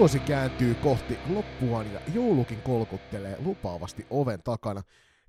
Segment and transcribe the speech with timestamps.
[0.00, 4.82] Vuosi kääntyy kohti loppuaan ja joulukin kolkuttelee lupaavasti oven takana.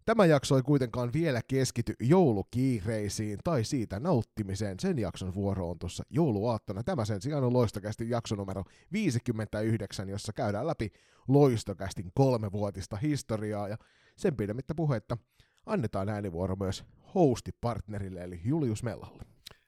[0.05, 4.79] Tämä jakso ei kuitenkaan vielä keskity joulukiireisiin tai siitä nauttimiseen.
[4.79, 6.83] Sen jakson vuoro on tuossa jouluaattona.
[6.83, 10.91] Tämä sen sijaan on Loistokästin jakso numero 59, jossa käydään läpi
[11.27, 13.77] Loistokästin kolmevuotista historiaa ja
[14.15, 15.17] sen pidemmittä puhetta
[15.65, 16.83] annetaan äänivuoro myös
[17.15, 19.23] hostipartnerille eli Julius Mellalle.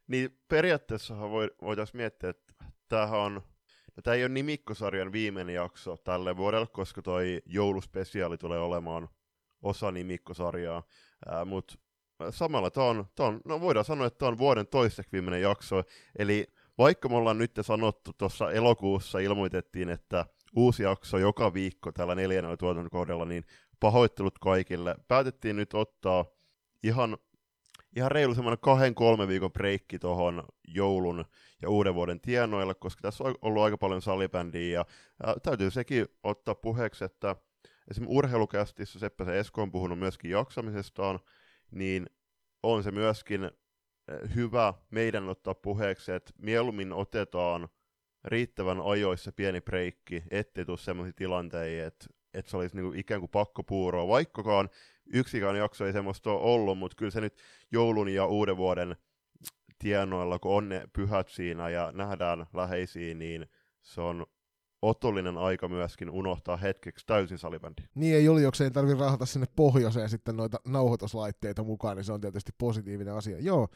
[0.08, 1.32] Niin periaatteessahan
[1.62, 2.54] voitaisiin miettiä, että
[2.90, 3.42] tämähän on
[4.04, 9.10] tämä ei ole nimikkosarjan viimeinen jakso tälle vuodelle, koska toi jouluspesiaali tulee olemaan
[9.62, 10.84] osa nimikkosarjaa,
[11.46, 11.76] mutta
[12.30, 15.84] samalla tämä on, tää on, no voidaan sanoa, että tämä on vuoden toiseksi viimeinen jakso,
[16.20, 20.26] eli vaikka me ollaan nyt sanottu tuossa elokuussa, ilmoitettiin, että
[20.56, 23.46] uusi jakso joka viikko tällä neljännellä tuotantokohdalla, niin
[23.80, 24.96] pahoittelut kaikille.
[25.08, 26.26] Päätettiin nyt ottaa
[26.84, 27.18] ihan
[27.96, 31.26] ihan reilu semmoinen kahden kolme viikon breikki tuohon joulun
[31.62, 34.86] ja uuden vuoden tienoille, koska tässä on ollut aika paljon salibändiä, ja
[35.24, 37.36] ää, täytyy sekin ottaa puheeksi, että
[37.92, 41.20] esimerkiksi urheilukästissä Seppä Esko on puhunut myöskin jaksamisestaan,
[41.72, 42.06] niin
[42.64, 43.52] on se myöskin
[44.36, 47.68] hyvä meidän ottaa puheeksi, että mieluummin otetaan
[48.26, 53.30] riittävän ajoissa pieni breikki, ettei tule sellaisia tilanteita, että, että se olisi niinku ikään kuin
[53.30, 54.70] pakkopuuroa, vaikkakaan
[55.14, 57.38] yksikään jakso ei semmoista ole ollut, mutta kyllä se nyt
[57.72, 58.96] joulun ja uuden vuoden
[59.80, 63.48] tienoilla, kun on ne pyhät siinä ja nähdään läheisiä, niin
[63.82, 64.26] se on
[64.82, 67.82] otollinen aika myöskin unohtaa hetkeksi täysin salibändi.
[67.96, 72.52] Niin ei Juliokseen tarvitse rahata sinne pohjoiseen sitten noita nauhoituslaitteita mukaan, niin se on tietysti
[72.58, 73.40] positiivinen asia.
[73.40, 73.68] Joo,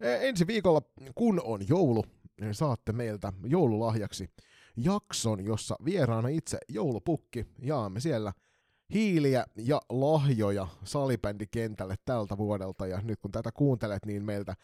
[0.00, 0.82] e, ensi viikolla,
[1.14, 2.04] kun on joulu,
[2.40, 4.30] niin saatte meiltä joululahjaksi
[4.76, 7.46] jakson, jossa vieraana itse joulupukki.
[7.62, 8.32] Jaamme siellä–
[8.94, 14.56] hiiliä ja lahjoja salibändikentälle tältä vuodelta, ja nyt kun tätä kuuntelet, niin meiltä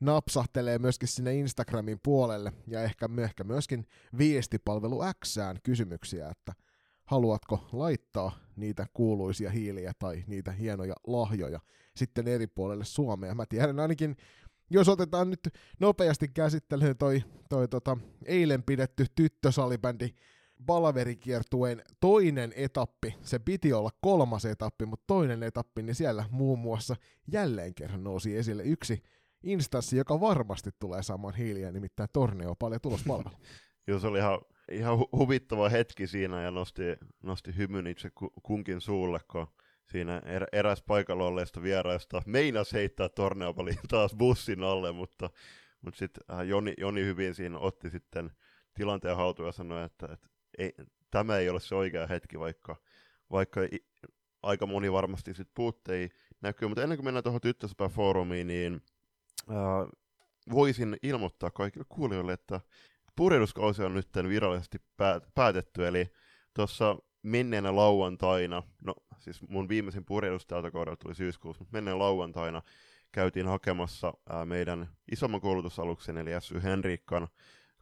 [0.00, 3.86] napsahtelee myöskin sinne Instagramin puolelle, ja ehkä, ehkä myöskin
[4.18, 6.52] viestipalvelu Xään kysymyksiä, että
[7.04, 11.60] haluatko laittaa niitä kuuluisia hiiliä tai niitä hienoja lahjoja
[11.96, 13.34] sitten eri puolelle Suomea.
[13.34, 14.16] Mä tiedän ainakin,
[14.70, 15.48] jos otetaan nyt
[15.80, 20.14] nopeasti käsittelyyn toi, toi tota, eilen pidetty tyttösalibändi
[20.66, 26.96] Palaverikiertueen toinen etappi, se piti olla kolmas etappi, mutta toinen etappi, niin siellä muun muassa
[27.32, 29.02] jälleen kerran nousi esille yksi
[29.42, 33.36] instanssi, joka varmasti tulee saamaan hiiliä, nimittäin Torneo paljon tulospalvelu.
[33.88, 34.38] Joo, se oli ihan,
[34.70, 36.82] ihan hu- huvittava hetki siinä ja nosti,
[37.22, 38.10] nosti hymyn itse
[38.42, 39.46] kunkin suulle, kun
[39.90, 45.30] siinä er, eräs paikalla olleista vieraista meinas heittää torneopalin taas bussin alle, mutta,
[45.80, 48.30] mutta sitten äh, Joni, Joni hyvin siinä otti sitten
[48.74, 50.28] tilanteen haltuun ja sanoi, että, että
[50.58, 50.72] ei,
[51.10, 52.76] tämä ei ole se oikea hetki, vaikka,
[53.30, 53.78] vaikka i,
[54.42, 56.10] aika moni varmasti sit puuttei
[56.42, 56.68] näkyy.
[56.68, 58.82] Mutta ennen kuin mennään tuohon Tyttöspää-foorumiin, niin
[59.48, 59.86] ää,
[60.52, 62.60] voisin ilmoittaa kaikille kuulijoille, että
[63.16, 64.78] purjehduskausi on nyt virallisesti
[65.34, 66.10] päätetty, eli
[66.54, 72.62] tuossa menneenä lauantaina, no siis mun viimeisin purjehdus tältä kaudelta tuli syyskuussa, mutta menneen lauantaina
[73.12, 77.28] käytiin hakemassa ää, meidän isomman koulutusaluksen, eli SY Henrikkan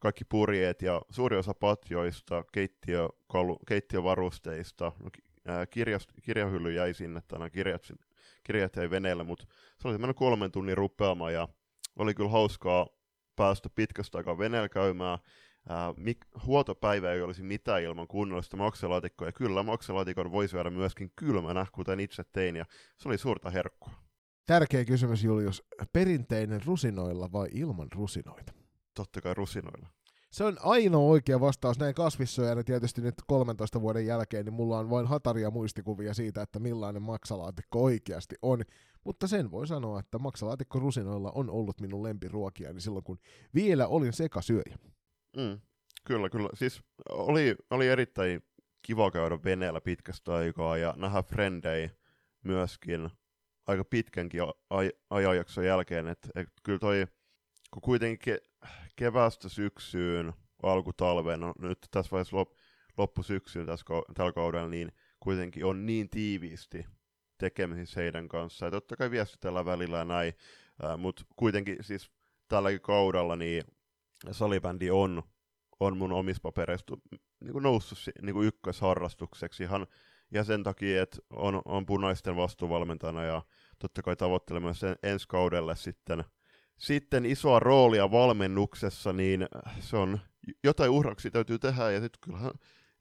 [0.04, 5.10] kaikki purjeet ja suuri osa patjoista, keittiö, kalu, keittiövarusteista, no,
[5.70, 7.82] kirjast, kirjahylly jäi sinne, tai kirjat,
[8.44, 9.46] kirjat jäi veneelle, mutta
[9.78, 11.48] se oli semmoinen kolmen tunnin rupeama ja
[11.96, 12.86] oli kyllä hauskaa
[13.36, 15.18] päästä pitkästä aikaa veneellä käymään.
[15.68, 21.12] Ää, mik, huoltopäivä ei olisi mitään ilman kunnollista makselaatikkoa, ja kyllä makselaatikon voisi syödä myöskin
[21.16, 22.64] kylmänä, kuten itse tein, ja
[22.98, 23.92] se oli suurta herkkua.
[24.46, 25.62] Tärkeä kysymys, Julius.
[25.92, 28.63] Perinteinen rusinoilla vai ilman rusinoita?
[28.94, 29.88] Totta kai rusinoilla.
[30.30, 34.90] Se on ainoa oikea vastaus näin kasvissyöjänä tietysti nyt 13 vuoden jälkeen, niin mulla on
[34.90, 38.62] vain hataria muistikuvia siitä, että millainen maksalaatikko oikeasti on.
[39.04, 43.18] Mutta sen voi sanoa, että maksalaatikko rusinoilla on ollut minun lempiruokiani silloin, kun
[43.54, 44.78] vielä olin sekasyöjä.
[45.36, 45.60] Mm,
[46.04, 46.48] kyllä, kyllä.
[46.54, 48.42] Siis oli, oli erittäin
[48.82, 51.90] kiva käydä veneellä pitkästä aikaa ja nähdä frendei
[52.44, 53.10] myöskin
[53.66, 54.42] aika pitkänkin
[54.74, 56.08] aj- ajanjakson jälkeen.
[56.08, 57.06] että et kyllä toi,
[57.70, 58.38] kun kuitenkin
[58.96, 60.32] kevästä syksyyn,
[60.62, 62.50] alkutalveen, no nyt tässä vaiheessa lop,
[62.98, 66.86] loppusyksyyn tässä, tällä kaudella, niin kuitenkin on niin tiiviisti
[67.38, 68.72] tekemisissä heidän kanssaan.
[68.72, 70.32] Totta kai viestitellään välillä ja näin,
[70.98, 72.10] mutta kuitenkin siis
[72.48, 73.64] tälläkin kaudella niin
[74.30, 75.22] salibändi on,
[75.80, 76.96] on mun omissa papereissa
[77.40, 79.86] niin noussut niin kuin ykkösharrastukseksi ihan,
[80.30, 83.42] ja sen takia, että on, on punaisten vastuuvalmentajana ja
[83.78, 86.24] totta kai tavoittelemme myös ensi kaudelle sitten
[86.78, 89.46] sitten isoa roolia valmennuksessa, niin
[89.80, 90.20] se on
[90.64, 92.52] jotain uhrauksia täytyy tehdä, ja sitten kyllähän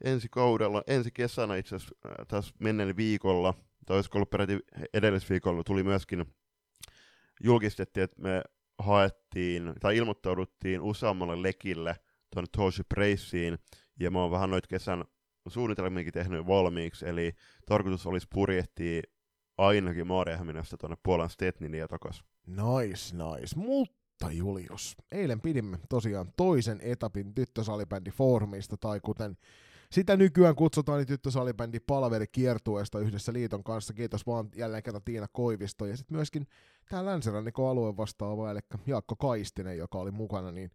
[0.04, 3.54] ensi kaudella, ensi kesänä itse asiassa äh, tässä menneen viikolla,
[3.86, 4.60] tai olisiko ollut peräti
[4.94, 6.26] edellisviikolla, tuli myöskin,
[7.44, 8.42] julkistettiin, että me
[8.80, 11.96] haettiin, tai ilmoittauduttiin useammalle lekille
[12.34, 13.58] tuonne Toshi Preisiin,
[14.00, 15.04] Ja mä oon vähän noit kesän
[15.48, 17.32] suunnitelmiakin tehnyt valmiiksi, eli
[17.66, 19.02] tarkoitus olisi purjehtia
[19.58, 22.26] ainakin Maariahäminästä tuonne Puolan Stetniniin ja takaisin.
[22.48, 23.56] Nice, nice.
[23.56, 29.38] Mutta Julius, eilen pidimme tosiaan toisen etapin tyttösalibändi foorumista, tai kuten
[29.92, 33.94] sitä nykyään kutsutaan niin tyttösalibändi palaveri kiertueesta yhdessä liiton kanssa.
[33.94, 36.48] Kiitos vaan jälleen kerran Tiina Koivisto ja sitten myöskin
[36.90, 40.72] tämä länsirannikon alueen vastaava, eli Jaakko Kaistinen, joka oli mukana, niin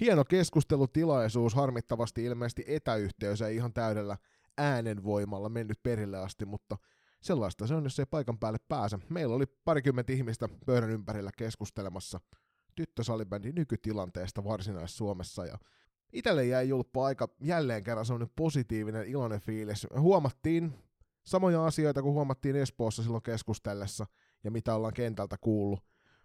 [0.00, 4.16] hieno keskustelutilaisuus, harmittavasti ilmeisesti etäyhteys ei ihan täydellä
[4.58, 6.78] äänenvoimalla mennyt perille asti, mutta
[7.20, 8.98] sellaista se on, jos ei paikan päälle pääse.
[9.08, 12.20] Meillä oli parikymmentä ihmistä pöydän ympärillä keskustelemassa
[12.74, 15.58] tyttösalibändin nykytilanteesta Varsinais-Suomessa ja
[16.12, 19.86] Itelle jäi julppa aika jälleen kerran semmoinen positiivinen, iloinen fiilis.
[19.98, 20.74] Huomattiin
[21.26, 24.06] samoja asioita kuin huomattiin Espoossa silloin keskustellessa
[24.44, 25.80] ja mitä ollaan kentältä kuullut.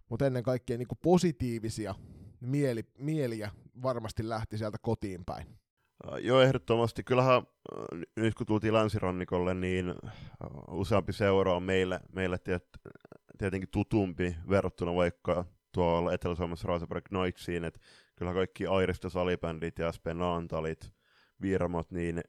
[0.09, 1.95] Mutta ennen kaikkea niin positiivisia
[2.39, 3.51] mieli, mieliä
[3.83, 5.59] varmasti lähti sieltä kotiin päin.
[6.21, 7.03] Joo, ehdottomasti.
[7.03, 7.43] Kyllähän
[8.15, 9.93] nyt kun tultiin länsirannikolle, niin
[10.67, 12.65] useampi seura on meille, meille tiet,
[13.37, 17.79] tietenkin tutumpi verrattuna vaikka tuolla Etelä-Suomessa Raseborg Knightsiin, että
[18.15, 20.93] kyllä kaikki Airisto salibändit ja SP Naantalit,
[21.41, 22.21] Virmot, niin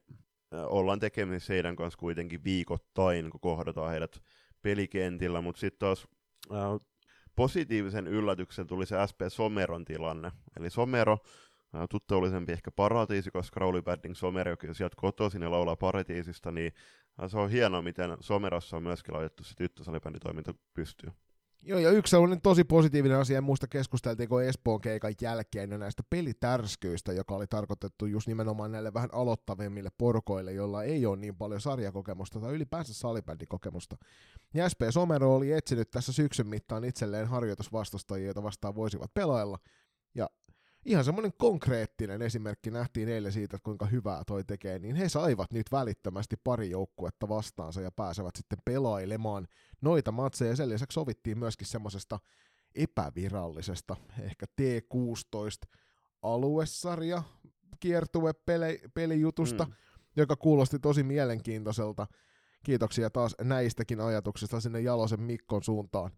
[0.51, 4.21] ollaan tekemisissä heidän kanssa kuitenkin viikoittain, kun kohdataan heidät
[4.61, 6.07] pelikentillä, mutta sitten taas
[6.51, 6.57] äh,
[7.35, 10.31] positiivisen yllätyksen tuli se SP Someron tilanne.
[10.59, 11.19] Eli Somero, äh,
[11.89, 16.73] tuttavallisempi ehkä Paratiisi, koska Rauli Badding Somero, joka sieltä kotoisin ja laulaa Paratiisista, niin
[17.27, 21.13] se on hienoa, miten Somerossa on myöskin laitettu se tyttösalibänditoiminta pystyyn.
[21.67, 26.03] Joo, ja yksi sellainen tosi positiivinen asia, en muista keskusteltiinko Espoon keikan jälkeen jo näistä
[26.09, 31.61] pelitärskyistä, joka oli tarkoitettu just nimenomaan näille vähän aloittavimmille porukoille, joilla ei ole niin paljon
[31.61, 33.97] sarjakokemusta tai ylipäänsä salibändikokemusta.
[34.53, 39.59] Ja SP Somero oli etsinyt tässä syksyn mittaan itselleen harjoitusvastustajia, joita vastaan voisivat pelailla,
[40.15, 40.29] ja
[40.85, 45.53] ihan semmoinen konkreettinen esimerkki nähtiin eilen siitä, että kuinka hyvää toi tekee, niin he saivat
[45.53, 49.47] nyt välittömästi pari joukkuetta vastaansa ja pääsevät sitten pelailemaan
[49.81, 50.55] noita matseja.
[50.55, 52.19] Sen lisäksi sovittiin myöskin semmoisesta
[52.75, 55.71] epävirallisesta, ehkä T16
[56.21, 57.23] aluesarja
[57.79, 58.33] kiertue
[58.93, 59.73] pelijutusta, mm.
[60.15, 62.07] joka kuulosti tosi mielenkiintoiselta.
[62.63, 66.11] Kiitoksia taas näistäkin ajatuksista sinne Jalosen Mikkon suuntaan.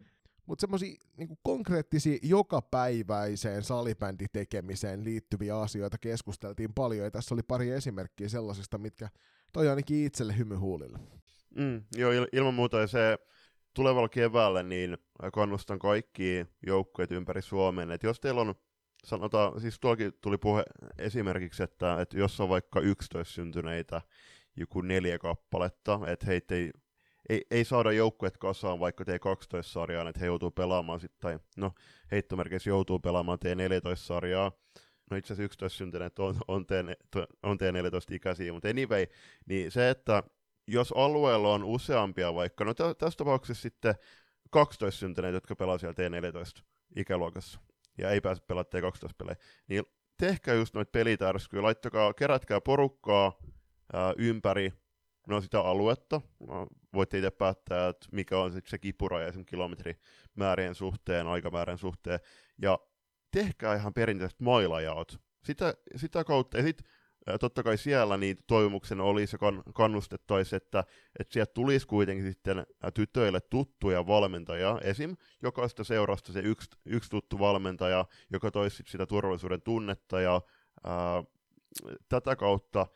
[0.47, 8.29] Mutta semmoisia niinku konkreettisia jokapäiväiseen salibänditekemiseen liittyviä asioita keskusteltiin paljon, ja tässä oli pari esimerkkiä
[8.29, 9.09] sellaisista, mitkä
[9.53, 10.99] toi ainakin itselle hymyhuulille.
[11.55, 13.17] Mm, joo, il- ilman muuta se
[13.73, 14.97] tulevalla keväällä niin
[15.33, 18.55] kannustan kaikki joukkueet ympäri Suomen, että jos teillä on
[19.05, 20.63] sanotaan, siis tuollakin tuli puhe
[20.97, 24.01] esimerkiksi, että, että jos on vaikka 11 syntyneitä
[24.55, 26.71] joku neljä kappaletta, että heitä ei
[27.29, 31.71] ei, ei saada joukkueet kasaan vaikka T12-sarjaan, että he joutuu pelaamaan sitten, tai no
[32.12, 34.51] heittomerkeissä joutuu pelaamaan T14-sarjaa,
[35.12, 36.71] no itse asiassa 11 syntyneet on, on, T,
[37.44, 39.06] on T14-ikäisiä, mutta anyway,
[39.45, 40.24] niin se, että
[40.68, 43.95] jos alueella on useampia vaikka, no tässä tapauksessa sitten
[44.50, 47.59] 12 syntyneet, jotka pelaa siellä T14-ikäluokassa,
[47.97, 49.35] ja ei pääse pelaamaan T12-pelejä,
[49.68, 49.83] niin
[50.18, 53.38] tehkää just noita pelitärskyjä, laittakaa, kerätkää porukkaa
[53.93, 54.74] ää, ympäri,
[55.27, 56.22] no sitä aluetta,
[56.93, 62.19] voitte itse päättää, että mikä on se kipuraja esimerkiksi kilometrimäärien suhteen, aikamäärän suhteen,
[62.62, 62.79] ja
[63.31, 65.19] tehkää ihan perinteiset mailajaot.
[65.43, 66.88] Sitä, sitä kautta, ja sitten
[67.39, 69.38] totta kai siellä niin toivomuksena oli se
[69.74, 70.84] kannustettaisi, että,
[71.19, 75.15] että sieltä tulisi kuitenkin sitten tytöille tuttuja valmentajia, esim.
[75.43, 80.41] jokaista seurasta se yksi, yksi tuttu valmentaja, joka toisi sitä turvallisuuden tunnetta, ja
[80.84, 81.24] ää,
[82.10, 82.88] tätä kautta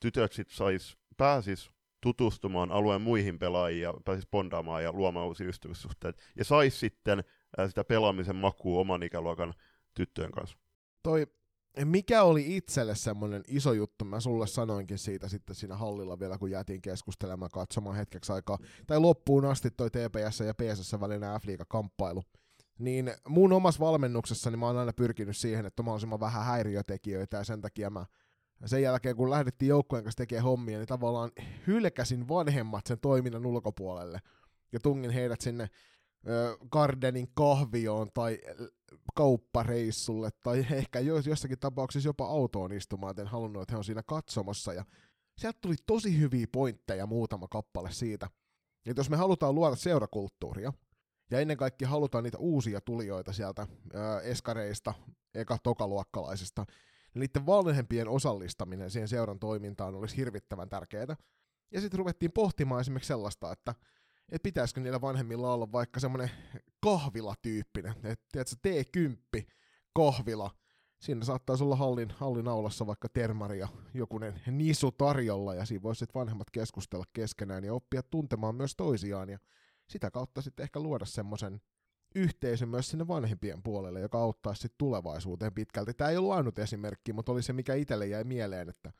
[0.00, 1.75] tytöt sitten sais, pääsis
[2.06, 6.22] tutustumaan alueen muihin pelaajiin ja pääsisi bondaamaan ja luomaan uusia ystävyyssuhteita.
[6.36, 7.24] Ja saisi sitten
[7.66, 9.54] sitä pelaamisen makua oman ikäluokan
[9.94, 10.56] tyttöjen kanssa.
[11.02, 11.26] Toi,
[11.84, 16.50] mikä oli itselle semmoinen iso juttu, mä sulle sanoinkin siitä sitten siinä hallilla vielä, kun
[16.50, 22.22] jäätiin keskustelemaan katsomaan hetkeksi aikaa, tai loppuun asti toi TPS ja PSS välinen f kamppailu
[22.78, 27.44] niin mun omassa valmennuksessani mä oon aina pyrkinyt siihen, että on mahdollisimman vähän häiriötekijöitä, ja
[27.44, 28.06] sen takia mä
[28.64, 31.30] sen jälkeen, kun lähdettiin joukkojen kanssa tekemään hommia, niin tavallaan
[31.66, 34.20] hylkäsin vanhemmat sen toiminnan ulkopuolelle
[34.72, 35.70] ja tungin heidät sinne
[36.28, 38.38] ö, Gardenin kahvioon tai
[39.14, 44.72] kauppareissulle tai ehkä jossakin tapauksessa jopa autoon istumaan, en halunnut, että he on siinä katsomassa.
[44.72, 44.84] Ja
[45.38, 48.30] sieltä tuli tosi hyviä pointteja muutama kappale siitä,
[48.86, 50.72] että jos me halutaan luoda seurakulttuuria,
[51.30, 54.94] ja ennen kaikkea halutaan niitä uusia tulijoita sieltä ö, eskareista,
[55.34, 56.66] eka tokaluokkalaisista,
[57.20, 61.16] niiden vanhempien osallistaminen siihen seuran toimintaan olisi hirvittävän tärkeää.
[61.70, 63.74] Ja sitten ruvettiin pohtimaan esimerkiksi sellaista, että
[64.28, 66.30] et pitäisikö niillä vanhemmilla olla vaikka semmoinen
[66.80, 69.42] kahvilatyyppinen, että T10
[69.94, 70.50] kahvila,
[70.98, 76.04] siinä saattaisi olla hallin, hallin aulassa vaikka termari ja jokunen nisu tarjolla, ja siinä voisi
[76.14, 79.38] vanhemmat keskustella keskenään ja oppia tuntemaan myös toisiaan, ja
[79.88, 81.60] sitä kautta sitten ehkä luoda semmoisen
[82.16, 85.94] yhteisön myös sinne vanhempien puolelle, joka auttaisi sitten tulevaisuuteen pitkälti.
[85.94, 88.92] Tämä ei ollut ainut esimerkki, mutta oli se, mikä itselle jäi mieleen, että,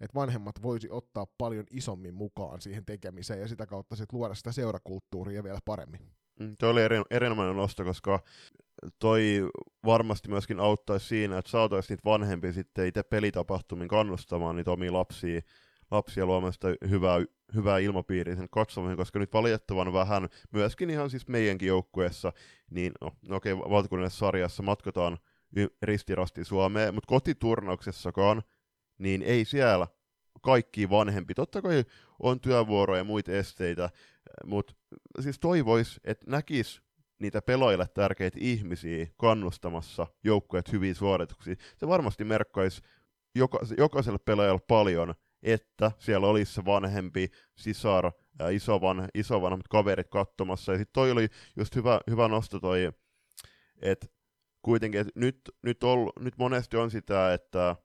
[0.00, 4.52] että vanhemmat voisi ottaa paljon isommin mukaan siihen tekemiseen ja sitä kautta sitten luoda sitä
[4.52, 6.00] seurakulttuuria vielä paremmin.
[6.40, 8.22] Mm, Tuo oli eri, erinomainen nosto, koska
[8.98, 9.50] toi
[9.84, 15.40] varmasti myöskin auttaisi siinä, että saataisiin niitä vanhempia sitten itse pelitapahtumin kannustamaan niitä omia lapsia,
[15.92, 21.28] lapsia luomaan sitä hyvää, hyvää ilmapiiriä sen katsomaan, koska nyt valitettavan vähän, myöskin ihan siis
[21.28, 22.32] meidänkin joukkueessa,
[22.70, 25.18] niin no, no okei, valtakunnallisessa sarjassa matkataan
[25.82, 28.42] ristirasti Suomeen, mutta kotiturnauksessakaan,
[28.98, 29.86] niin ei siellä
[30.42, 31.34] kaikki vanhempi.
[31.34, 31.84] Totta kai
[32.18, 33.90] on työvuoroja ja muita esteitä,
[34.46, 34.74] mutta
[35.20, 36.82] siis toivois, että näkis
[37.18, 41.56] niitä pelaajille tärkeitä ihmisiä kannustamassa joukkueet hyviin suorituksiin.
[41.76, 42.82] Se varmasti merkkaisi
[43.34, 50.72] joka, jokaiselle pelaajalle paljon, että siellä olisi se vanhempi sisar, ja isovanh, isovanhemmat kaverit katsomassa.
[50.72, 52.92] Ja sitten toi oli just hyvä, hyvä nosto toi,
[53.82, 54.06] että
[54.62, 57.76] kuitenkin, että nyt, nyt, ol, nyt monesti on sitä, että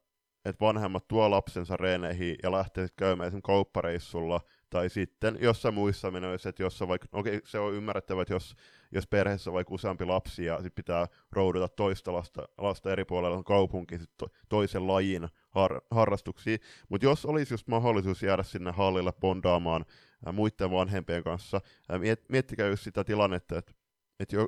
[0.49, 6.49] että vanhemmat tuo lapsensa reeneihin ja lähtee käymään esimerkiksi kauppareissulla, tai sitten jossain muissa menoissa,
[6.49, 8.55] että jossa vaikka, okei, se on ymmärrettävä, että jos,
[8.91, 13.43] jos perheessä on vaikka useampi lapsi ja sitten pitää roudata toista lasta, lasta eri puolella
[13.43, 15.27] kaupunkiin sit to, toisen lajin
[15.59, 16.59] har, harrastuksiin,
[16.89, 19.85] mutta jos olisi just mahdollisuus jäädä sinne hallille bondaamaan
[20.25, 23.73] ää, muiden vanhempien kanssa, ää, miet, miettikää just sitä tilannetta, että
[24.19, 24.47] et jo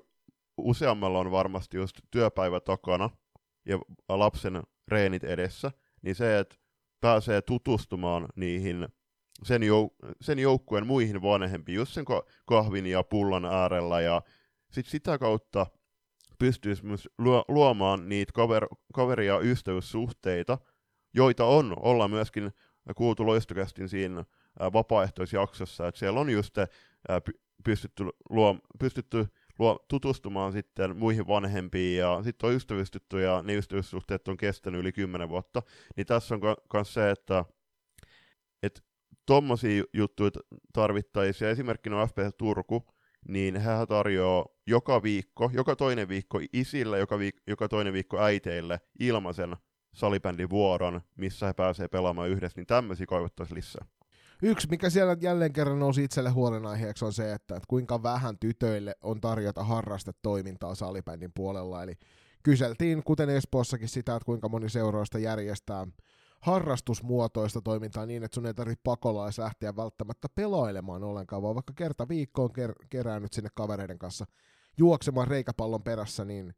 [0.57, 3.09] useammalla on varmasti just työpäivä takana
[3.65, 6.55] ja lapsen reenit edessä, niin se, että
[7.01, 8.87] pääsee tutustumaan niihin
[9.43, 12.05] sen, jou- sen joukkueen muihin vanhempiin, just sen
[12.45, 14.21] kahvin ja pullan äärellä, ja
[14.71, 15.65] sit sitä kautta
[16.39, 17.09] pystyisi myös
[17.47, 20.57] luomaan niitä kaver- kaveri- ja ystävyyssuhteita,
[21.13, 22.51] joita on, olla myöskin
[22.95, 24.25] kuultu loistokästin siinä
[24.59, 26.55] vapaaehtoisjaksossa, että siellä on just
[27.63, 29.27] pystytty, luo, pystytty
[29.59, 34.91] luo, tutustumaan sitten muihin vanhempiin ja sitten on ystävystytty ja ne ystävyyssuhteet on kestänyt yli
[34.91, 35.61] 10 vuotta,
[35.95, 36.41] niin tässä on
[36.73, 37.45] myös se, että
[38.63, 38.83] et
[39.25, 40.31] tommosia juttuja
[40.73, 41.45] tarvittaisiin.
[41.45, 42.85] Ja esimerkkinä on FPS Turku,
[43.27, 48.81] niin hän tarjoaa joka viikko, joka toinen viikko isille, joka, viik- joka toinen viikko äiteille
[48.99, 49.55] ilmaisen
[49.93, 53.85] salibändin vuoron, missä he pääsee pelaamaan yhdessä, niin tämmöisiä kaivottaisiin lisää.
[54.43, 58.95] Yksi, mikä siellä jälleen kerran nousi itselle huolenaiheeksi, on se, että, että kuinka vähän tytöille
[59.01, 61.83] on tarjota harrastetoimintaa salibändin puolella.
[61.83, 61.93] Eli
[62.43, 65.87] kyseltiin, kuten Espoossakin, sitä, että kuinka moni seuroista järjestää
[66.41, 72.07] harrastusmuotoista toimintaa niin, että sun ei tarvitse pakolais lähteä välttämättä pelailemaan ollenkaan, vaan vaikka kerta
[72.07, 74.25] viikkoon ker- keräänyt sinne kavereiden kanssa
[74.77, 76.53] juoksemaan reikäpallon perässä, niin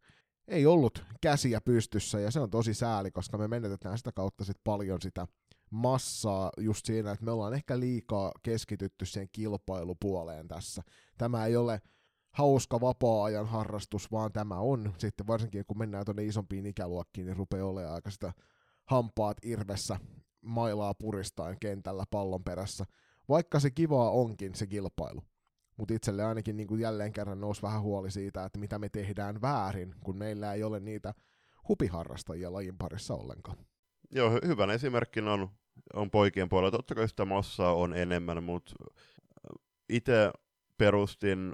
[0.48, 4.58] ei ollut käsiä pystyssä, ja se on tosi sääli, koska me menetetään sitä kautta sit
[4.64, 5.28] paljon sitä
[5.70, 10.84] massaa just siinä, että me ollaan ehkä liikaa keskitytty siihen kilpailupuoleen tässä.
[11.18, 11.82] Tämä ei ole
[12.32, 17.68] hauska vapaa-ajan harrastus, vaan tämä on sitten varsinkin kun mennään tuonne isompiin ikäluokkiin, niin rupeaa
[17.68, 18.34] olemaan aika sitä
[18.86, 20.00] hampaat irvessä
[20.42, 22.86] mailaa puristain kentällä pallon perässä.
[23.30, 25.22] Vaikka se kivaa onkin se kilpailu.
[25.82, 29.42] Mutta itselle ainakin niin kuin jälleen kerran nousi vähän huoli siitä, että mitä me tehdään
[29.42, 31.14] väärin, kun meillä ei ole niitä
[31.68, 33.58] hupiharrastajia lajin parissa ollenkaan.
[34.12, 35.50] Joo, hy- hyvän esimerkkin on
[35.94, 36.72] on poikien puolella.
[36.72, 38.76] Totta kai sitä massaa on enemmän, mutta
[39.90, 40.32] itse
[40.78, 41.54] perustin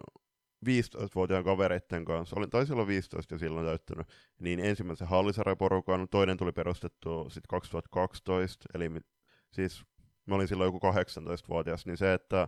[0.65, 4.07] 15-vuotiaan kavereiden kanssa, olin, taisi olla 15 ja silloin täyttänyt,
[4.39, 8.91] niin ensimmäisen hallisarjaporukan, toinen tuli perustettu sitten 2012, eli
[9.51, 9.83] siis
[10.25, 12.47] mä olin silloin joku 18-vuotias, niin se, että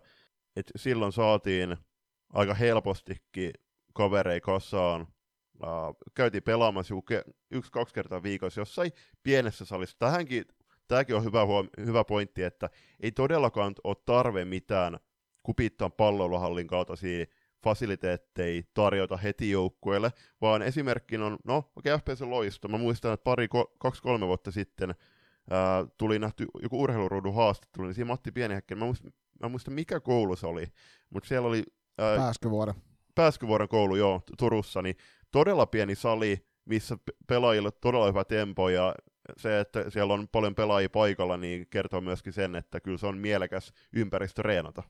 [0.60, 1.78] et silloin saatiin
[2.34, 3.52] aika helpostikin
[3.94, 5.02] kaverei kasaan,
[5.64, 6.96] uh, käytiin pelaamassa
[7.52, 8.92] yksi-kaksi kertaa viikossa jossain
[9.24, 9.96] pienessä salissa.
[10.00, 10.46] Tähänkin
[10.88, 15.00] tämäkin on hyvä, huom- hyvä pointti, että ei todellakaan ole tarve mitään
[15.44, 17.26] kupittaan palloiluhallin kaltaisia
[17.64, 20.12] fasiliteetteja tarjota heti joukkueelle,
[20.42, 22.68] vaan esimerkkinä on, no okei, okay, FPS loisto.
[22.68, 23.48] Mä muistan, että pari,
[23.80, 24.96] kaksi-kolme vuotta sitten
[25.50, 30.00] ää, tuli nähty joku urheiluruudun haastattelu, niin siinä Matti Pienihäkkä, mä muistan, mä muistan mikä
[30.00, 30.66] koulu se oli,
[31.10, 31.64] mutta siellä oli...
[31.98, 32.76] Ää, Pääskyvuoren.
[33.16, 34.96] Pääskyvuoren koulu, joo, Turussa, niin
[35.32, 38.96] todella pieni sali, missä pelaajille todella hyvä tempo ja
[39.38, 43.18] se, että siellä on paljon pelaajia paikalla, niin kertoo myöskin sen, että kyllä se on
[43.18, 44.84] mielekäs ympäristö reenata.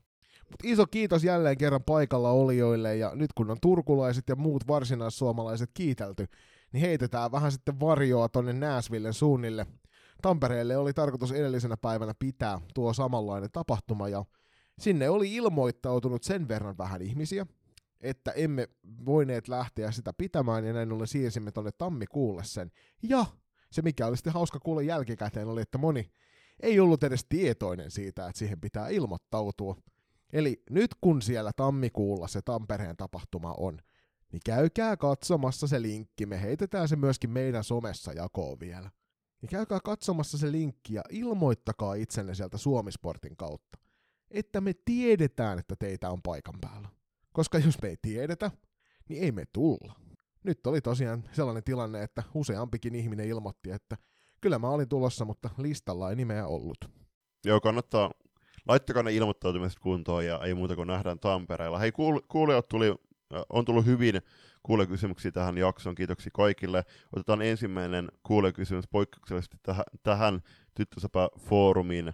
[0.50, 5.70] Mut iso kiitos jälleen kerran paikalla olijoille, ja nyt kun on turkulaiset ja muut varsinaissuomalaiset
[5.74, 6.26] kiitelty,
[6.72, 9.66] niin heitetään vähän sitten varjoa tonne Nääsvillen suunnille.
[10.22, 14.24] Tampereelle oli tarkoitus edellisenä päivänä pitää tuo samanlainen tapahtuma, ja
[14.80, 17.46] sinne oli ilmoittautunut sen verran vähän ihmisiä,
[18.00, 18.68] että emme
[19.06, 22.72] voineet lähteä sitä pitämään, ja näin ollen siirsimme tonne tammikuulle sen.
[23.02, 23.26] Ja
[23.72, 26.10] se mikä oli sitten hauska kuulla jälkikäteen oli, että moni
[26.60, 29.76] ei ollut edes tietoinen siitä, että siihen pitää ilmoittautua.
[30.32, 33.78] Eli nyt kun siellä tammikuulla se Tampereen tapahtuma on,
[34.32, 38.90] niin käykää katsomassa se linkki, me heitetään se myöskin meidän somessa jakoon vielä.
[39.42, 43.78] Niin käykää katsomassa se linkki ja ilmoittakaa itsenne sieltä Suomisportin kautta,
[44.30, 46.88] että me tiedetään, että teitä on paikan päällä.
[47.32, 48.50] Koska jos me ei tiedetä,
[49.08, 49.94] niin ei me tulla.
[50.44, 53.96] Nyt oli tosiaan sellainen tilanne, että useampikin ihminen ilmoitti, että
[54.40, 56.78] kyllä mä olin tulossa, mutta listalla ei nimeä ollut.
[57.44, 58.10] Joo, kannattaa,
[58.68, 61.78] laittakaa ne ilmoittautumiset kuntoon ja ei muuta kuin nähdään Tampereella.
[61.78, 62.94] Hei, kuul- kuulijat tuli,
[63.48, 64.22] on tullut hyvin
[64.62, 66.84] kuulekysymyksiä tähän jaksoon, kiitoksia kaikille.
[67.16, 70.40] Otetaan ensimmäinen kuulekysymys poikkeuksellisesti tähän, tähän
[70.74, 72.12] Tyttösäpä-foorumin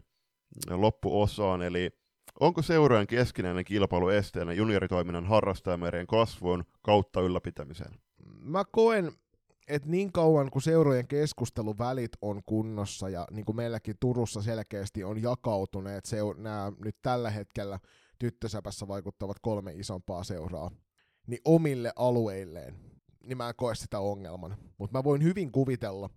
[0.70, 1.90] loppuosaan, eli
[2.40, 7.94] Onko seurojen keskinäinen kilpailu esteenä junioritoiminnan harrastajamerien kasvuun kautta ylläpitämiseen?
[8.40, 9.12] Mä koen,
[9.68, 15.22] että niin kauan kuin seurojen keskusteluvälit on kunnossa ja niin kuin meilläkin Turussa selkeästi on
[15.22, 17.78] jakautuneet seur- nämä nyt tällä hetkellä
[18.18, 20.70] tyttösäpässä vaikuttavat kolme isompaa seuraa,
[21.26, 22.74] niin omille alueilleen,
[23.22, 24.56] niin mä en koe sitä ongelman.
[24.78, 26.10] Mutta mä voin hyvin kuvitella,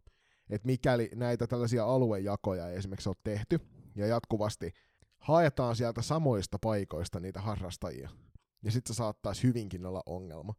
[0.49, 3.59] että mikäli näitä tällaisia aluejakoja ei esimerkiksi ole tehty,
[3.95, 4.73] ja jatkuvasti
[5.19, 8.09] haetaan sieltä samoista paikoista niitä harrastajia,
[8.63, 10.53] ja sitten se saattaisi hyvinkin olla ongelma.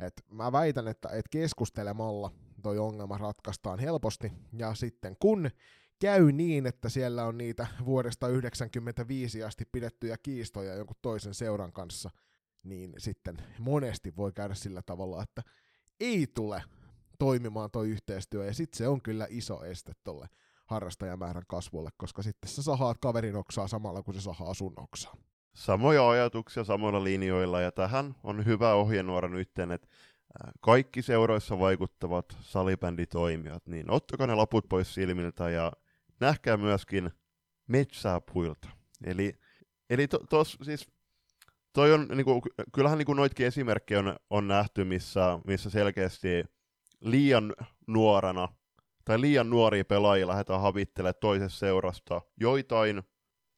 [0.00, 5.50] Et mä väitän, että et keskustelemalla toi ongelma ratkaistaan helposti, ja sitten kun
[5.98, 12.10] käy niin, että siellä on niitä vuodesta 1995 asti pidettyjä kiistoja jonkun toisen seuran kanssa,
[12.62, 15.42] niin sitten monesti voi käydä sillä tavalla, että
[16.00, 16.62] ei tule
[17.18, 20.28] toimimaan toi yhteistyö, ja sitten se on kyllä iso este tolle
[20.68, 25.14] harrastajamäärän kasvulle, koska sitten sä sahaat kaverin oksaa samalla, kun se sahaa sun oksaa.
[25.54, 29.88] Samoja ajatuksia samoilla linjoilla, ja tähän on hyvä ohjenuora nyt, että
[30.60, 35.72] kaikki seuroissa vaikuttavat salibänditoimijat, niin ottakaa ne laput pois silmiltä ja
[36.20, 37.10] nähkää myöskin
[37.66, 38.68] metsää puilta.
[39.04, 39.38] Eli,
[39.90, 40.88] eli to, tos, siis
[41.72, 42.42] toi on, niinku,
[42.74, 46.44] kyllähän niinku noitkin esimerkkejä on, on nähty, missä, missä selkeästi
[47.00, 47.54] liian
[47.86, 48.48] nuorena
[49.08, 53.02] tai liian nuoria pelaajia lähdetään havittelemaan toisesta seurasta joitain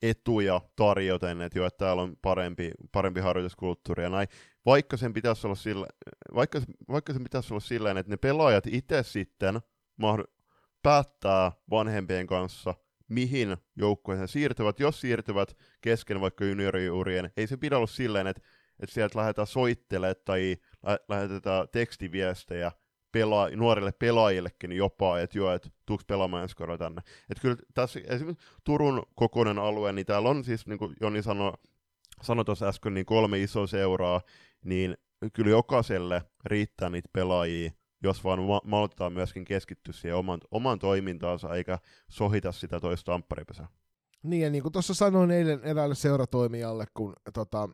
[0.03, 4.29] etuja tarjoten, että jo, että täällä on parempi, parempi harjoituskulttuuri ja näin.
[4.67, 5.87] Vaikka sen pitäisi olla sillä,
[6.35, 9.61] vaikka, vaikka sen pitäisi olla silleen, että ne pelaajat itse sitten
[10.03, 10.45] mahd-
[10.83, 12.75] päättää vanhempien kanssa,
[13.09, 14.81] mihin joukkueeseen siirtyvät.
[14.81, 18.43] Jos siirtyvät kesken vaikka junioriurien, ei se pidä olla silleen, että,
[18.81, 22.73] että sieltä lähdetään soittelemaan tai lä- lähetetään tekstiviestejä
[23.12, 27.03] pela- nuorille pelaajillekin jopa, että joo, että tuuks pelaamaan ensi tänne.
[27.31, 31.53] Että kyllä tässä esimerkiksi Turun kokoinen alue, niin täällä on siis, niin kuin Joni sanoi,
[32.23, 34.20] sanoi tuossa äsken, niin kolme isoa seuraa,
[34.64, 34.96] niin
[35.33, 37.70] kyllä jokaiselle riittää niitä pelaajia,
[38.03, 43.68] jos vaan ma- maltetaan myöskin keskittyä siihen oman, oman toimintaansa, eikä sohita sitä toista ampparipäsää.
[44.23, 47.68] Niin, ja niin kuin tuossa sanoin eilen eräälle seuratoimijalle, kun tota,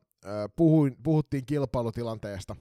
[0.56, 2.56] puhuin, puhuttiin kilpailutilanteesta,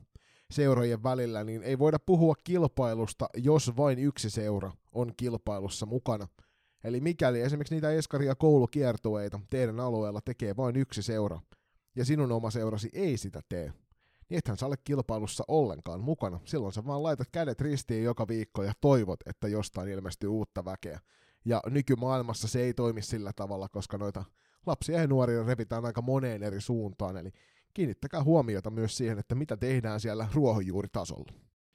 [0.51, 6.27] seurojen välillä, niin ei voida puhua kilpailusta, jos vain yksi seura on kilpailussa mukana.
[6.84, 11.39] Eli mikäli esimerkiksi niitä eskaria koulukiertueita teidän alueella tekee vain yksi seura,
[11.95, 13.73] ja sinun oma seurasi ei sitä tee,
[14.29, 16.39] niin ethän sä ole kilpailussa ollenkaan mukana.
[16.45, 20.99] Silloin sä vaan laitat kädet ristiin joka viikko ja toivot, että jostain ilmestyy uutta väkeä.
[21.45, 24.25] Ja nykymaailmassa se ei toimi sillä tavalla, koska noita
[24.65, 27.31] lapsia ja nuoria revitään aika moneen eri suuntaan, eli
[27.75, 31.33] kiinnittäkää huomiota myös siihen, että mitä tehdään siellä ruohonjuuritasolla.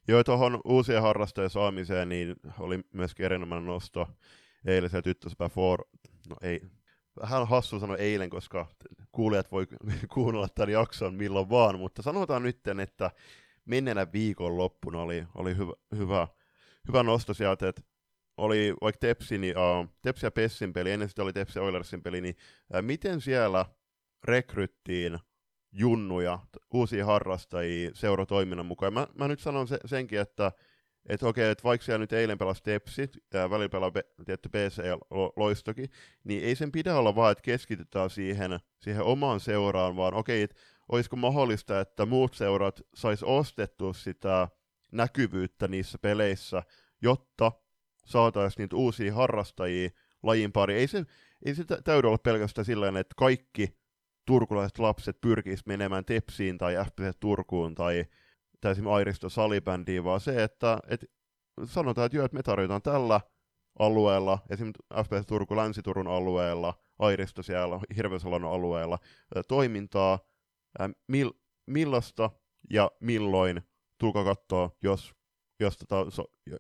[0.09, 4.09] Joo, tuohon uusien harrastajien saamiseen niin oli myöskin erinomainen nosto
[4.65, 5.85] eilisen tyttöspä for...
[6.29, 6.61] No ei,
[7.23, 8.67] vähän hassu sanoa eilen, koska
[9.13, 9.67] kuulijat voi
[10.15, 13.11] kuunnella tämän jakson milloin vaan, mutta sanotaan nyt, että
[13.65, 16.29] menneenä viikon loppuna oli, oli hyvä, hyvä,
[16.89, 17.83] hyvä nosto sieltä, että
[18.37, 22.03] oli vaikka Tepsi, niin, uh, Tepsi ja Pessin peli, ennen sitä oli Tepsi ja Oilersin
[22.03, 22.37] peli, niin
[22.75, 23.67] uh, miten siellä
[24.25, 25.19] rekryttiin
[25.73, 26.39] junnuja,
[26.75, 28.93] uusia harrastajia seuratoiminnan mukaan.
[28.93, 30.53] Mä, mä nyt sanon se, senkin, että
[31.09, 33.93] että okei, että vaikka siellä nyt eilen pelasi Tepsit, ja välillä pelaa
[34.25, 34.99] tietty PC ja
[35.37, 35.91] Loistokin,
[36.25, 40.57] niin ei sen pidä olla vaan, että keskitytään siihen, siihen omaan seuraan, vaan okei, että
[40.89, 44.49] olisiko mahdollista, että muut seurat sais ostettua sitä
[44.93, 46.63] näkyvyyttä niissä peleissä,
[47.03, 47.53] jotta
[48.05, 49.91] saataisiin niitä uusia harrastajia
[50.23, 50.75] lajin pari.
[50.75, 51.05] Ei se,
[51.45, 53.80] ei se täydy olla pelkästään sillä että kaikki
[54.27, 58.05] turkulaiset lapset pyrkisivät menemään Tepsiin tai FPC Turkuun tai,
[58.61, 61.05] tai esimerkiksi Airisto Salibändiin, vaan se, että et
[61.65, 63.21] sanotaan, että joo, että me tarjotaan tällä
[63.79, 68.99] alueella, esimerkiksi FPC Turku Länsi-Turun alueella, Airisto siellä Hirvesalon alueella,
[69.49, 70.19] toimintaa,
[71.09, 71.33] mil,
[71.67, 72.31] millaista
[72.71, 73.63] ja milloin
[73.99, 75.15] tulkaa katsoa, jos
[75.61, 76.07] jos, tota,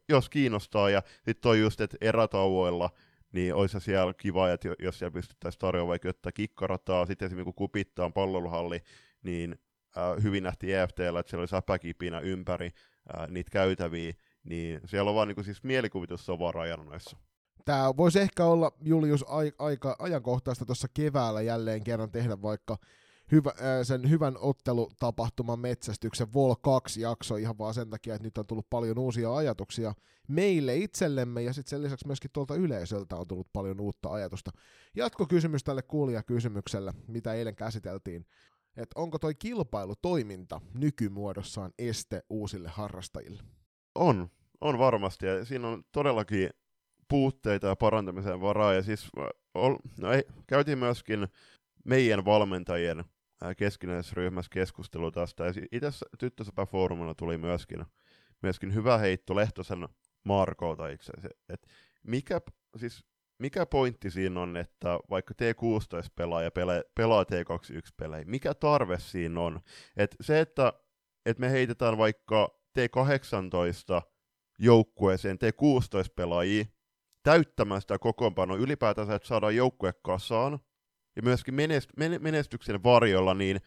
[0.09, 0.90] jos kiinnostaa.
[0.90, 2.90] Ja sitten toi just, että erätauoilla,
[3.33, 7.55] niin olisi siellä kiva, että jos siellä pystyttäisiin tarjoamaan vaikka jotain kikkarataa, sitten esimerkiksi kun
[7.55, 8.83] kupittaa palveluhalli,
[9.23, 9.59] niin
[9.99, 12.71] äh, hyvin nähtiin EFTllä, että siellä oli säpäkipinä ympäri
[13.19, 14.12] äh, niitä käytäviä,
[14.45, 17.16] niin siellä on vaan niin kuin, siis mielikuvitus on vaan rajana noissa.
[17.64, 19.25] Tämä voisi ehkä olla, Julius,
[19.59, 22.77] aika ajankohtaista tuossa keväällä jälleen kerran tehdä vaikka
[23.33, 28.47] hyvä, sen hyvän ottelutapahtuman metsästyksen Vol 2 jakso ihan vaan sen takia, että nyt on
[28.47, 29.95] tullut paljon uusia ajatuksia
[30.29, 34.51] meille itsellemme ja sitten sen lisäksi myöskin tuolta yleisöltä on tullut paljon uutta ajatusta.
[34.97, 38.27] Jatkokysymys tälle kuulijakysymykselle, mitä eilen käsiteltiin,
[38.77, 43.43] että onko toi kilpailutoiminta nykymuodossaan este uusille harrastajille?
[43.95, 46.51] On, on varmasti ja siinä on todellakin
[47.09, 49.09] puutteita ja parantamisen varaa ja siis
[50.01, 51.29] no ei, käytiin myöskin
[51.85, 53.05] meidän valmentajien
[53.57, 55.44] keskinäisessä ryhmässä keskustelu tästä.
[55.44, 57.85] Ja itse Tyttösäpä-foorumilla tuli myöskin,
[58.42, 59.88] myöskin hyvä heitto Lehtosen
[60.24, 61.12] Markolta itse
[61.48, 61.68] että
[62.03, 62.40] mikä,
[62.76, 63.05] siis
[63.38, 69.61] mikä pointti siinä on, että vaikka T16-pelaaja pelaa, pelaa T21-pelejä, mikä tarve siinä on?
[69.96, 70.72] Et se, että,
[71.26, 74.03] että me heitetään vaikka T18
[74.59, 76.64] joukkueeseen T16-pelaajia
[77.22, 80.59] täyttämään sitä kokoonpanoa ylipäätänsä, että saadaan joukkue kasaan,
[81.20, 83.61] ja myöskin menest, menestyksen varjolla, niin,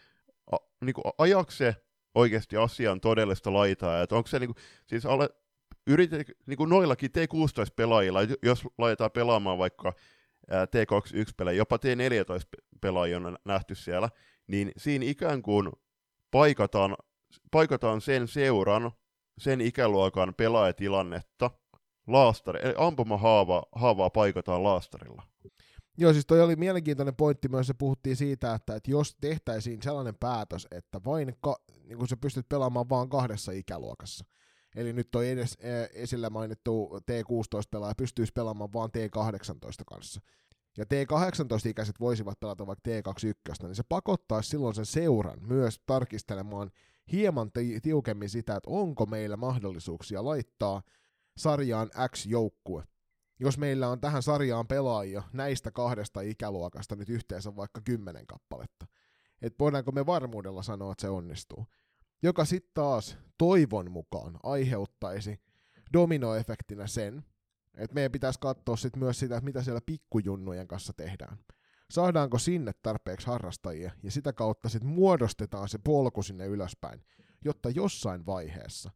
[0.51, 1.75] a, niin kuin ajakse
[2.15, 5.29] oikeasti asian todellista laitaa, että onko se niin kuin, siis ale,
[5.87, 9.93] yritet, niin kuin noillakin T16-pelaajilla, jos laitetaan pelaamaan vaikka
[10.51, 14.09] T21-pelejä, jopa T14-pelaajia on nähty siellä,
[14.47, 15.71] niin siinä ikään kuin
[16.31, 16.95] paikataan,
[17.51, 18.91] paikataan sen seuran,
[19.37, 21.51] sen ikäluokan pelaajatilannetta,
[22.07, 25.23] laastari, eli ampumahaavaa haavaa paikataan laastarilla.
[25.97, 30.15] Joo, siis toi oli mielenkiintoinen pointti myös, se puhuttiin siitä, että, että jos tehtäisiin sellainen
[30.19, 34.25] päätös, että vain ka, niin kun sä pystyt pelaamaan vain kahdessa ikäluokassa,
[34.75, 40.21] eli nyt toi edes e, esillä mainittu T16-pelaaja pystyisi pelaamaan vain T18 kanssa,
[40.77, 46.71] ja T18-ikäiset voisivat pelata vaikka T21, niin se pakottaisi silloin sen seuran myös tarkistelemaan
[47.12, 47.51] hieman
[47.82, 50.82] tiukemmin sitä, että onko meillä mahdollisuuksia laittaa
[51.38, 52.84] sarjaan X-joukkue,
[53.43, 58.86] jos meillä on tähän sarjaan pelaajia näistä kahdesta ikäluokasta nyt yhteensä vaikka kymmenen kappaletta,
[59.41, 61.65] että voidaanko me varmuudella sanoa, että se onnistuu.
[62.21, 65.41] Joka sitten taas toivon mukaan aiheuttaisi
[65.93, 67.25] dominoefektinä sen,
[67.75, 71.38] että meidän pitäisi katsoa sit myös sitä, että mitä siellä pikkujunnujen kanssa tehdään.
[71.91, 77.06] Saadaanko sinne tarpeeksi harrastajia ja sitä kautta sitten muodostetaan se polku sinne ylöspäin,
[77.45, 78.91] jotta jossain vaiheessa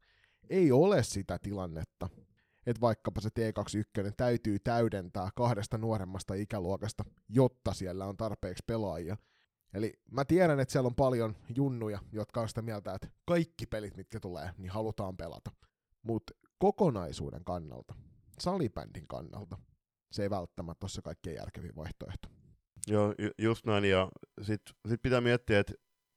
[0.50, 2.10] ei ole sitä tilannetta,
[2.68, 9.18] että vaikkapa se T21 täytyy täydentää kahdesta nuoremmasta ikäluokasta, jotta siellä on tarpeeksi pelaajia.
[9.74, 13.98] Eli mä tiedän, että siellä on paljon junnuja, jotka on sitä mieltä, että kaikki pelit,
[13.98, 15.52] mitkä tulee, niin halutaan pelata.
[16.04, 17.96] Mutta kokonaisuuden kannalta,
[18.40, 19.58] salibändin kannalta,
[20.12, 22.28] se ei välttämättä ole se kaikkein järkevin vaihtoehto.
[22.88, 25.74] Joo, ju- just näin, ja sitten sit pitää miettiä, että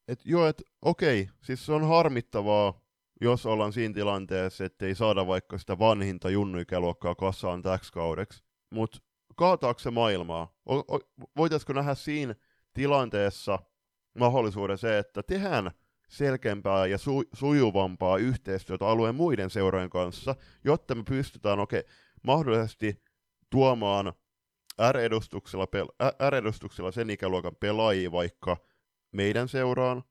[0.07, 2.81] et joo, että okei, siis se on harmittavaa,
[3.21, 8.43] jos ollaan siinä tilanteessa, että ei saada vaikka sitä vanhinta junnuikäluokkaa kassaan täksi kaudeksi.
[8.69, 8.99] Mutta
[9.35, 10.55] kaataako se maailmaa?
[10.69, 12.35] O- o- voitaisiko nähdä siinä
[12.73, 13.59] tilanteessa
[14.19, 15.71] mahdollisuuden se, että tehdään
[16.09, 21.83] selkeämpää ja su- sujuvampaa yhteistyötä alueen muiden seurojen kanssa, jotta me pystytään okay,
[22.23, 23.03] mahdollisesti
[23.49, 24.13] tuomaan
[24.91, 28.57] R-edustuksella, pel- R-edustuksella sen ikäluokan pelaajia vaikka
[29.11, 30.03] meidän seuraan,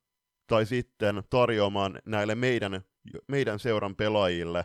[0.50, 2.82] tai sitten tarjoamaan näille meidän
[3.28, 4.64] meidän seuran pelaajille,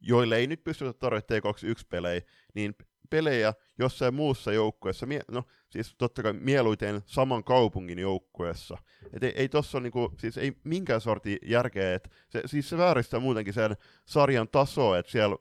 [0.00, 2.22] joille ei nyt pystytä tarjoamaan T21-pelejä,
[2.54, 2.74] niin
[3.10, 8.78] pelejä jossain muussa joukkueessa, no siis totta kai mieluiten saman kaupungin joukkueessa.
[9.12, 13.20] Et ei, ei tossa niinku, siis ei minkään sorti järkeä, että se, siis se vääristää
[13.20, 15.36] muutenkin sen sarjan tasoa, että siellä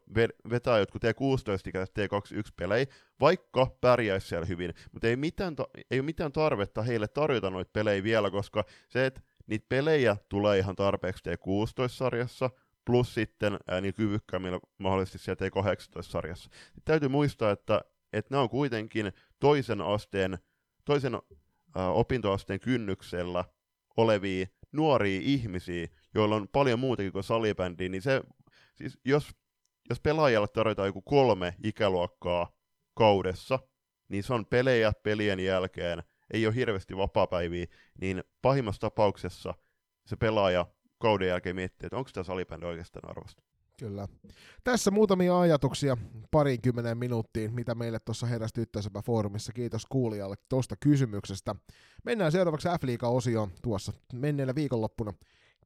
[0.50, 2.86] vetää jotkut T16-ikäiset T21-pelejä,
[3.20, 5.56] vaikka pärjäisi siellä hyvin, mutta ei, mitään
[5.92, 10.58] ei ole mitään tarvetta heille tarjota noita pelejä vielä, koska se, että niitä pelejä tulee
[10.58, 12.50] ihan tarpeeksi T16-sarjassa,
[12.86, 16.44] plus sitten ää, niin kyvykkäämmillä mahdollisesti siellä T18-sarjassa.
[16.44, 17.82] Sitten täytyy muistaa, että,
[18.14, 20.38] että nämä on kuitenkin toisen asteen,
[20.86, 21.14] toisen
[21.76, 23.46] ää, opintoasteen kynnyksellä
[23.98, 28.22] olevia nuoria ihmisiä, joilla on paljon muutakin kuin salibändiä, niin se,
[28.76, 29.30] siis jos,
[29.90, 32.52] jos pelaajalle tarjotaan joku kolme ikäluokkaa
[32.94, 33.60] kaudessa,
[34.10, 37.66] niin se on pelejä pelien jälkeen– ei ole hirveästi vapaapäiviä,
[38.02, 39.54] niin pahimmassa tapauksessa
[40.06, 40.66] se pelaaja
[40.98, 43.44] kauden jälkeen miettii, että onko tämä salibändi oikeastaan arvosta.
[43.80, 44.08] Kyllä.
[44.64, 45.98] Tässä muutamia ajatuksia
[46.32, 49.54] parinkymmenen minuuttiin, mitä meille tuossa heräsi tyttöisempä foorumissa.
[49.54, 51.56] Kiitos kuulijalle tuosta kysymyksestä.
[52.04, 55.14] Mennään seuraavaksi f osioon tuossa menneellä viikonloppuna.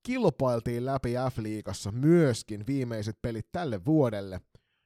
[0.04, 4.42] kilpailtiin läpi F-liigassa myöskin viimeiset pelit tälle vuodelle.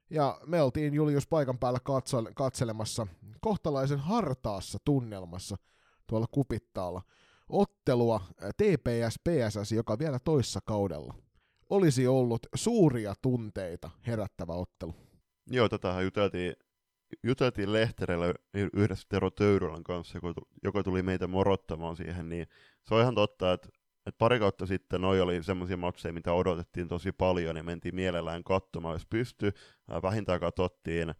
[0.09, 3.07] Ja me oltiin Julius paikan päällä katso- katselemassa
[3.41, 5.55] kohtalaisen hartaassa tunnelmassa
[6.07, 7.01] tuolla kupittaalla
[7.49, 8.21] ottelua
[8.57, 11.13] TPS PSS, joka vielä toissa kaudella
[11.69, 14.95] olisi ollut suuria tunteita herättävä ottelu.
[15.47, 16.53] Joo, tätähän juteltiin,
[17.23, 18.33] juteltiin Lehterellä
[18.73, 20.19] yhdessä Tero Töyrylän kanssa,
[20.63, 22.47] joka tuli meitä morottamaan siihen, niin
[22.83, 23.69] se on ihan totta, että
[24.05, 28.43] et pari kautta sitten noi oli semmoisia matseja, mitä odotettiin tosi paljon ja mentiin mielellään
[28.43, 29.51] katsomaan, jos pystyi.
[29.91, 31.13] Äh, vähintään katsottiin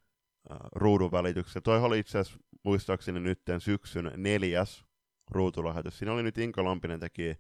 [0.76, 1.62] ruudun välityksessä.
[1.62, 4.86] Toi oli itse asiassa muistaakseni nyt syksyn neljäs
[5.32, 6.00] ruutulähetys.
[6.00, 7.36] Siinä oli nyt Inka Lampinen teki,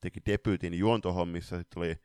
[0.00, 1.96] teki debyytin juontohommissa, sitten oli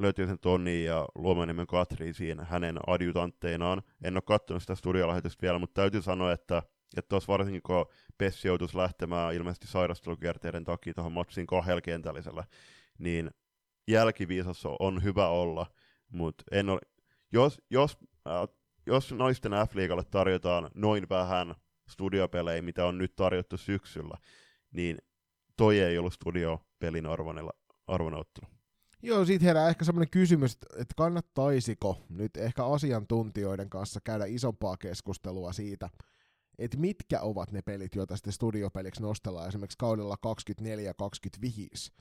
[0.00, 3.82] löyt, sen Toni ja Luomanimen Katri siinä hänen adjutantteinaan.
[4.04, 6.62] En ole katsonut sitä studiolähetystä vielä, mutta täytyy sanoa, että
[6.96, 7.86] että tuossa varsinkin kun
[8.18, 12.44] Pessi joutuisi lähtemään ilmeisesti sairastelukierteiden takia tuohon matsiin kahdella kentällisellä,
[12.98, 13.30] niin
[13.88, 15.66] jälkiviisas on hyvä olla,
[16.08, 16.80] mutta en ole,
[17.32, 18.48] jos, jos, äh,
[18.86, 21.54] jos naisten F-liigalle tarjotaan noin vähän
[21.88, 24.18] studiopelejä, mitä on nyt tarjottu syksyllä,
[24.72, 24.98] niin
[25.56, 28.58] toi ei ollut studiopelin arvoinen ottelu.
[29.02, 35.52] Joo, siitä herää ehkä semmoinen kysymys, että kannattaisiko nyt ehkä asiantuntijoiden kanssa käydä isompaa keskustelua
[35.52, 35.88] siitä,
[36.58, 41.92] että mitkä ovat ne pelit, joita sitten studiopeliksi nostellaan esimerkiksi kaudella 24-25.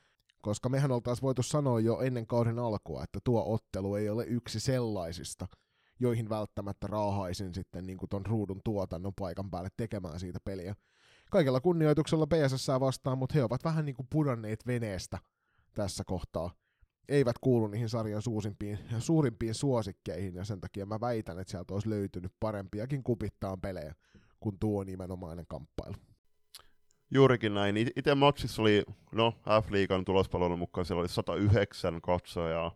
[0.41, 4.60] Koska mehän oltaisiin voitu sanoa jo ennen kauden alkua, että tuo ottelu ei ole yksi
[4.60, 5.48] sellaisista,
[6.00, 10.76] joihin välttämättä raahaisin sitten niin kuin ton ruudun tuotannon paikan päälle tekemään siitä peliä.
[11.32, 15.17] Kaikella kunnioituksella PSS vastaan, mutta he ovat vähän niin kuin pudonneet veneestä
[15.74, 16.52] tässä kohtaa.
[17.10, 21.89] Eivät kuulu niihin sarjan suurimpiin, suurimpiin suosikkeihin, ja sen takia mä väitän, että sieltä olisi
[21.89, 23.96] löytynyt parempiakin kupittaan pelejä
[24.39, 25.95] kuin tuo nimenomainen kamppailu.
[27.13, 27.78] Juurikin näin.
[27.78, 32.76] Itse matsissa oli, no F-liigan tulospalvelun mukaan siellä oli 109 katsojaa.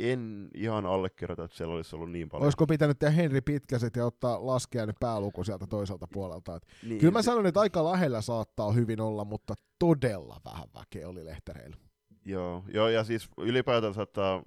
[0.00, 2.44] En ihan allekirjoita, että siellä olisi ollut niin paljon.
[2.44, 6.60] Olisiko pitänyt tehdä Henri Pitkäset ja ottaa laskea nyt pääluku sieltä toiselta puolelta?
[6.82, 11.24] niin, kyllä mä sanon, että aika lähellä saattaa hyvin olla, mutta todella vähän väkeä oli
[11.24, 11.76] lehtereillä.
[12.24, 14.42] Joo, joo ja siis ylipäätänsä että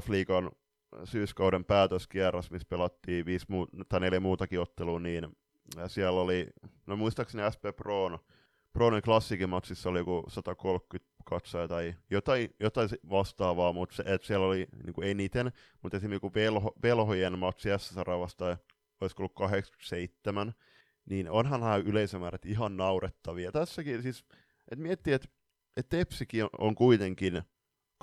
[0.00, 0.50] F-liigan
[1.04, 5.36] syyskauden päätöskierros, missä pelattiin viisi muu- tai neljä muutakin ottelua, niin
[5.86, 6.46] siellä oli,
[6.86, 8.18] no muistaakseni SP Proon,
[8.72, 14.46] Proon klassikin matsissa oli joku 130 katsoja tai jotain, jotain vastaavaa, mutta se, et siellä
[14.46, 15.52] oli niin kuin eniten,
[15.82, 18.56] mutta esimerkiksi joku velho, velhojen matsi SSR vastaan
[19.00, 20.54] olisiko ollut 87,
[21.06, 23.52] niin onhan nämä yleisömäärät ihan naurettavia.
[23.52, 24.24] Tässäkin siis,
[24.70, 25.28] että miettii, että
[25.76, 27.42] et Tepsikin on, on kuitenkin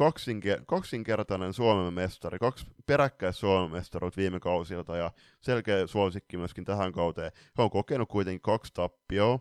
[0.01, 5.11] kaksinke- kaksinkertainen Suomen mestari, kaksi peräkkäis Suomen mestaruut viime kausilta ja
[5.41, 7.31] selkeä suosikki myöskin tähän kauteen.
[7.57, 9.39] He on kokenut kuitenkin kaksi tappioa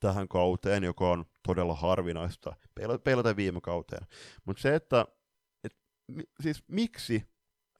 [0.00, 2.56] tähän kauteen, joka on todella harvinaista
[3.04, 4.06] peilata viime kauteen.
[4.44, 5.06] Mutta se, että
[5.64, 5.76] et,
[6.40, 7.30] siis miksi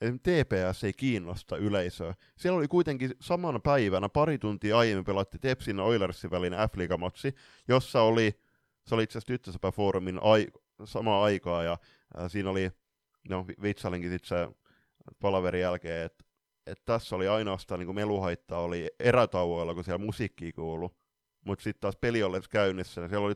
[0.01, 2.13] TPS ei kiinnosta yleisöä.
[2.37, 7.35] Siellä oli kuitenkin samana päivänä, pari tuntia aiemmin pelatti Tepsin ja Oilersin välinen f matsi
[7.67, 8.39] jossa oli,
[8.87, 10.47] se oli itse asiassa foorumin ai,
[10.85, 11.77] samaa aikaa, ja
[12.17, 12.71] ää, siinä oli,
[13.29, 14.55] no vitsalinkin sitten se
[15.19, 16.25] palaverin jälkeen, että
[16.67, 20.97] et tässä oli ainoastaan niin meluhaitta oli erätauoilla, kun siellä musiikki kuulu,
[21.45, 23.33] mutta sitten taas peli oli käynnissä, ja siellä oli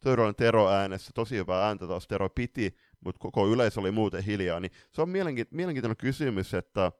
[0.00, 4.60] Töyrön Tero äänessä, tosi hyvää ääntä taas Tero piti, mutta koko yleisö oli muuten hiljaa,
[4.60, 5.08] niin se on
[5.50, 6.92] mielenkiintoinen kysymys, että,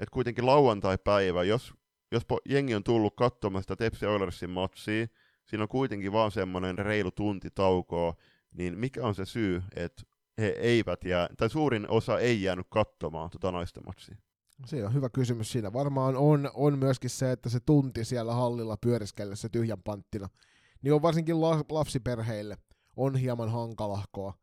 [0.00, 1.74] että kuitenkin lauantai-päivä, jos,
[2.12, 5.06] jos jengi on tullut katsomaan sitä Tepsi Oilersin matsia,
[5.46, 8.14] siinä on kuitenkin vaan semmoinen reilu tunti taukoa,
[8.52, 10.02] niin mikä on se syy, että
[10.38, 14.16] he eivät jää, tai suurin osa ei jäänyt katsomaan tuota naisten matsia?
[14.66, 15.72] Se on hyvä kysymys siinä.
[15.72, 20.28] Varmaan on, on myöskin se, että se tunti siellä hallilla pyöriskellessä tyhjän panttina,
[20.82, 22.56] niin on varsinkin la- lapsiperheille
[22.96, 24.34] on hieman hankalahkoa.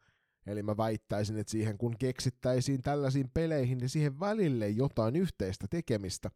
[0.48, 6.32] Eli mä väittäisin, että siihen kun keksittäisiin tällaisiin peleihin, niin siihen välille jotain yhteistä tekemistä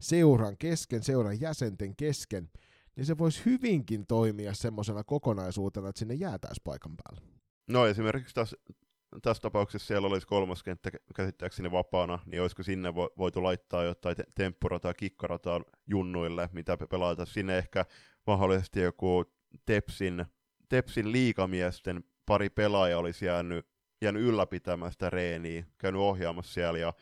[0.00, 2.50] seuran kesken, seuran jäsenten kesken,
[2.96, 7.22] niin se voisi hyvinkin toimia semmoisena kokonaisuutena, että sinne jäätäisiin paikan päälle.
[7.68, 8.56] No esimerkiksi tässä,
[9.22, 14.16] tässä tapauksessa siellä olisi kolmas kenttä käsittääkseni vapaana, niin olisiko sinne vo, voitu laittaa jotain
[14.16, 17.26] te- temppurataa kikkarataa junnuille, mitä pelata.
[17.26, 17.86] Sinne ehkä
[18.26, 19.24] mahdollisesti joku
[19.66, 20.24] Tepsin,
[20.68, 23.71] Tepsin liikamiesten pari pelaajaa olisi jäänyt
[24.02, 26.92] jäänyt ylläpitämään sitä reeniä, käynyt ohjaamassa siellä ja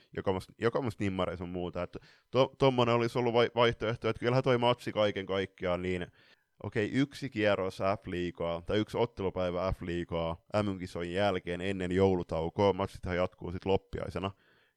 [0.59, 1.83] jokamassa nimmareissa on muuta.
[1.83, 1.99] Että
[2.31, 6.07] to, tommonen olisi ollut vai, vaihtoehto, että kyllähän toi matsi kaiken kaikkiaan niin
[6.63, 13.53] okei, okay, yksi kierros F-liigaa, tai yksi ottelupäivä F-liigaa M-kisojen jälkeen ennen joulutaukoa, matsithan jatkuu
[13.53, 14.31] sitten loppiaisena,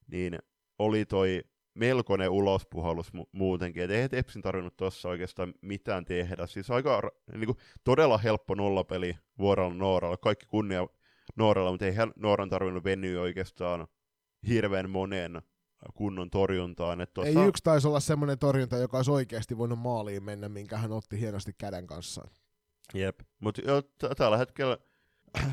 [0.07, 0.39] niin
[0.79, 6.47] oli toi melkoinen ulospuhallus mu- muutenkin, että ei Tepsin tarvinnut tuossa oikeastaan mitään tehdä.
[6.47, 10.87] Siis aika niin kuin, todella helppo nollapeli vuorolla Nooralla, kaikki kunnia
[11.35, 13.87] Nooralla, mutta ei Nooran tarvinnut venyä oikeastaan
[14.47, 15.41] hirveän monen
[15.93, 17.01] kunnon torjuntaan.
[17.01, 17.39] Että tossa...
[17.39, 21.19] Ei yksi taisi olla semmoinen torjunta, joka olisi oikeasti voinut maaliin mennä, minkä hän otti
[21.19, 22.27] hienosti käden kanssa.
[22.93, 23.61] Jep, mutta
[24.17, 24.77] tällä hetkellä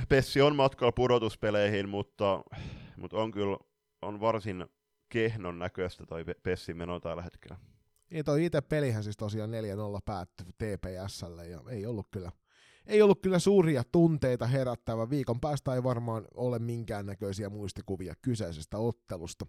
[0.09, 2.43] Pessi on matkalla pudotuspeleihin, mutta,
[2.97, 3.57] mutta on kyllä
[4.03, 4.67] on varsin
[5.09, 7.57] kehnon näköistä toi Pessin meno tällä hetkellä.
[8.11, 9.53] Niin toi itse pelihän siis tosiaan 4-0
[10.05, 12.33] päättyi TPSlle ja ei ollut kyllä
[12.87, 15.11] ei ollut kyllä suuria tunteita herättävä.
[15.11, 19.47] Viikon päästä ei varmaan ole minkäännäköisiä muistikuvia kyseisestä ottelusta.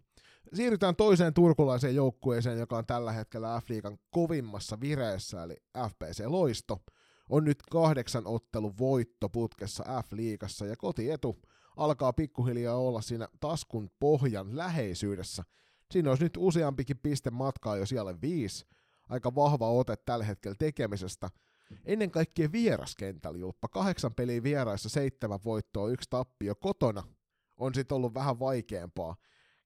[0.54, 5.58] Siirrytään toiseen turkulaiseen joukkueeseen, joka on tällä hetkellä F-liigan kovimmassa vireessä, eli
[5.90, 6.78] FPC Loisto.
[7.30, 11.42] On nyt kahdeksan ottelun voitto putkessa F-liigassa ja kotietu
[11.78, 15.44] alkaa pikkuhiljaa olla siinä taskun pohjan läheisyydessä.
[15.92, 18.66] Siinä olisi nyt useampikin piste matkaa jo siellä viisi.
[19.10, 21.30] Aika vahva ote tällä hetkellä tekemisestä–
[21.86, 23.68] Ennen kaikkea vieraskentällä julppa.
[23.68, 26.56] Kahdeksan peliä vieraissa, seitsemän voittoa, yksi tappio.
[26.56, 27.04] Kotona
[27.58, 29.16] on sitten ollut vähän vaikeampaa.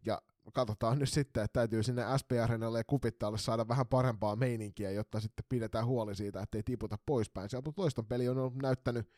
[0.05, 0.21] Ja
[0.53, 5.45] katsotaan nyt sitten, että täytyy sinne SPRNlle ja kupittaalle saada vähän parempaa meininkiä, jotta sitten
[5.49, 7.49] pidetään huoli siitä, että ei tiputa poispäin.
[7.49, 9.09] Sieltä toiston peli on näyttänyt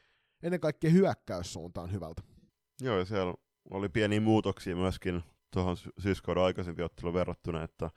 [0.43, 2.21] ennen kaikkea hyökkäyssuuntaan hyvältä.
[2.81, 3.33] Joo, ja siellä
[3.69, 5.23] oli pieniä muutoksia myöskin
[5.53, 7.89] tuohon syyskauden aikaisempi ottelun verrattuna, että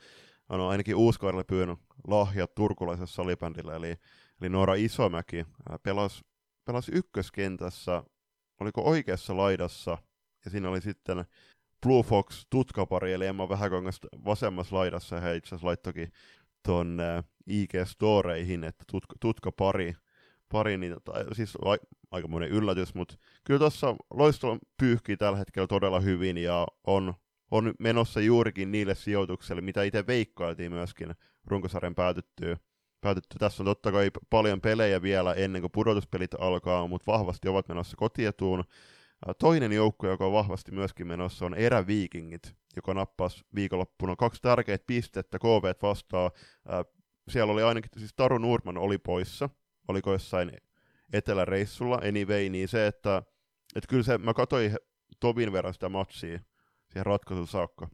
[0.48, 3.96] on ainakin Uuskoirille pyynnut lahjat turkulaisessa salibändillä, eli
[4.40, 5.46] Eli Noora Isomäki
[5.82, 6.24] pelasi,
[6.64, 8.02] pelasi ykköskentässä,
[8.60, 9.98] oliko oikeassa laidassa,
[10.44, 11.24] ja siinä oli sitten
[11.82, 16.12] Blue Fox tutkapari, eli Emma Vähäkangas vasemmassa laidassa, ja hän itse asiassa laittokin
[16.64, 16.98] tuon
[17.50, 19.94] IG-storeihin, että tutka, tutkapari,
[20.48, 21.76] pari, niin, tai, siis a,
[22.10, 27.14] aikamoinen yllätys, mutta kyllä tuossa loisto pyyhkii tällä hetkellä todella hyvin, ja on,
[27.50, 31.14] on menossa juurikin niille sijoituksille, mitä itse veikkailtiin myöskin
[31.46, 32.56] runkosarjan päätyttyä
[33.00, 33.38] päätetty.
[33.38, 37.96] Tässä on totta kai paljon pelejä vielä ennen kuin pudotuspelit alkaa, mutta vahvasti ovat menossa
[37.96, 38.64] kotietuun.
[39.38, 45.38] Toinen joukko, joka on vahvasti myöskin menossa, on Eräviikingit, joka nappasi viikonloppuna kaksi tärkeitä pistettä
[45.38, 46.30] KV vastaan.
[47.28, 49.50] Siellä oli ainakin, siis Taru Nurman oli poissa,
[49.88, 50.52] oliko jossain
[51.12, 53.22] eteläreissulla, anyway, niin se, että,
[53.76, 54.76] että kyllä se, mä katsoin
[55.20, 56.40] tovin verran sitä matsia
[56.88, 57.88] siihen ratkaisun saakka,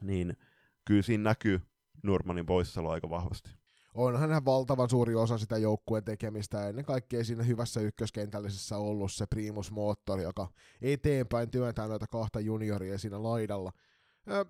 [0.00, 0.36] niin
[0.84, 1.60] kyllä siinä näkyy
[2.02, 3.63] Nurmanin poissaolo aika vahvasti
[3.94, 9.26] onhan hän valtavan suuri osa sitä joukkueen tekemistä ennen kaikkea siinä hyvässä ykköskentällisessä ollut se
[9.26, 10.48] primus moottori, joka
[10.82, 13.72] eteenpäin työntää noita kahta junioria siinä laidalla.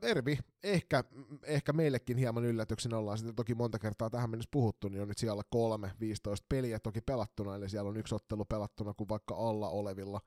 [0.03, 1.05] Ervi, ehkä,
[1.43, 5.19] ehkä meillekin hieman yllätyksen ollaan sitten toki monta kertaa tähän mennessä puhuttu, niin on nyt
[5.19, 9.69] siellä kolme, 15 peliä toki pelattuna, eli siellä on yksi ottelu pelattuna kuin vaikka alla
[9.69, 10.21] olevilla,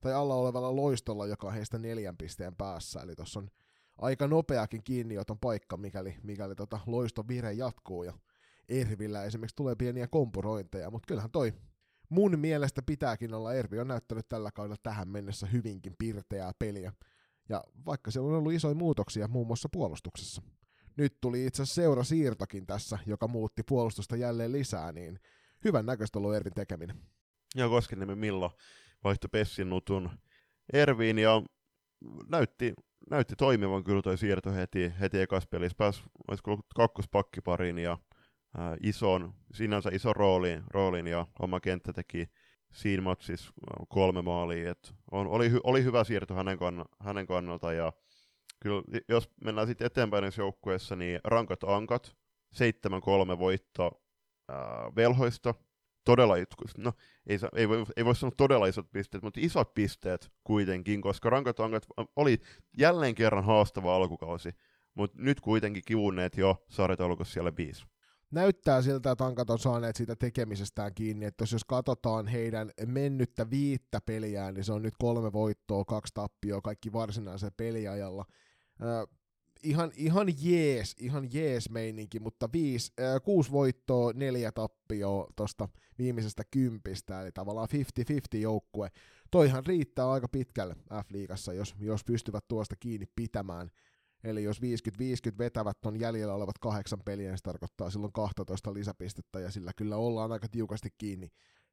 [0.00, 3.50] tai alla olevalla loistolla, joka on heistä neljän pisteen päässä, eli tuossa on
[3.98, 8.12] aika nopeakin kiinnioton paikka, mikäli, mikäli tota loiston vire jatkuu, ja
[8.70, 11.52] Ervillä esimerkiksi tulee pieniä kompurointeja, mutta kyllähän toi
[12.08, 13.54] mun mielestä pitääkin olla.
[13.54, 16.92] Ervi on näyttänyt tällä kaudella tähän mennessä hyvinkin pirteää peliä.
[17.48, 20.42] Ja vaikka siellä on ollut isoja muutoksia muun muassa puolustuksessa.
[20.96, 25.20] Nyt tuli itse asiassa seurasiirtokin tässä, joka muutti puolustusta jälleen lisää, niin
[25.64, 26.96] hyvän näköistä ollut Ervin tekeminen.
[27.54, 28.56] Ja Koskenniemen Millo
[29.04, 30.10] vaihtoi Pessin nutun
[30.72, 31.42] Erviin ja
[32.28, 32.74] näytti,
[33.10, 35.76] näytti toimivan kyllä toi siirto heti, heti ekas pelissä.
[35.78, 36.66] Pääsi, olisiko ollut
[37.82, 37.98] ja
[38.58, 42.30] äh, ison, sinänsä ison roolin, roolin ja oma kenttä teki
[42.72, 43.52] siinä matsissa
[43.88, 44.70] kolme maalia.
[44.70, 47.92] Et on, oli, oli hyvä siirto hänen, kann, hänen kannalta ja
[48.60, 52.16] kyllä jos mennään sitten eteenpäin näissä joukkueessa, niin rankat ankat,
[53.34, 54.02] 7-3 voitto
[54.50, 54.56] äh,
[54.96, 55.54] velhoista,
[56.04, 56.34] todella,
[56.78, 56.92] no
[57.26, 61.60] ei, ei, voi, ei voi sanoa todella isot pisteet, mutta isot pisteet kuitenkin, koska rankat
[61.60, 61.86] ankat
[62.16, 62.38] oli
[62.78, 64.50] jälleen kerran haastava alkukausi,
[64.94, 67.86] mutta nyt kuitenkin kivunneet jo sarjataulukossa siellä viisi
[68.30, 74.00] näyttää siltä, että Ankat on saaneet siitä tekemisestään kiinni, että jos katsotaan heidän mennyttä viittä
[74.06, 78.24] peliään, niin se on nyt kolme voittoa, kaksi tappioa, kaikki varsinaisella peliajalla.
[78.82, 79.16] Äh,
[79.62, 86.42] ihan, ihan jees, ihan jees meininki, mutta viisi, äh, kuusi voittoa, neljä tappioa tuosta viimeisestä
[86.50, 88.90] kympistä, eli tavallaan 50-50 joukkue.
[89.30, 93.70] Toihan riittää aika pitkälle F-liigassa, jos, jos pystyvät tuosta kiinni pitämään.
[94.24, 94.64] Eli jos 50-50
[95.38, 99.96] vetävät on jäljellä olevat kahdeksan peliä, niin se tarkoittaa silloin 12 lisäpistettä, ja sillä kyllä
[99.96, 101.32] ollaan aika tiukasti kiinni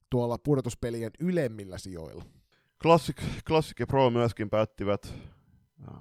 [0.10, 2.26] tuolla pudotuspelien ylemmillä sijoilla.
[2.82, 3.18] Classic,
[3.48, 6.00] Classic ja Pro myöskin päättivät äh,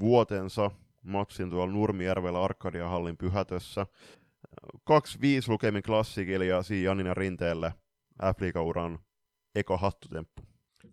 [0.00, 0.70] vuotensa
[1.02, 3.86] matsin tuolla Nurmijärvellä Arkadia Hallin pyhätössä.
[4.76, 4.80] 2-5
[5.48, 7.74] lukemin klassikille ja siinä Janina Rinteelle
[8.22, 8.98] F-liiga-uran
[9.54, 10.47] eko hattutemppu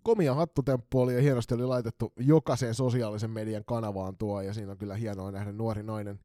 [0.06, 4.78] komia hattutemppu oli ja hienosti oli laitettu jokaiseen sosiaalisen median kanavaan tuo, ja siinä on
[4.78, 6.20] kyllä hienoa nähdä nuori nainen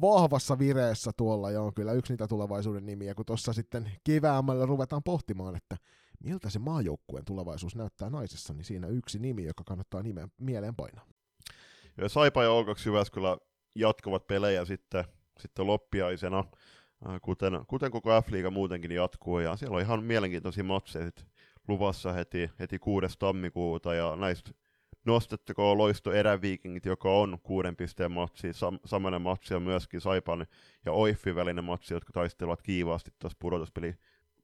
[0.00, 5.02] vahvassa vireessä tuolla ja on kyllä yksi niitä tulevaisuuden nimiä, kun tuossa sitten keväämällä ruvetaan
[5.02, 5.76] pohtimaan, että
[6.24, 11.06] miltä se maajoukkueen tulevaisuus näyttää naisessa, niin siinä yksi nimi, joka kannattaa nimeen, mieleen painaa.
[11.96, 13.38] Ja Saipa ja O2 Jyväskylä
[13.74, 15.04] jatkavat pelejä sitten,
[15.40, 16.38] sitten loppiaisena,
[17.08, 21.10] äh, kuten, kuten koko F-liiga muutenkin jatkuu, ja siellä on ihan mielenkiintoisia matseja
[21.68, 23.06] luvassa heti, heti 6.
[23.18, 24.50] tammikuuta, ja näistä
[25.04, 30.46] nostettakoon loisto eräviikingit, joka on kuuden pisteen matsi, sam- samainen matsi on myöskin Saipan
[30.86, 33.94] ja Oiffin välinen matsi, jotka taistelevat kiivaasti tuossa pudotuspeli,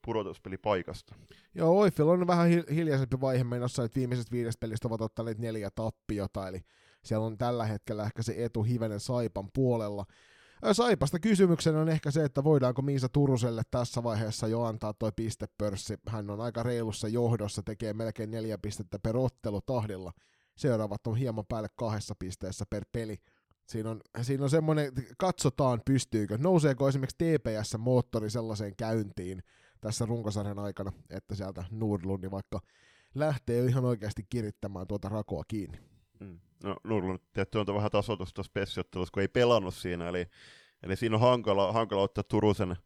[0.04, 1.14] pudotuspelipaikasta.
[1.54, 6.48] Joo, Oiffilla on vähän hiljaisempi vaihe menossa, että viimeisestä viidestä pelistä ovat ottaneet neljä tappiota,
[6.48, 6.60] eli
[7.04, 10.04] siellä on tällä hetkellä ehkä se etu hivenen Saipan puolella.
[10.72, 15.94] Saipasta kysymyksenä on ehkä se, että voidaanko Miisa Turuselle tässä vaiheessa jo antaa toi pistepörssi.
[16.08, 20.12] Hän on aika reilussa johdossa, tekee melkein neljä pistettä per ottelu tahdilla.
[20.56, 23.16] Seuraavat on hieman päälle kahdessa pisteessä per peli.
[23.66, 29.42] Siinä on, siinä on semmoinen, katsotaan pystyykö, nouseeko esimerkiksi TPS-moottori sellaiseen käyntiin
[29.80, 32.60] tässä runkosarjan aikana, että sieltä Nordlundi vaikka
[33.14, 35.78] lähtee ihan oikeasti kirittämään tuota rakoa kiinni.
[36.20, 36.40] Mm.
[36.64, 40.26] No Nurlund tietty on vähän tasoitusta spessiottelussa, kun ei pelannut siinä, eli,
[40.82, 42.76] eli siinä on hankala, hankala ottaa Turusen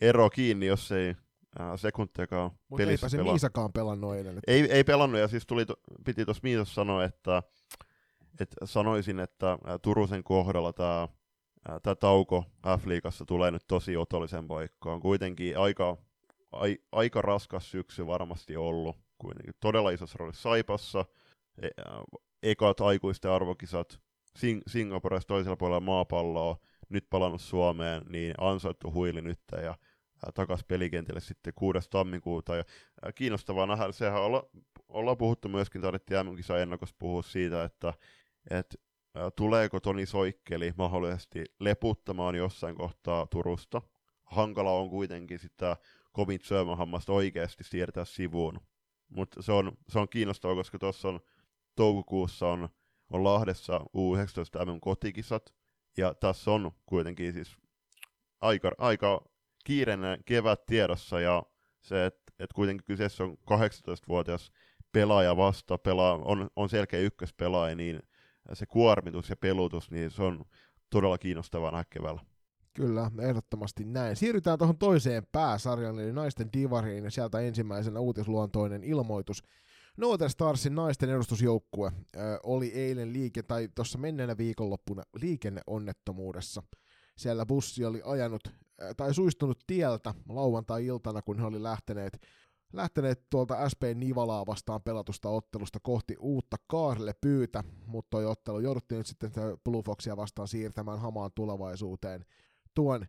[0.00, 1.14] ero kiinni, jos ei
[1.60, 3.32] äh, sekuntiakaan Mutta eipä se pelaa.
[3.32, 4.40] Miisakaan pelannut eilen.
[4.46, 5.66] Ei, ei pelannut, ja siis tuli,
[6.04, 7.42] piti tuossa Miisassa sanoa, että,
[8.40, 11.08] että sanoisin, että Turusen kohdalla tämä
[11.82, 12.44] tämä tauko
[12.78, 15.00] F-liigassa tulee nyt tosi otollisen paikkaan.
[15.00, 15.96] Kuitenkin aika,
[16.52, 18.96] ai, aika raskas syksy varmasti ollut.
[19.18, 21.04] Kuitenkin todella isossa roolissa Saipassa,
[21.62, 21.68] e,
[22.42, 24.00] ekat aikuisten arvokisat
[24.38, 26.56] Sing- Singaporessa toisella puolella maapalloa,
[26.88, 29.74] nyt palannut Suomeen, niin ansaittu huili nyt ja
[30.34, 31.90] takas pelikentille sitten 6.
[31.90, 32.56] tammikuuta.
[32.56, 32.64] Ja
[33.14, 34.48] kiinnostavaa nähdä, sehän olla,
[34.88, 37.94] ollaan puhuttu myöskin, tarvittiin MM-kisa ennakossa puhua siitä, että,
[38.50, 38.76] että
[39.36, 43.82] tuleeko Toni Soikkeli mahdollisesti leputtamaan jossain kohtaa Turusta.
[44.24, 45.76] Hankala on kuitenkin sitä
[46.12, 48.60] kovin syömähammasta oikeasti siirtää sivuun.
[49.08, 51.20] Mutta se on, se on kiinnostavaa, koska tuossa on
[51.76, 52.68] toukokuussa on,
[53.10, 55.54] on Lahdessa U19 MM kotikisat,
[55.96, 57.56] ja tässä on kuitenkin siis
[58.40, 59.24] aika, aika
[59.64, 61.42] kiireinen kevät tiedossa, ja
[61.80, 64.52] se, että et kuitenkin kyseessä on 18-vuotias
[64.92, 68.02] pelaaja vasta, pelaa, on, on selkeä ykköspelaaja, niin
[68.52, 70.44] se kuormitus ja pelutus, niin se on
[70.90, 72.20] todella kiinnostavaa nähdä keväällä.
[72.74, 74.16] Kyllä, ehdottomasti näin.
[74.16, 79.42] Siirrytään tuohon toiseen pääsarjan, eli naisten divariin, ja sieltä ensimmäisenä uutisluontoinen ilmoitus.
[79.96, 81.92] Northern Starsin naisten edustusjoukkue
[82.42, 86.62] oli eilen liike, tai tuossa menneenä viikonloppuna liikenneonnettomuudessa.
[87.16, 88.48] Siellä bussi oli ajanut
[88.96, 92.26] tai suistunut tieltä lauantai-iltana, kun he oli lähteneet,
[92.72, 98.98] lähteneet tuolta SP Nivalaa vastaan pelatusta ottelusta kohti uutta Kaarle pyytä, mutta toi ottelu jouduttiin
[98.98, 99.30] nyt sitten
[99.64, 102.24] Blue Foxia vastaan siirtämään hamaan tulevaisuuteen
[102.74, 103.06] tuon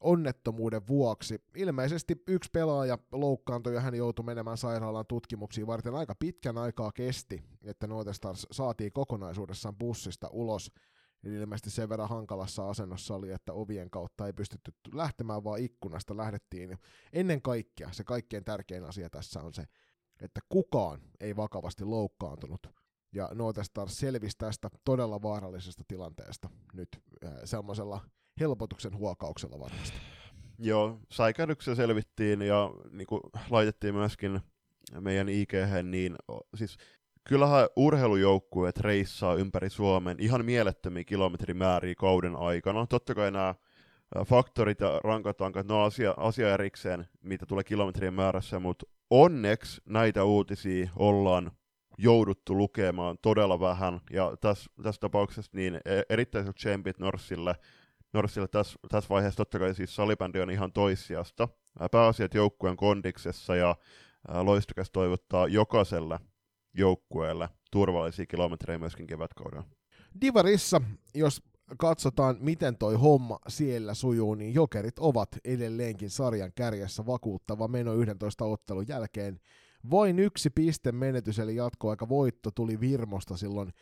[0.00, 1.42] onnettomuuden vuoksi.
[1.56, 5.94] Ilmeisesti yksi pelaaja loukkaantui ja hän joutui menemään sairaalaan tutkimuksiin varten.
[5.94, 10.72] Aika pitkän aikaa kesti, että Northern Stars saatiin kokonaisuudessaan bussista ulos.
[11.24, 16.16] Eli ilmeisesti sen verran hankalassa asennossa oli, että ovien kautta ei pystytty lähtemään, vaan ikkunasta
[16.16, 16.78] lähdettiin.
[17.12, 19.64] Ennen kaikkea se kaikkein tärkein asia tässä on se,
[20.20, 22.66] että kukaan ei vakavasti loukkaantunut.
[23.12, 26.88] Ja Northern Stars selvisi tästä todella vaarallisesta tilanteesta nyt
[27.24, 28.00] äh, semmoisella
[28.40, 29.98] helpotuksen huokauksella varmasti.
[30.58, 33.20] Joo, säikähdyksen selvittiin ja niin kuin,
[33.50, 34.40] laitettiin myöskin
[35.00, 35.52] meidän ig
[35.82, 36.16] niin
[36.54, 36.76] siis
[37.24, 42.86] kyllähän urheilujoukkueet reissaa ympäri Suomen ihan mielettömiä kilometrimääriä kauden aikana.
[42.86, 43.54] Totta kai nämä
[44.26, 50.24] faktorit ja rankatankat, ne on asia, asia erikseen, mitä tulee kilometrien määrässä, mutta onneksi näitä
[50.24, 51.50] uutisia ollaan
[51.98, 57.54] jouduttu lukemaan todella vähän, ja tässä, tässä tapauksessa niin e, erittäin tsempit Norsille,
[58.12, 61.48] Norsille tässä, tässä vaiheessa totta kai siis salibändi on ihan toissijasta.
[61.90, 63.76] Pääasiat joukkueen kondiksessa ja
[64.42, 66.18] loistokas toivottaa jokaiselle
[66.74, 69.64] joukkueelle turvallisia kilometrejä myöskin kevätkaudella.
[70.20, 70.80] Divarissa,
[71.14, 71.42] jos
[71.78, 78.44] katsotaan, miten toi homma siellä sujuu, niin jokerit ovat edelleenkin sarjan kärjessä vakuuttava meno 11
[78.44, 79.40] ottelun jälkeen.
[79.90, 83.72] Vain yksi piste menetys, eli jatkoaika voitto tuli Virmosta silloin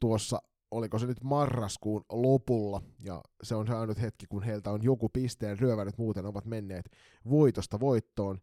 [0.00, 4.82] tuossa oliko se nyt marraskuun lopulla, ja se on se ainut hetki, kun heiltä on
[4.82, 6.90] joku pisteen ryövänyt, muuten ovat menneet
[7.30, 8.38] voitosta voittoon.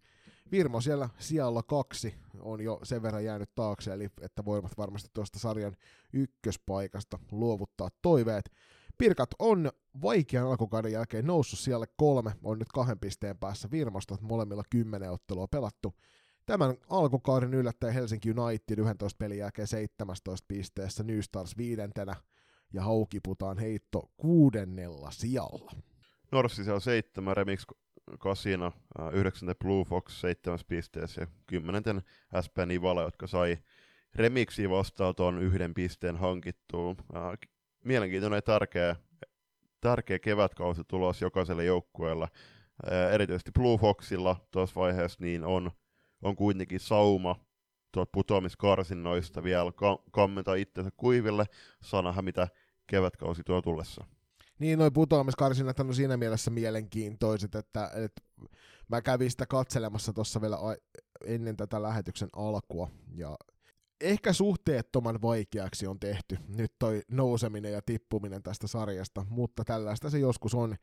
[0.51, 5.39] Virmo siellä sijalla kaksi on jo sen verran jäänyt taakse, eli että voivat varmasti tuosta
[5.39, 5.75] sarjan
[6.13, 8.51] ykköspaikasta luovuttaa toiveet.
[8.97, 9.71] Pirkat on
[10.01, 15.47] vaikean alkukauden jälkeen noussut siellä kolme, on nyt kahden pisteen päässä Virmosta, molemmilla kymmenen ottelua
[15.47, 15.93] pelattu.
[16.49, 22.13] Tämän alkukauden yllättäen Helsinki United 11 pelin jälkeen 17 pisteessä, New Stars viidentenä,
[22.73, 25.71] ja Haukiputaan heitto kuudennella sijalla.
[26.31, 27.65] Norssi siellä on seitsemän, Remix
[28.19, 28.65] Casino,
[28.99, 32.01] äh, yhdeksänten Blue Fox seitsemäs pisteessä ja kymmenenten
[32.45, 33.57] SP Nivala, jotka sai
[34.15, 36.95] Remixi vastaan tuon yhden pisteen hankittua.
[37.15, 37.49] Äh,
[37.83, 38.95] mielenkiintoinen ja tärkeä,
[39.81, 42.27] tärkeä kevätkausi tulos jokaiselle joukkueella.
[42.91, 45.71] Äh, erityisesti Blue Foxilla tuossa vaiheessa niin on,
[46.21, 47.35] on kuitenkin sauma
[47.91, 51.45] tuot putoamiskarsinnoista vielä ka- kammentaa itsensä kuiville.
[51.83, 52.47] Sanahan mitä
[52.87, 54.05] kevätkausi tuo tullessa.
[54.59, 58.21] Niin, noin putoamiskarsinnat on siinä mielessä mielenkiintoiset, että, että
[58.87, 60.57] mä kävin sitä katselemassa tuossa vielä
[61.25, 63.37] ennen tätä lähetyksen alkua, ja
[64.01, 70.19] ehkä suhteettoman vaikeaksi on tehty nyt toi nouseminen ja tippuminen tästä sarjasta, mutta tällaista se
[70.19, 70.75] joskus on.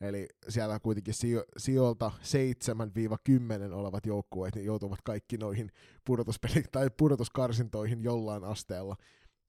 [0.00, 5.70] Eli siellä kuitenkin sijo- sijoilta 7-10 olevat joukkueet niin joutuvat kaikki noihin
[6.04, 8.96] pudotuspeli- tai pudotuskarsintoihin jollain asteella.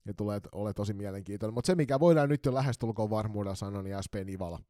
[0.06, 1.54] Ja tulee ole tosi mielenkiintoinen.
[1.54, 4.60] Mutta se, mikä voidaan nyt jo lähestulkoon varmuudella sanoa, niin SP Nivala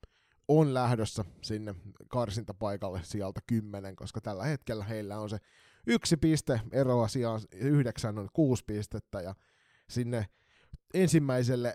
[0.48, 1.74] on lähdössä sinne
[2.08, 5.38] karsintapaikalle sieltä 10, koska tällä hetkellä heillä on se
[5.86, 9.34] yksi piste eroa sijaan yhdeksän on kuusi pistettä ja
[9.90, 10.26] sinne
[10.94, 11.74] ensimmäiselle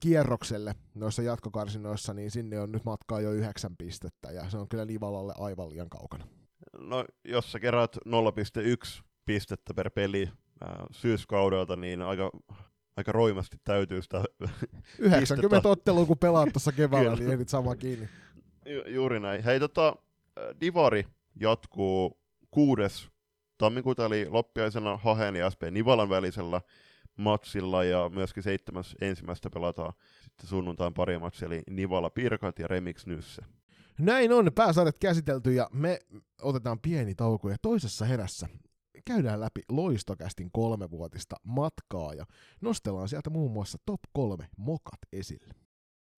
[0.00, 4.84] kierrokselle noissa jatkokarsinoissa, niin sinne on nyt matkaa jo yhdeksän pistettä ja se on kyllä
[4.84, 6.24] Nivalalle aivan liian kaukana.
[6.78, 10.22] No, jos sä kerät 0,1 pistettä per peli
[10.62, 12.30] äh, syyskaudelta, niin aika,
[12.96, 14.16] aika roimasti täytyy sitä
[14.98, 15.68] 90 pistettä.
[15.68, 18.08] ottelua, kun pelaat tuossa keväällä, niin ehdit sama kiinni.
[18.66, 19.42] Ju- juuri näin.
[19.44, 19.96] Hei, tota,
[20.60, 21.06] Divari
[21.40, 22.18] jatkuu
[22.50, 23.08] kuudes
[23.58, 26.60] tammikuuta, eli loppiaisena Hahen ja SP Nivalan välisellä
[27.18, 29.92] matsilla, ja myöskin seitsemäs ensimmäistä pelataan
[30.22, 33.42] sitten sunnuntain pari matsia, eli Nivala Pirkat ja Remix Nysse.
[33.98, 35.98] Näin on, pääsarjat käsitelty, ja me
[36.42, 38.48] otetaan pieni tauko, ja toisessa herässä
[39.04, 42.26] käydään läpi Loistokästin kolmevuotista matkaa, ja
[42.60, 45.54] nostellaan sieltä muun muassa top kolme mokat esille.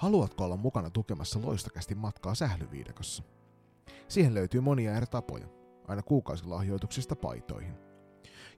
[0.00, 3.22] Haluatko olla mukana tukemassa Loistokästin matkaa sählyviidekossa?
[4.08, 5.46] Siihen löytyy monia eri tapoja,
[5.88, 7.89] aina kuukausilahjoituksista paitoihin.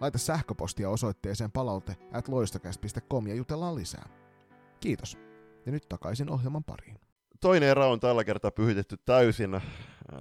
[0.00, 2.28] Laita sähköpostia osoitteeseen palaute at
[3.28, 4.08] ja jutellaan lisää.
[4.80, 5.18] Kiitos.
[5.66, 7.00] Ja nyt takaisin ohjelman pariin.
[7.40, 9.60] Toinen erä on tällä kertaa pyhitetty täysin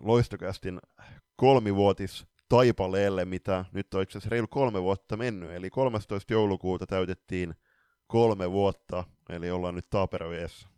[0.01, 0.79] loistokästin
[1.35, 5.51] kolmivuotis taipaleelle, mitä nyt on itse asiassa reilu kolme vuotta mennyt.
[5.51, 6.33] Eli 13.
[6.33, 7.53] joulukuuta täytettiin
[8.07, 10.69] kolme vuotta, eli ollaan nyt taaperoviessa.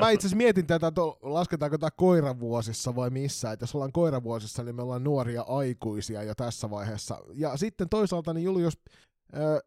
[0.00, 3.52] Mä itse asiassa mietin tätä, että lasketaanko tämä koiravuosissa vai missä.
[3.52, 7.18] Että jos ollaan koiravuosissa, niin me ollaan nuoria aikuisia jo tässä vaiheessa.
[7.34, 8.78] Ja sitten toisaalta, niin Julius,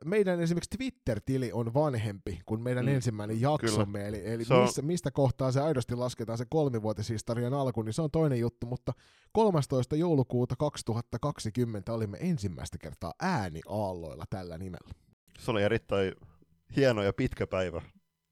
[0.05, 4.07] meidän esimerkiksi Twitter-tili on vanhempi kuin meidän mm, ensimmäinen jaksomme, kyllä.
[4.07, 8.39] eli, eli missä, mistä kohtaa se aidosti lasketaan se kolmivuotishistorian alku, niin se on toinen
[8.39, 8.93] juttu, mutta
[9.31, 9.95] 13.
[9.95, 14.91] joulukuuta 2020 olimme ensimmäistä kertaa ääniaalloilla tällä nimellä.
[15.39, 16.13] Se oli erittäin
[16.75, 17.81] hieno ja pitkä päivä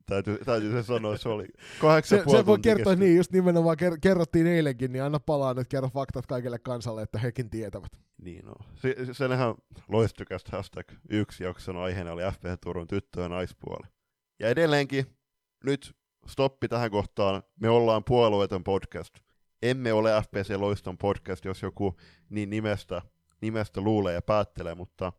[0.10, 1.46] Täytyy, täytyy se sanoa, se oli
[1.82, 3.06] kahdeksan se, se voi kertoa kestä.
[3.06, 7.50] niin, just nimenomaan kerrottiin eilenkin, niin anna palaa nyt, kerro faktat kaikille kansalle, että hekin
[7.50, 7.92] tietävät.
[8.22, 8.54] Niin no.
[8.76, 9.56] Se, senhän
[9.88, 13.88] loistukästä hashtag yksi jakson aiheena oli FPH Turun tyttö- ja naispuoli.
[14.40, 15.06] Ja edelleenkin,
[15.64, 15.96] nyt
[16.28, 19.14] stoppi tähän kohtaan, me ollaan puolueeton podcast.
[19.62, 21.98] Emme ole FPC Loiston podcast, jos joku
[22.30, 23.02] niin nimestä,
[23.42, 25.14] nimestä luulee ja päättelee, mutta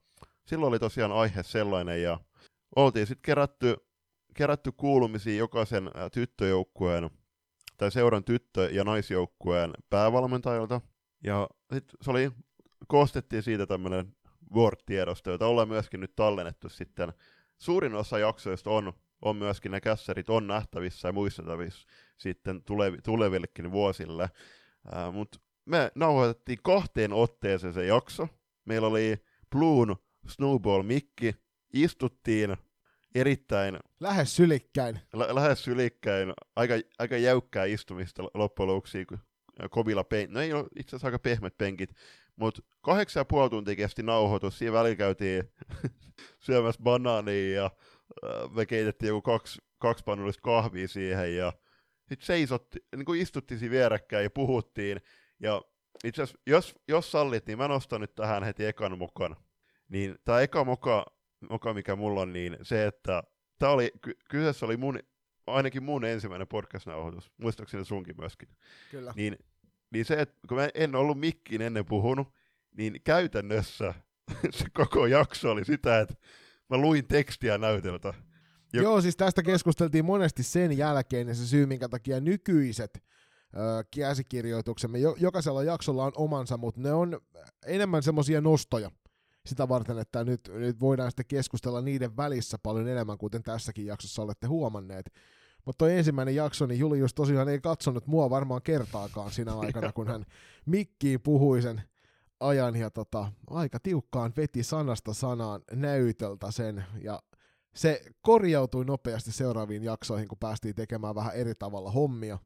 [0.47, 2.21] silloin oli tosiaan aihe sellainen, ja
[2.77, 3.77] oltiin sitten kerätty
[4.35, 7.11] kerätty kuulumisia jokaisen tyttöjoukkueen
[7.77, 10.81] tai seuran tyttö- ja naisjoukkueen päävalmentajilta.
[11.25, 12.31] Ja sitten se oli,
[12.89, 14.17] koostettiin siitä tämmöinen
[14.55, 17.13] Word-tiedosto, jota ollaan myöskin nyt tallennettu sitten.
[17.59, 23.73] Suurin osa jaksoista on, on myöskin ne kässärit on nähtävissä ja muistettavissa sitten tulevi, tulevillekin
[23.73, 24.23] vuosille.
[24.23, 28.29] Äh, Mutta me nauhoitettiin kahteen otteeseen se jakso.
[28.65, 29.17] Meillä oli
[29.51, 29.97] Bloon
[30.29, 31.35] Snowball Mikki,
[31.73, 32.57] istuttiin
[33.15, 33.79] erittäin...
[34.01, 35.01] Lähes sylikkäin.
[35.13, 36.33] Lä- lähes sylikkäin.
[36.57, 39.07] Aika, aika jäykkää istumista loppujen lopuksi
[39.71, 40.31] kovilla penkit.
[40.31, 41.91] No ei ole itse asiassa aika pehmät penkit,
[42.37, 44.59] mutta kahdeksan ja puoli tuntia kesti nauhoitus.
[44.59, 45.53] Siinä välillä käytiin
[46.47, 47.71] syömässä banaania ja
[48.25, 51.53] äh, me keitettiin joku kaksi, kaksi pannullista kahvia siihen ja
[52.09, 55.01] sitten seisotti, niin kuin istuttiin siinä vierekkäin ja puhuttiin.
[55.41, 55.63] Ja
[56.05, 59.37] itse asiassa, jos, jos sallit, niin mä nostan nyt tähän heti ekan mukaan.
[59.89, 61.07] Niin tämä eka moka
[61.51, 63.23] moka, mikä mulla on, niin se, että
[63.59, 64.99] tämä oli, ky- kyseessä oli mun
[65.47, 68.49] ainakin mun ensimmäinen podcast-nauhoitus, muistaakseni sunkin myöskin.
[68.91, 69.13] Kyllä.
[69.17, 69.37] Niin,
[69.91, 72.29] niin se, että kun mä en ollut mikkiin ennen puhunut,
[72.77, 73.95] niin käytännössä
[74.51, 76.15] se koko jakso oli sitä, että
[76.71, 78.15] mä luin tekstiä näytöltä.
[78.73, 83.03] Jo- Joo, siis tästä keskusteltiin monesti sen jälkeen, ja se syy, minkä takia nykyiset
[83.97, 87.21] käsikirjoituksemme, jo, jokaisella jaksolla on omansa, mutta ne on
[87.67, 88.91] enemmän semmoisia nostoja
[89.51, 94.23] sitä varten, että nyt, nyt voidaan sitten keskustella niiden välissä paljon enemmän, kuten tässäkin jaksossa
[94.23, 95.13] olette huomanneet.
[95.65, 100.09] Mutta toi ensimmäinen jakso, niin Julius tosiaan ei katsonut mua varmaan kertaakaan siinä aikana, kun
[100.09, 100.25] hän
[100.67, 101.83] mikkiin puhui sen
[102.41, 107.23] ajan ja tota, aika tiukkaan veti sanasta sanaan näytöltä sen ja
[107.75, 112.39] se korjautui nopeasti seuraaviin jaksoihin, kun päästiin tekemään vähän eri tavalla hommia.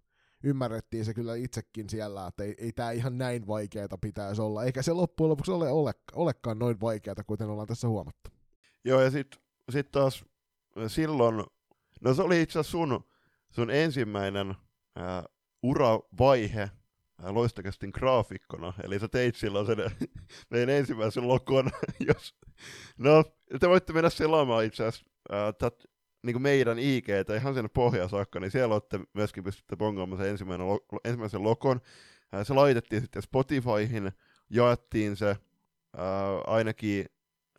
[0.45, 4.83] Ymmärrettiin se kyllä itsekin siellä, että ei, ei tämä ihan näin vaikeaa pitäisi olla, eikä
[4.83, 8.31] se loppujen lopuksi ole, ole olekaan noin vaikeaa, kuten ollaan tässä huomattu.
[8.85, 9.41] Joo, ja sitten
[9.71, 10.25] sit taas
[10.87, 11.45] silloin,
[12.01, 13.05] no se oli itse asiassa sun,
[13.51, 14.55] sun ensimmäinen
[14.97, 15.25] ää,
[15.63, 16.71] uravaihe
[17.23, 19.79] ää, loistakästin graafikkona, eli sä teit silloin sen
[20.51, 21.71] meidän ensimmäisen lokon,
[22.09, 22.35] jos,
[22.99, 23.25] no,
[23.61, 25.11] te voitte mennä selaamaan itse asiassa
[26.25, 30.69] niin meidän IG, ihan sen pohjaan saakka, niin siellä olette myöskin pystytte bongaamaan sen ensimmäinen,
[30.69, 31.81] lo, ensimmäisen lokon.
[32.43, 34.13] Se laitettiin sitten Spotifyhin,
[34.51, 35.27] jaettiin se
[35.97, 37.07] ää, ainakin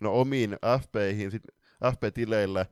[0.01, 1.43] no, omiin FB-ihin, sit,
[1.84, 2.66] FB-tileille,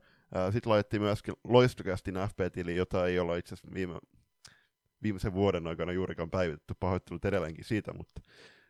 [0.52, 3.98] sitten laitettiin myöskin Loistokästin FB-tili, jota ei olla itse asiassa viime,
[5.02, 8.20] viimeisen vuoden aikana juurikaan päivitetty, pahoittelut edelleenkin siitä, mutta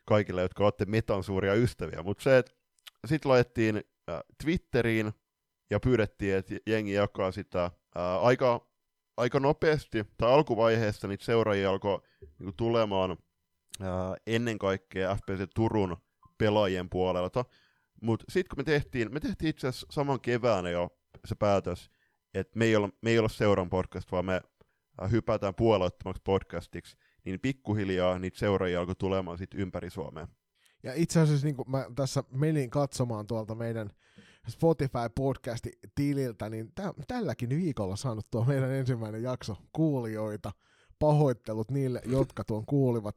[0.04, 2.02] kaikille, jotka olette metan suuria ystäviä.
[2.02, 2.44] Mutta se,
[3.06, 5.12] sitten laitettiin äh, Twitteriin
[5.74, 8.66] ja pyydettiin, että jengi jakaa sitä ää, aika,
[9.16, 12.02] aika nopeasti, tai alkuvaiheessa niitä seuraajia alkoi
[12.38, 13.16] niinku, tulemaan
[13.80, 15.96] ää, ennen kaikkea FPC Turun
[16.38, 17.44] pelaajien puolelta,
[18.02, 20.88] mutta sitten kun me tehtiin, me tehtiin itse asiassa saman keväänä jo
[21.24, 21.90] se päätös,
[22.34, 24.40] että me ei me ei olla seuran podcast, vaan me
[25.10, 30.28] hypätään puolueettomaksi podcastiksi, niin pikkuhiljaa niitä seuraajia alkoi tulemaan sitten ympäri Suomea.
[30.82, 33.90] Ja itse asiassa niin mä tässä menin katsomaan tuolta meidän
[34.48, 40.52] Spotify-podcasti-tililtä, niin tä- tälläkin viikolla saanut tuo meidän ensimmäinen jakso kuulijoita.
[40.98, 43.14] Pahoittelut niille, jotka tuon kuulivat.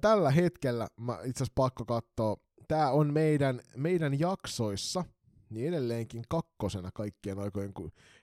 [0.00, 2.36] Tällä hetkellä, mä itse asiassa pakko katsoa,
[2.68, 5.04] tämä on meidän, meidän jaksoissa,
[5.50, 7.72] niin edelleenkin kakkosena kaikkien aikojen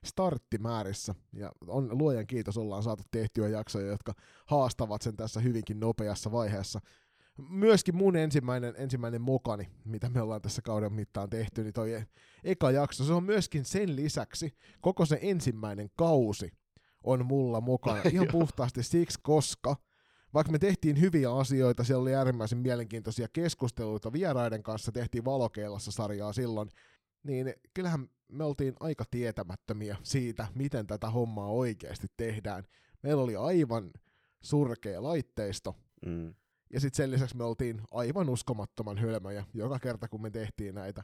[0.06, 1.16] starttimäärissä.
[1.34, 4.14] Ja on, luojan kiitos, ollaan saatu tehtyä jaksoja, jotka
[4.46, 6.80] haastavat sen tässä hyvinkin nopeassa vaiheessa
[7.50, 12.04] myöskin mun ensimmäinen, ensimmäinen mokani, mitä me ollaan tässä kauden mittaan tehty, niin toi
[12.44, 16.52] eka jakso, se on myöskin sen lisäksi, koko se ensimmäinen kausi
[17.04, 19.76] on mulla mukana ihan puhtaasti siksi, koska
[20.34, 26.34] vaikka me tehtiin hyviä asioita, siellä oli äärimmäisen mielenkiintoisia keskusteluita vieraiden kanssa, tehtiin Valokeilassa sarjaa
[26.34, 26.70] silloin,
[27.24, 32.64] niin kyllähän me oltiin aika tietämättömiä siitä, miten tätä hommaa oikeasti tehdään.
[33.04, 33.92] Meillä oli aivan
[34.42, 35.76] surkea laitteisto,
[36.06, 36.34] mm.
[36.74, 41.04] Ja sitten sen lisäksi me oltiin aivan uskomattoman hölmöjä joka kerta, kun me tehtiin näitä.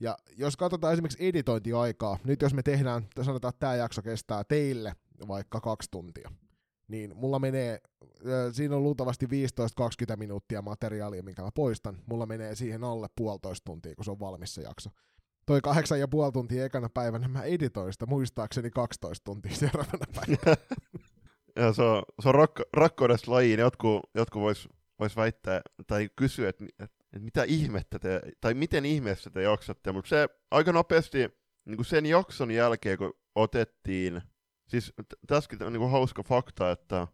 [0.00, 4.92] Ja jos katsotaan esimerkiksi editointiaikaa, nyt jos me tehdään, sanotaan, että tämä jakso kestää teille
[5.28, 6.30] vaikka kaksi tuntia,
[6.88, 7.80] niin mulla menee,
[8.52, 11.98] siinä on luultavasti 15-20 minuuttia materiaalia, minkä mä poistan.
[12.06, 14.90] Mulla menee siihen alle puolitoista tuntia, kun se on valmis se jakso.
[15.46, 20.56] Toi kahdeksan ja puoli tuntia ekana päivänä mä editoin sitä muistaakseni 12 tuntia seuraavana päivänä.
[21.56, 23.60] ja se on, se on rak- rakkaudesta lajiin.
[23.60, 24.68] Jotkut, jotkut vois
[25.00, 30.08] voisi väittää tai kysyä, että, että, mitä ihmettä te, tai miten ihmeessä te jaksatte, mutta
[30.08, 31.18] se aika nopeasti
[31.64, 34.22] niin sen jakson jälkeen, kun otettiin,
[34.68, 34.92] siis
[35.26, 37.06] tässäkin on niin kuin hauska fakta, että,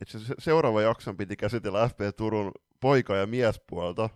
[0.00, 4.10] että se seuraava jakson piti käsitellä FP Turun poika- ja miespuolta,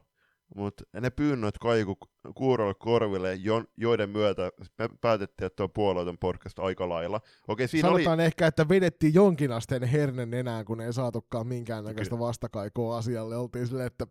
[0.57, 1.99] mutta ne pyynnöt kaiku
[2.35, 7.21] kuurolle korville, jo, joiden myötä me päätettiin, että tuo puolueeton podcast aika lailla.
[7.49, 8.27] Okei, siinä Sanotaan oli...
[8.27, 13.37] ehkä, että vedettiin jonkinasteen hernen enää, kun ei saatukaan minkäännäköistä vastakaikoa asialle.
[13.37, 14.07] Oltiin silleen, että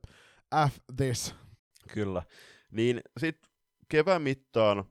[0.69, 1.35] F this.
[1.93, 2.23] Kyllä.
[2.71, 3.51] Niin sitten
[3.89, 4.83] kevään mittaan,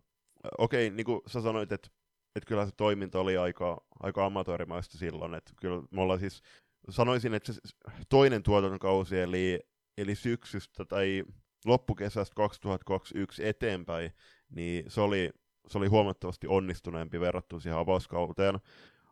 [0.58, 1.88] okei, niin kuin sä sanoit, että,
[2.36, 6.42] että kyllä se toiminta oli aika, aika amatöörimäistä silloin, että kyllä me ollaan siis,
[6.90, 7.60] sanoisin, että se
[8.08, 9.60] toinen tuotantokausi, eli
[9.98, 11.24] eli syksystä tai
[11.64, 14.12] loppukesästä 2021 eteenpäin,
[14.50, 15.30] niin se oli,
[15.66, 18.58] se oli huomattavasti onnistuneempi verrattuna siihen avauskauteen.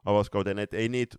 [0.05, 1.17] avauskauteen et ei niitä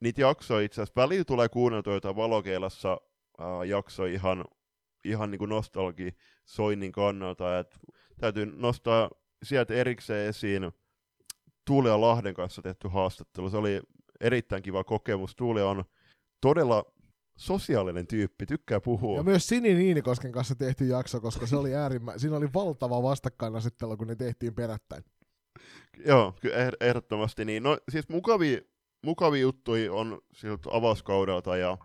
[0.00, 2.92] niit jaksoja itse asiassa, välillä tulee kuunneltua jotain valokeilassa
[3.40, 4.44] äh, jakso ihan,
[5.04, 7.76] ihan niin kuin nostalgi soinnin kannalta, että
[8.20, 9.10] täytyy nostaa
[9.42, 10.72] sieltä erikseen esiin
[11.66, 13.50] Tuuli ja Lahden kanssa tehty haastattelu.
[13.50, 13.80] Se oli
[14.20, 15.36] erittäin kiva kokemus.
[15.36, 15.84] Tuuli on
[16.40, 16.93] todella
[17.36, 19.16] sosiaalinen tyyppi, tykkää puhua.
[19.16, 22.18] Ja myös Sini Niinikosken kanssa tehty jakso, koska se oli äärimmä...
[22.18, 25.04] siinä oli valtava vastakkainasettelu, kun ne tehtiin perättäin.
[26.06, 26.34] Joo,
[26.80, 27.62] ehdottomasti niin.
[27.62, 28.60] No siis mukavia,
[29.04, 31.78] mukavia juttuja on siltä avauskaudelta ja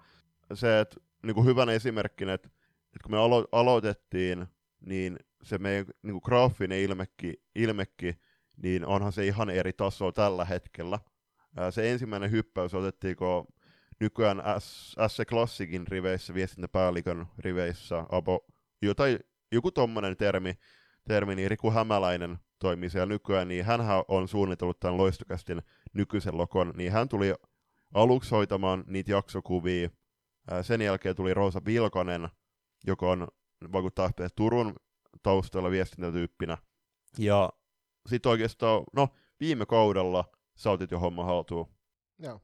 [0.54, 2.48] se, että niin kuin hyvänä esimerkkinä, että,
[2.86, 4.48] että kun me alo- aloitettiin,
[4.80, 8.20] niin se meidän niin kuin graafinen ilmekki, ilmekki,
[8.58, 11.00] niin onhan se ihan eri taso tällä hetkellä.
[11.70, 13.48] Se ensimmäinen hyppäys otettiin, kun
[14.00, 14.96] nykyään S
[15.28, 18.46] Classicin riveissä, viestintäpäällikön riveissä, abo,
[18.82, 19.20] jotain,
[19.52, 20.54] joku tommonen termi,
[21.08, 25.62] termi, niin Riku Hämäläinen toimii siellä nykyään, niin hän on suunnitellut tämän loistokästin
[25.94, 27.34] nykyisen lokon, niin hän tuli
[27.94, 29.90] aluksi hoitamaan niitä jaksokuvia,
[30.62, 32.30] sen jälkeen tuli Roosa Vilkonen,
[32.88, 33.28] joka on
[33.72, 34.76] vaikuttaa Turun
[35.24, 36.58] taustalla viestintätyyppinä,
[37.18, 37.50] ja
[38.08, 39.08] sitten oikeastaan, no
[39.40, 40.26] viime kaudella
[40.56, 41.68] sä otit jo homma haltuun.
[42.20, 42.42] Joo.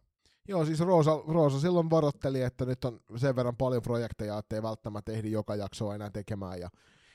[0.48, 5.12] Joo, siis Roosa, Roosa silloin varoitteli, että nyt on sen verran paljon projekteja, ettei välttämättä
[5.12, 6.60] ehdi joka jaksoa enää tekemään.
[6.60, 6.70] Ja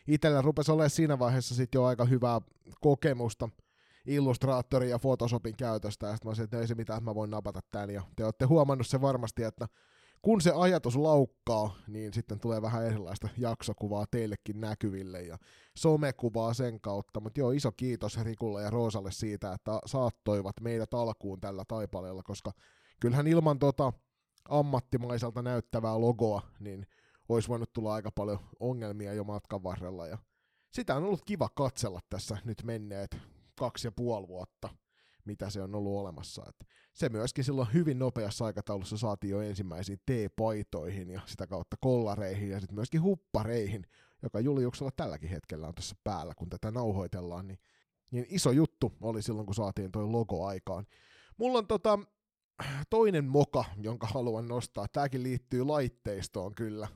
[0.06, 2.40] itsellä rupesi olemaan siinä vaiheessa sitten jo aika hyvää
[2.80, 3.48] kokemusta
[4.06, 7.30] Illustraattorin ja Photoshopin käytöstä, ja sitten mä olisin, että no ei se mitään, mä voin
[7.30, 9.68] napata tämän, ja te olette huomannut se varmasti, että
[10.22, 15.38] kun se ajatus laukkaa, niin sitten tulee vähän erilaista jaksokuvaa teillekin näkyville ja
[15.76, 17.20] somekuvaa sen kautta.
[17.20, 22.52] Mutta joo, iso kiitos Rikulle ja Roosalle siitä, että saattoivat meidät alkuun tällä taipaleella, koska
[23.01, 23.92] kyllähän ilman tota
[24.48, 26.86] ammattimaiselta näyttävää logoa, niin
[27.28, 30.07] olisi voinut tulla aika paljon ongelmia jo matkan varrella.
[30.07, 30.18] Ja
[30.70, 33.16] sitä on ollut kiva katsella tässä nyt menneet
[33.59, 34.68] kaksi ja puoli vuotta,
[35.24, 36.42] mitä se on ollut olemassa.
[36.48, 42.51] Et se myöskin silloin hyvin nopeassa aikataulussa saatiin jo ensimmäisiin T-paitoihin ja sitä kautta kollareihin
[42.51, 43.86] ja sitten myöskin huppareihin,
[44.22, 47.59] joka Juliuksella tälläkin hetkellä on tässä päällä, kun tätä nauhoitellaan, niin,
[48.11, 50.86] niin iso juttu oli silloin, kun saatiin toi logo aikaan.
[51.36, 51.98] Mulla on tota,
[52.90, 54.86] toinen moka, jonka haluan nostaa.
[54.92, 56.88] Tämäkin liittyy laitteistoon kyllä.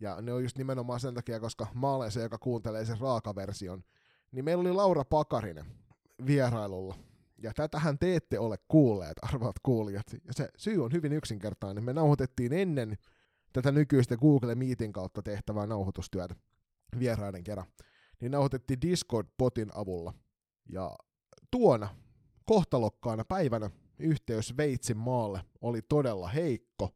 [0.00, 3.84] Ja ne on just nimenomaan sen takia, koska mä olen se, joka kuuntelee sen raakaversion.
[4.32, 5.66] Niin meillä oli Laura Pakarinen
[6.26, 6.94] vierailulla.
[7.42, 10.06] Ja tätähän te ette ole kuulleet, arvaat kuulijat.
[10.12, 11.84] Ja se syy on hyvin yksinkertainen.
[11.84, 12.98] Me nauhoitettiin ennen
[13.52, 16.34] tätä nykyistä Google Meetin kautta tehtävää nauhoitustyötä
[16.98, 17.66] vieraiden kerran.
[18.20, 20.14] Niin nauhoitettiin Discord-potin avulla.
[20.68, 20.96] Ja
[21.50, 21.88] tuona
[22.44, 26.90] kohtalokkaana päivänä yhteys Sveitsin maalle oli todella heikko.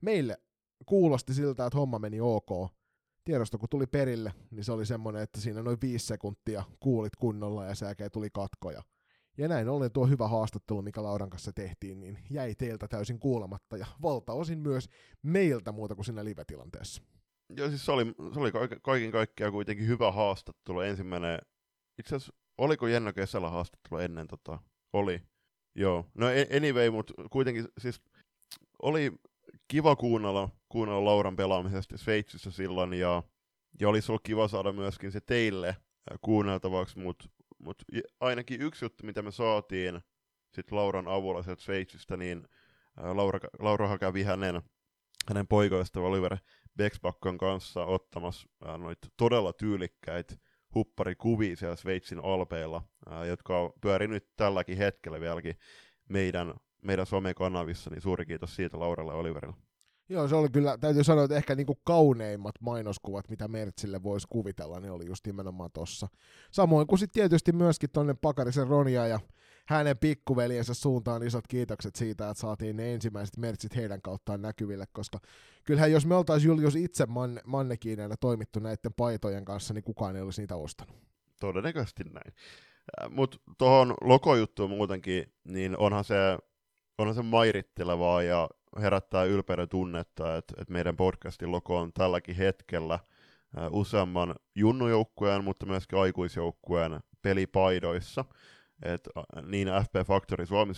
[0.00, 0.38] Meille
[0.86, 2.72] kuulosti siltä, että homma meni ok.
[3.24, 7.64] Tiedosto kun tuli perille, niin se oli semmoinen, että siinä noin viisi sekuntia kuulit kunnolla
[7.64, 8.82] ja sen tuli katkoja.
[9.38, 13.76] Ja näin ollen tuo hyvä haastattelu, mikä Lauran kanssa tehtiin, niin jäi teiltä täysin kuulematta
[13.76, 14.88] ja valtaosin myös
[15.22, 17.02] meiltä muuta kuin siinä live-tilanteessa.
[17.56, 20.80] Joo, siis se oli, se oli kaiken kaikkiaan kuitenkin hyvä haastattelu.
[20.80, 21.38] Ensimmäinen,
[21.98, 24.58] itse asiassa, oliko Jenno kesällä haastattelu ennen tota?
[24.92, 25.20] Oli.
[25.74, 28.00] Joo, no anyway, mutta kuitenkin siis
[28.82, 29.12] oli
[29.68, 33.22] kiva kuunnella, kuunnella Lauran pelaamisesta Sveitsissä silloin, ja,
[33.80, 35.76] ja olisi ollut kiva saada myöskin se teille
[36.20, 37.82] kuunneltavaksi, mutta mut
[38.20, 40.00] ainakin yksi juttu, mitä me saatiin
[40.54, 42.48] sit Lauran avulla sieltä Sveitsistä, niin
[42.96, 44.62] Laura, Laura kävi hänen,
[45.28, 46.36] hänen poikoista Oliver
[46.76, 48.48] Bexbakkon kanssa ottamassa
[48.78, 50.34] noita todella tyylikkäitä
[50.74, 55.56] hupparikuvia siellä Sveitsin alpeilla, ää, jotka on pyörinyt tälläkin hetkellä vieläkin
[56.08, 59.56] meidän, meidän somekanavissa, niin suuri kiitos siitä Lauralle ja Oliverille.
[60.08, 64.80] Joo, se oli kyllä, täytyy sanoa, että ehkä niinku kauneimmat mainoskuvat, mitä Mertsille voisi kuvitella,
[64.80, 66.08] ne oli just nimenomaan tossa.
[66.50, 69.20] Samoin kuin sitten tietysti myöskin tonne Pakarisen Ronia ja
[69.66, 75.18] hänen pikkuveljensä suuntaan isot kiitokset siitä, että saatiin ne ensimmäiset mertsit heidän kauttaan näkyville, koska
[75.64, 80.22] kyllähän jos me oltaisiin Julius itse man, mannekiineina toimittu näiden paitojen kanssa, niin kukaan ei
[80.22, 80.96] olisi niitä ostanut.
[81.40, 82.34] Todennäköisesti näin.
[83.02, 86.38] Äh, Mutta tuohon lokojuttuun muutenkin, niin onhan se,
[86.98, 88.48] onhan se mairittelevaa ja
[88.80, 93.00] herättää ylpeyden tunnetta, että, että meidän podcastin logo on tälläkin hetkellä äh,
[93.70, 98.24] useamman junnujoukkueen, mutta myöskin aikuisjoukkueen pelipaidoissa–
[98.82, 99.10] että
[99.46, 100.74] niin FP Factory suomi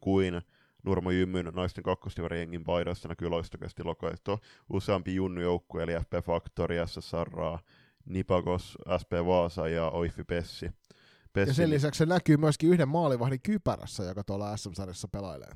[0.00, 0.42] kuin
[0.84, 4.38] Nurmo Jymyn naisten kakkosdivarijengin paidassa näkyy loistokasti lokaisto
[4.72, 5.40] useampi junnu
[5.82, 7.58] eli FP Factory, SSR,
[8.04, 10.70] Nipagos, SP Vaasa ja Oifi Pessi.
[11.32, 11.50] Pessi.
[11.50, 15.50] Ja sen lisäksi se näkyy myöskin yhden maalivahdin kypärässä, joka tuolla SM-sarjassa pelailee.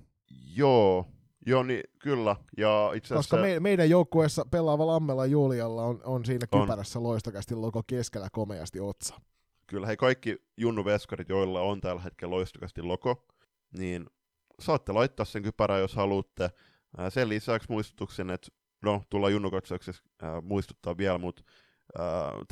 [0.56, 1.06] Joo,
[1.46, 2.36] Joo, niin kyllä.
[2.56, 7.02] Ja itse Koska me, meidän joukkueessa pelaava Lammela Julialla on, on siinä kypärässä on.
[7.02, 9.14] loistokästi logo keskellä komeasti otsa
[9.72, 13.26] kyllä hei kaikki Junnu-veskarit, joilla on tällä hetkellä loistokasti logo,
[13.78, 14.06] niin
[14.60, 16.50] saatte laittaa sen kypärän, jos haluatte.
[17.08, 18.48] Sen lisäksi muistutuksen, että
[18.82, 19.50] no, tulla junnu
[20.42, 21.42] muistuttaa vielä, mutta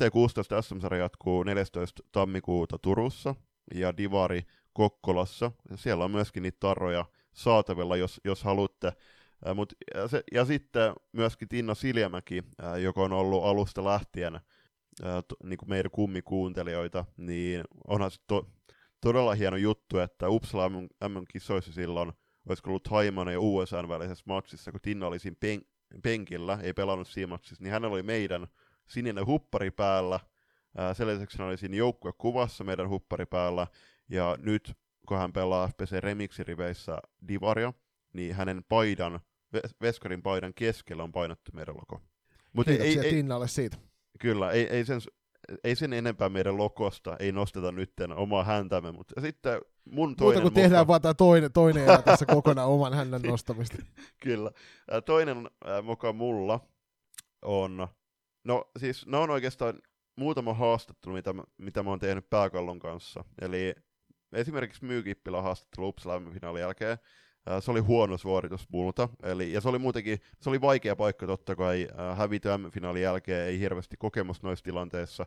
[0.01, 2.03] T16 SM-sarja jatkuu 14.
[2.11, 3.35] tammikuuta Turussa
[3.73, 4.41] ja Divari
[4.73, 5.51] Kokkolassa.
[5.75, 8.93] Siellä on myöskin niitä tarroja saatavilla, jos, jos haluatte.
[9.55, 12.43] mut, ja, se, ja sitten myöskin Tinno Siljamäki,
[12.83, 14.39] joka on ollut alusta lähtien
[15.03, 18.47] ää, to, niin kuin meidän kummikuuntelijoita, niin onhan se to,
[19.01, 20.69] todella hieno juttu, että Uppsala
[21.09, 22.11] MM-kisoissa silloin,
[22.49, 25.65] olisiko ollut Haiman ja USA välisessä matsissa, kun Tinna oli siinä pen-
[26.03, 28.47] penkillä, ei pelannut siinä matsissa, niin hänellä oli meidän
[28.87, 30.19] sininen huppari päällä,
[30.93, 33.67] sen lisäksi hän oli siinä joukkuekuvassa meidän huppari päällä,
[34.09, 34.73] ja nyt
[35.07, 36.97] kun hän pelaa FPC Remixi-riveissä
[37.27, 37.73] Divaria,
[38.13, 39.19] niin hänen paidan,
[39.81, 42.01] Veskarin paidan keskellä on painettu meidän logo.
[42.53, 43.77] Mut ei, ei, Tinnalle siitä.
[44.21, 45.01] Kyllä, ei, ei, sen,
[45.63, 50.53] ei sen enempää meidän lokosta, ei nosteta nyt omaa häntämme, mutta sitten mun toinen Muuta
[50.53, 53.77] kuin tehdään vaan tämä toinen, toinen erä tässä kokonaan oman hännän nostamista.
[54.23, 54.51] Kyllä.
[55.05, 55.49] Toinen
[55.83, 56.59] muka mulla
[57.41, 57.87] on,
[58.43, 59.79] no siis ne on oikeastaan
[60.15, 63.23] muutama haastattelu, mitä, mitä mä oon tehnyt pääkallon kanssa.
[63.41, 63.75] Eli
[64.33, 66.97] esimerkiksi Myykippilä haastattelu Uppsala finaalin jälkeen.
[67.59, 71.55] Se oli huono suoritus multa, eli, ja se oli muutenkin, se oli vaikea paikka totta
[71.55, 75.25] kai, hävitä finaalin jälkeen, ei hirveästi kokemus noissa tilanteissa,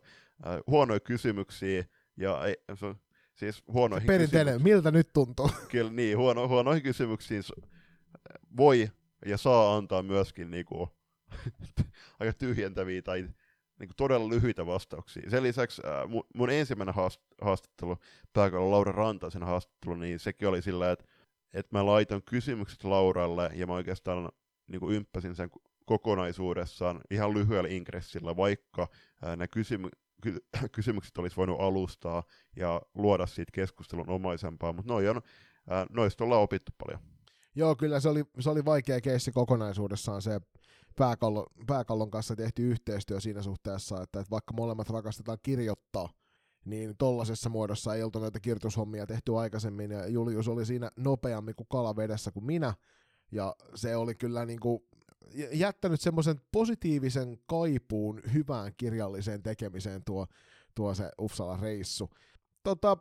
[0.67, 1.85] huonoja kysymyksiä,
[2.17, 2.95] ja ei, se,
[3.35, 5.51] siis huonoihin Perinteinen, miltä nyt tuntuu?
[5.71, 7.43] Kyllä niin, huono, huonoihin kysymyksiin
[8.57, 8.91] voi
[9.27, 10.89] ja saa antaa myöskin niinku,
[12.21, 13.23] aika tyhjentäviä tai
[13.79, 15.31] niin kuin todella lyhyitä vastauksia.
[15.31, 17.97] Sen lisäksi äh, mun, mun ensimmäinen haast- haastattelu,
[18.33, 21.05] pääkallon Laura Rantaisen haastattelu, niin sekin oli sillä, että,
[21.55, 24.29] että mä laitan kysymykset Lauralle ja mä oikeastaan
[24.67, 25.51] niin kuin ympäsin sen
[25.87, 28.89] kokonaisuudessaan ihan lyhyellä ingressillä, vaikka
[29.23, 29.91] nämä kysymy-
[30.23, 30.45] ky-
[30.77, 32.23] kysymykset olisi voinut alustaa
[32.57, 37.01] ja luoda siitä keskustelun omaisempaa, mutta noi on, äh, noista ollaan opittu paljon.
[37.55, 40.41] Joo, kyllä se oli, se oli vaikea keissi kokonaisuudessaan se
[40.97, 46.09] pääkallon, pääkallon kanssa tehty yhteistyö siinä suhteessa, että, että vaikka molemmat rakastetaan kirjoittaa,
[46.65, 51.67] niin tollaisessa muodossa ei oltu näitä kirjoitushommia tehty aikaisemmin, ja Julius oli siinä nopeammin kuin
[51.71, 52.75] kalavedessä kuin minä,
[53.33, 54.83] ja se oli kyllä niin kuin
[55.53, 60.27] jättänyt semmoisen positiivisen kaipuun hyvään kirjalliseen tekemiseen tuo,
[60.75, 62.11] tuo se Uppsala-reissu.
[62.63, 62.97] Tota,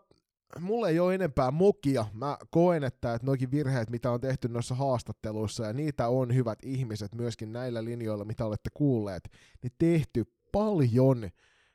[0.60, 2.06] mulle ei ole enempää mokia.
[2.14, 6.60] Mä koen, että, että noikin virheet, mitä on tehty noissa haastatteluissa, ja niitä on hyvät
[6.64, 9.30] ihmiset myöskin näillä linjoilla, mitä olette kuulleet,
[9.62, 11.30] niin tehty paljon.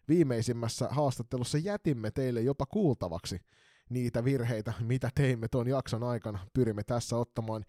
[0.09, 3.41] Viimeisimmässä haastattelussa jätimme teille jopa kuultavaksi
[3.91, 6.39] niitä virheitä, mitä teimme tuon jakson aikana.
[6.55, 7.65] Pyrimme tässä ottamaan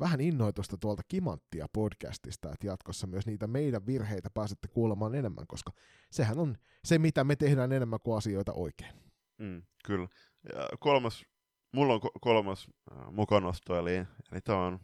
[0.00, 5.72] vähän innoitusta tuolta Kimanttia podcastista, että jatkossa myös niitä meidän virheitä pääsette kuulemaan enemmän, koska
[6.10, 8.92] sehän on se, mitä me tehdään enemmän kuin asioita oikein.
[9.38, 10.08] Mm, kyllä.
[10.54, 11.24] Ja kolmas,
[11.72, 13.94] mulla on kolmas äh, mukanosto, eli,
[14.32, 14.78] eli tämä on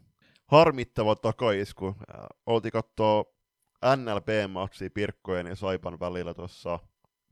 [0.46, 1.86] harmittava takaisku.
[1.86, 3.24] Äh, oltiin katsoa
[3.96, 6.78] NLP-matsia Pirkkojen ja Saipan välillä tuossa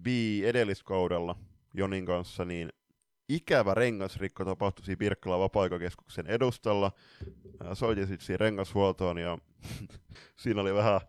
[0.02, 0.06] B
[0.44, 1.36] edelliskaudella
[1.74, 2.72] Jonin kanssa, niin
[3.28, 5.68] ikävä rengasrikko tapahtui siinä Pirkkalan vapaa
[6.26, 6.92] edustalla.
[7.74, 9.38] Soitin sitten siihen rengashuoltoon ja
[10.42, 11.00] siinä oli vähän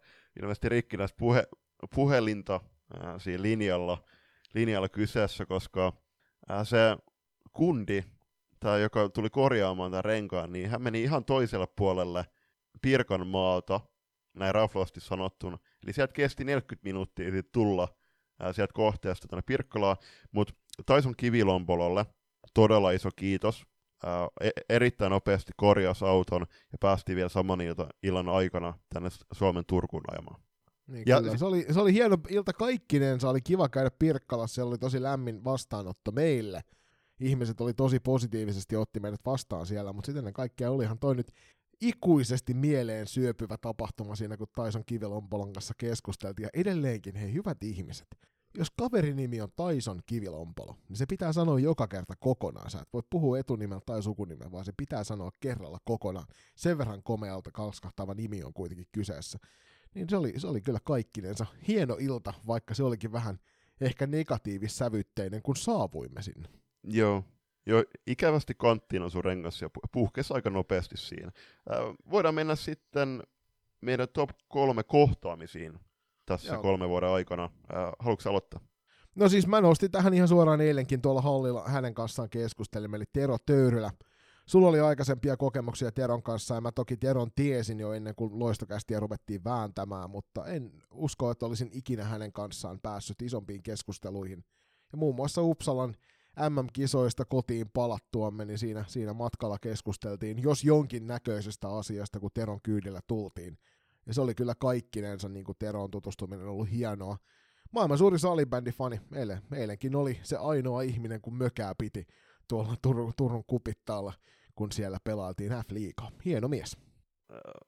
[0.42, 1.48] ilmeisesti rikkinäistä puhe,
[1.96, 2.60] puhelinta
[3.04, 4.04] äh, siinä linjalla,
[4.54, 5.94] linjalla kyseessä, koska
[6.52, 6.98] äh, se
[7.54, 8.04] kundi,
[8.60, 12.26] tai joka tuli korjaamaan tämän renkaan, niin hän meni ihan toiselle puolelle
[12.82, 13.82] Pirkanmaalta,
[14.34, 15.58] näin raflosti sanottuna.
[15.84, 17.88] Eli sieltä kesti 40 minuuttia tulla
[18.40, 19.98] ää, sieltä kohteesta tänne Pirkkolaan,
[20.32, 20.54] mutta
[20.86, 22.06] Taison kivilompololle
[22.54, 23.64] todella iso kiitos.
[24.06, 27.60] Ää, e- erittäin nopeasti korjasi auton ja päästiin vielä saman
[28.04, 30.42] illan aikana tänne Suomen Turkuun ajamaan.
[30.88, 31.38] Niin, ja kyllä.
[31.38, 35.02] Se, oli, se oli hieno ilta kaikkineen, se oli kiva käydä Pirkkalassa, se oli tosi
[35.02, 36.64] lämmin vastaanotto meille–
[37.20, 41.32] ihmiset oli tosi positiivisesti otti meidät vastaan siellä, mutta sitten kaikkea olihan toi nyt
[41.88, 46.44] ikuisesti mieleen syöpyvä tapahtuma siinä, kun Tyson Kivilompolon kanssa keskusteltiin.
[46.44, 48.08] Ja edelleenkin, hei hyvät ihmiset,
[48.58, 52.72] jos kaverin nimi on Tyson Kivilompolo, niin se pitää sanoa joka kerta kokonaan.
[52.72, 56.28] Sä et voi puhua etunimellä tai sukunimellä, vaan se pitää sanoa kerralla kokonaan.
[56.56, 59.40] Sen verran komealta kalskahtava nimi on kuitenkin kyseessä.
[59.96, 63.40] Niin se oli, se oli kyllä kaikkinensa hieno ilta, vaikka se olikin vähän
[63.82, 66.50] ehkä negatiivissävytteinen, kun saavuimme sinne.
[66.84, 67.24] Joo,
[67.66, 71.32] jo ikävästi kanttiin sun rengas ja puhkesi aika nopeasti siinä.
[71.72, 71.78] Äh,
[72.12, 73.24] voidaan mennä sitten
[73.82, 75.80] meidän top kolme kohtaamisiin
[76.26, 76.62] tässä Joo.
[76.62, 77.44] kolme vuoden aikana.
[77.44, 78.60] Äh, haluatko aloittaa?
[79.16, 83.38] No siis mä nostin tähän ihan suoraan eilenkin tuolla hallilla hänen kanssaan keskustelimme, eli Tero
[83.46, 83.92] Töyrylä.
[84.46, 89.00] Sulla oli aikaisempia kokemuksia Teron kanssa, ja mä toki Teron tiesin jo ennen kuin loistokästiä
[89.00, 94.44] ruvettiin vääntämään, mutta en usko, että olisin ikinä hänen kanssaan päässyt isompiin keskusteluihin.
[94.92, 95.96] Ja muun muassa Uppsalan
[96.50, 103.00] MM-kisoista kotiin palattuamme, niin siinä, siinä matkalla keskusteltiin, jos jonkin näköisestä asiasta, kun Teron kyydillä
[103.08, 103.58] tultiin.
[104.06, 107.18] Ja se oli kyllä kaikkinensa, niin kuin Teron tutustuminen ollut hienoa.
[107.72, 112.06] Maailman suuri salibändifani, eilen, eilenkin oli se ainoa ihminen, kun mökää piti
[112.50, 114.14] tuolla Turun, Turun kupittaalla,
[114.56, 116.12] kun siellä pelaatiin F-liigaa.
[116.26, 116.78] Hieno mies.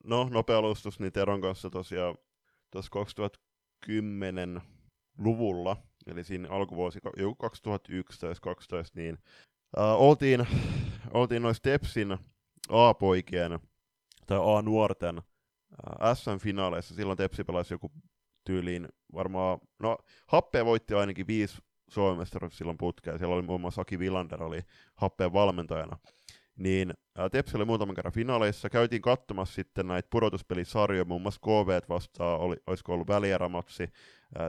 [0.03, 2.15] No, nopea alustus, niin Teron kanssa tosiaan
[2.71, 4.61] tuossa 2010
[5.17, 7.05] luvulla eli siinä alkuvuosi 2011-2012,
[8.95, 9.17] niin
[9.77, 10.47] oltiin,
[11.13, 12.17] oltiin noissa Tepsin
[12.69, 13.59] A-poikien
[14.25, 15.21] tai A-nuorten
[16.13, 16.95] SM-finaaleissa.
[16.95, 17.91] Silloin Tepsi pelasi joku
[18.45, 19.97] tyyliin varmaan, no
[20.27, 21.57] Happe voitti ainakin viisi
[21.89, 23.19] Suomen silloin putkeen.
[23.19, 24.61] Siellä oli muun muassa Aki Villander oli
[24.95, 25.97] Happeen valmentajana.
[26.55, 26.93] Niin
[27.31, 28.69] Tepsi oli muutaman kerran finaaleissa.
[28.69, 33.89] Käytiin katsomassa sitten näitä pudotuspelisarjoja, muun muassa KV vastaan, oli, olisiko ollut välierämatsi,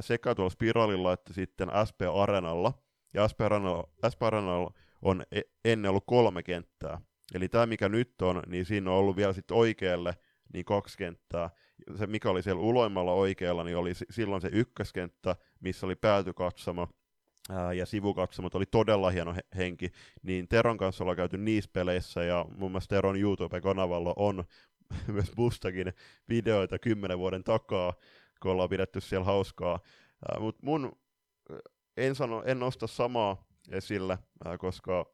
[0.01, 2.73] sekä tuolla Spiralilla että sitten SP Arenalla.
[3.15, 4.73] Ja SP Arenalla, SP Arenalla
[5.03, 7.01] on e, ennen ollut kolme kenttää.
[7.35, 10.15] Eli tämä, mikä nyt on, niin siinä on ollut vielä sitten oikealle
[10.53, 11.51] niin kaksi kenttää.
[11.99, 16.89] Se, mikä oli siellä uloimmalla oikealla, niin oli silloin se ykköskenttä, missä oli päätykatsomo,
[17.51, 22.23] ää, ja sivukatsomot oli todella hieno he- henki, niin Teron kanssa ollaan käyty niissä peleissä,
[22.23, 24.45] ja mun mielestä Teron YouTube-kanavalla on
[25.13, 25.93] myös mustakin
[26.29, 27.95] videoita kymmenen vuoden takaa,
[28.43, 29.81] kun ollaan pidetty siellä hauskaa.
[30.41, 30.93] Mutta mun,
[31.97, 35.07] en, sano, en nosta samaa esille, ää, koska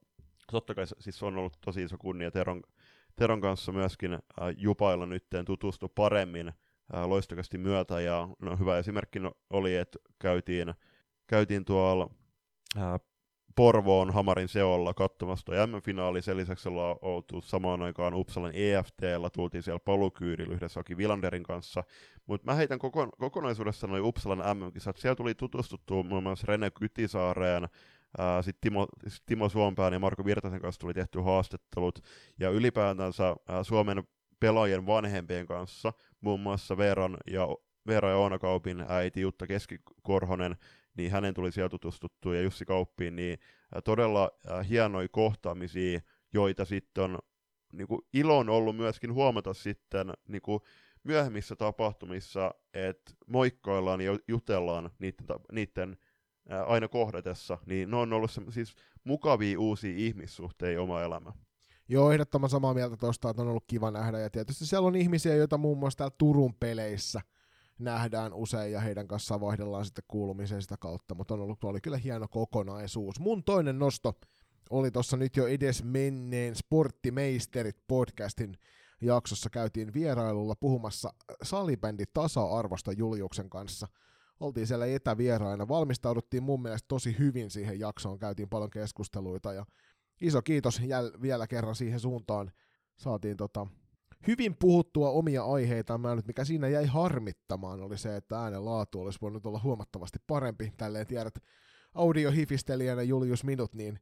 [0.50, 2.62] totta kai siis on ollut tosi iso kunnia Teron,
[3.16, 4.18] Teron kanssa myöskin
[4.56, 6.52] jupailla nytteen tutustu paremmin
[7.06, 9.18] loistokasti myötä, ja no, hyvä esimerkki
[9.50, 10.74] oli, että käytiin,
[11.26, 12.10] käytiin tuolla
[13.56, 16.22] Porvoon Hamarin seolla katsomassa tuo M-finaali.
[16.22, 21.84] Sen lisäksi ollaan oltu samaan aikaan Uppsalan EFTllä, tultiin siellä palukyydillä yhdessä Aki Vilanderin kanssa.
[22.26, 24.96] Mutta mä heitän koko, kokonaisuudessa noin Uppsalan MM-kisat.
[24.96, 27.68] Siellä tuli tutustuttua muun muassa Rene Kytisaareen,
[28.40, 31.98] sitten Timo, sit Timo Suompään ja Marko Virtasen kanssa tuli tehty haastattelut,
[32.40, 34.02] ja ylipäätänsä ää, Suomen
[34.40, 37.48] pelaajien vanhempien kanssa, muun muassa Veeran ja,
[37.86, 40.56] Veera ja Oona Kaupin äiti Jutta Keskikorhonen,
[40.96, 43.38] niin hänen tuli siellä tutustuttua, ja Jussi Kauppiin, niin
[43.84, 44.30] todella
[44.68, 46.00] hienoja kohtaamisia,
[46.34, 47.18] joita sitten on
[47.72, 50.60] niin kuin ilon ollut myöskin huomata sitten niin kuin
[51.04, 55.96] myöhemmissä tapahtumissa, että moikkaillaan ja jutellaan niiden, niiden
[56.66, 58.74] aina kohdatessa, niin ne on ollut siis
[59.04, 61.32] mukavia uusia ihmissuhteita oma elämä.
[61.88, 65.34] Joo, ehdottoman samaa mieltä tuosta, että on ollut kiva nähdä, ja tietysti siellä on ihmisiä,
[65.34, 67.20] joita muun muassa täällä Turun peleissä–
[67.78, 71.96] nähdään usein ja heidän kanssaan vaihdellaan sitten kuulumisen sitä kautta, mutta on ollut oli kyllä
[71.96, 73.20] hieno kokonaisuus.
[73.20, 74.18] Mun toinen nosto
[74.70, 78.56] oli tuossa nyt jo edes menneen Sporttimeisterit podcastin
[79.00, 81.12] jaksossa käytiin vierailulla puhumassa
[81.42, 83.88] salibändi tasa-arvosta Juliuksen kanssa.
[84.40, 89.66] Oltiin siellä etävieraina, valmistauduttiin mun mielestä tosi hyvin siihen jaksoon, käytiin paljon keskusteluita ja
[90.20, 92.52] iso kiitos jäl- vielä kerran siihen suuntaan.
[92.96, 93.66] Saatiin tota,
[94.26, 95.98] hyvin puhuttua omia aiheita.
[95.98, 100.18] Mä nyt, mikä siinä jäi harmittamaan, oli se, että äänen laatu olisi voinut olla huomattavasti
[100.26, 100.72] parempi.
[100.76, 101.34] Tälleen tiedät
[101.94, 103.98] audiohifistelijänä Julius Minut, niin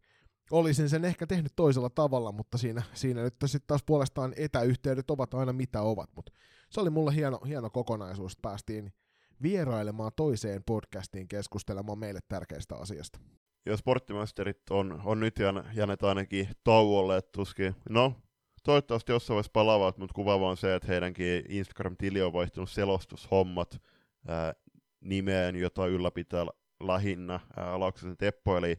[0.50, 5.34] olisin sen ehkä tehnyt toisella tavalla, mutta siinä, siinä nyt sitten taas puolestaan etäyhteydet ovat
[5.34, 6.10] aina mitä ovat.
[6.16, 6.32] Mutta
[6.70, 8.92] se oli mulle hieno, hieno kokonaisuus, että päästiin
[9.42, 13.20] vierailemaan toiseen podcastiin keskustelemaan meille tärkeistä asiasta.
[13.66, 15.34] Ja sporttimasterit on, on nyt
[15.74, 18.14] jääneet ainakin tauolle, että tuskin, no
[18.70, 23.82] toivottavasti jossain vaiheessa palaavat, mutta kuvaava on se, että heidänkin Instagram-tili on vaihtunut selostushommat
[24.28, 24.54] ää,
[25.00, 26.46] nimeen, jota ylläpitää
[26.80, 28.76] lähinnä ää, Lauksen Teppo, eli,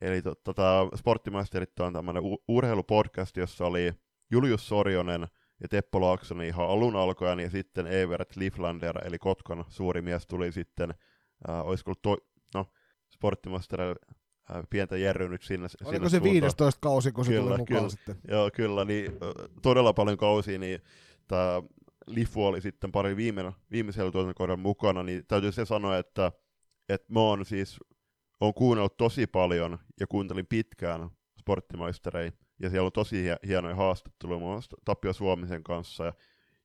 [0.00, 3.92] eli to, tota, Sporttimasterit on tämmöinen u- urheilupodcast, jossa oli
[4.30, 5.26] Julius Sorjonen
[5.62, 10.52] ja Teppo Laaksonen ihan alun alkaen, ja sitten Evert Liflander, eli Kotkan suuri mies, tuli
[10.52, 10.94] sitten,
[11.48, 12.66] ää, olisiko ollut to- no,
[13.14, 13.96] Sporttimasterille
[14.70, 15.68] pientä Jerry nyt sinne.
[15.84, 17.90] Oliko sinne se 15 kausi, kun se kyllä, tuli mukaan kyllä.
[17.90, 18.16] sitten?
[18.28, 19.12] Joo, kyllä, niin
[19.62, 20.80] todella paljon kausia, niin
[21.28, 21.62] tämä
[22.06, 26.32] Lifu oli sitten pari viime, viimeisellä tuotantokauden mukana, niin täytyy se sanoa, että,
[26.88, 27.78] että mä oon siis
[28.40, 34.52] on kuunnellut tosi paljon ja kuuntelin pitkään sporttimaisterei, ja siellä on tosi hienoja haastatteluja, muun
[34.52, 36.12] muassa Tapio Suomisen kanssa, ja,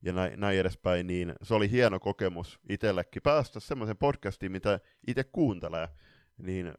[0.01, 5.23] ja näin, näin edespäin, niin se oli hieno kokemus itsellekin päästä semmoisen podcastiin, mitä itse
[5.23, 5.87] kuuntelee,
[6.37, 6.73] niin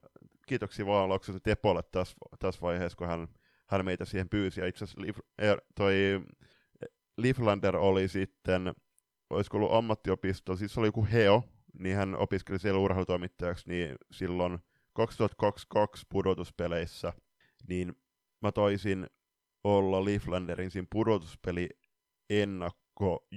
[0.46, 3.28] kiitoksia vaan Loksosen Tepolle tässä, tässä vaiheessa, kun hän,
[3.66, 4.60] hän meitä siihen pyysi.
[4.60, 5.00] Ja itse asiassa
[5.74, 5.94] toi
[7.16, 8.74] Liflander oli sitten,
[9.30, 11.42] olisiko ollut ammattiopisto, siis oli joku Heo,
[11.78, 14.58] niin hän opiskeli siellä urheilutoimittajaksi, niin silloin
[14.92, 17.12] 2022 pudotuspeleissä,
[17.68, 17.94] niin
[18.42, 19.06] mä toisin
[19.64, 21.68] olla Liflanderin siinä pudotuspeli
[22.30, 23.28] ennakko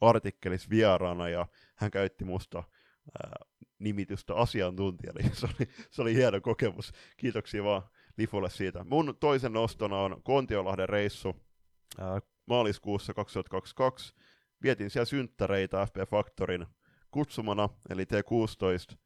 [0.00, 1.46] artikkelis vieraana, ja
[1.76, 2.58] hän käytti musta
[3.22, 3.32] ää,
[3.80, 6.92] nimitystä asiantuntija, niin se oli, se oli hieno kokemus.
[7.16, 7.82] Kiitoksia vaan
[8.18, 8.84] Lifulle siitä.
[8.84, 11.36] Mun toisen nostona on Kontiolahden reissu
[11.98, 14.14] ää, maaliskuussa 2022.
[14.62, 16.66] Vietin siellä synttäreitä FP Factorin
[17.10, 18.96] kutsumana, eli T16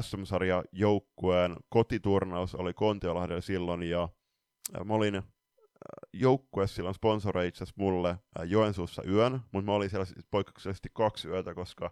[0.00, 4.08] SM-sarja joukkueen kotiturnaus oli Kontiolahdella silloin, ja
[4.84, 5.22] mä olin
[6.12, 11.90] joukkue silloin sponsoroi mulle Joensuussa yön, mutta mä olin siellä siis poikkeuksellisesti kaksi yötä, koska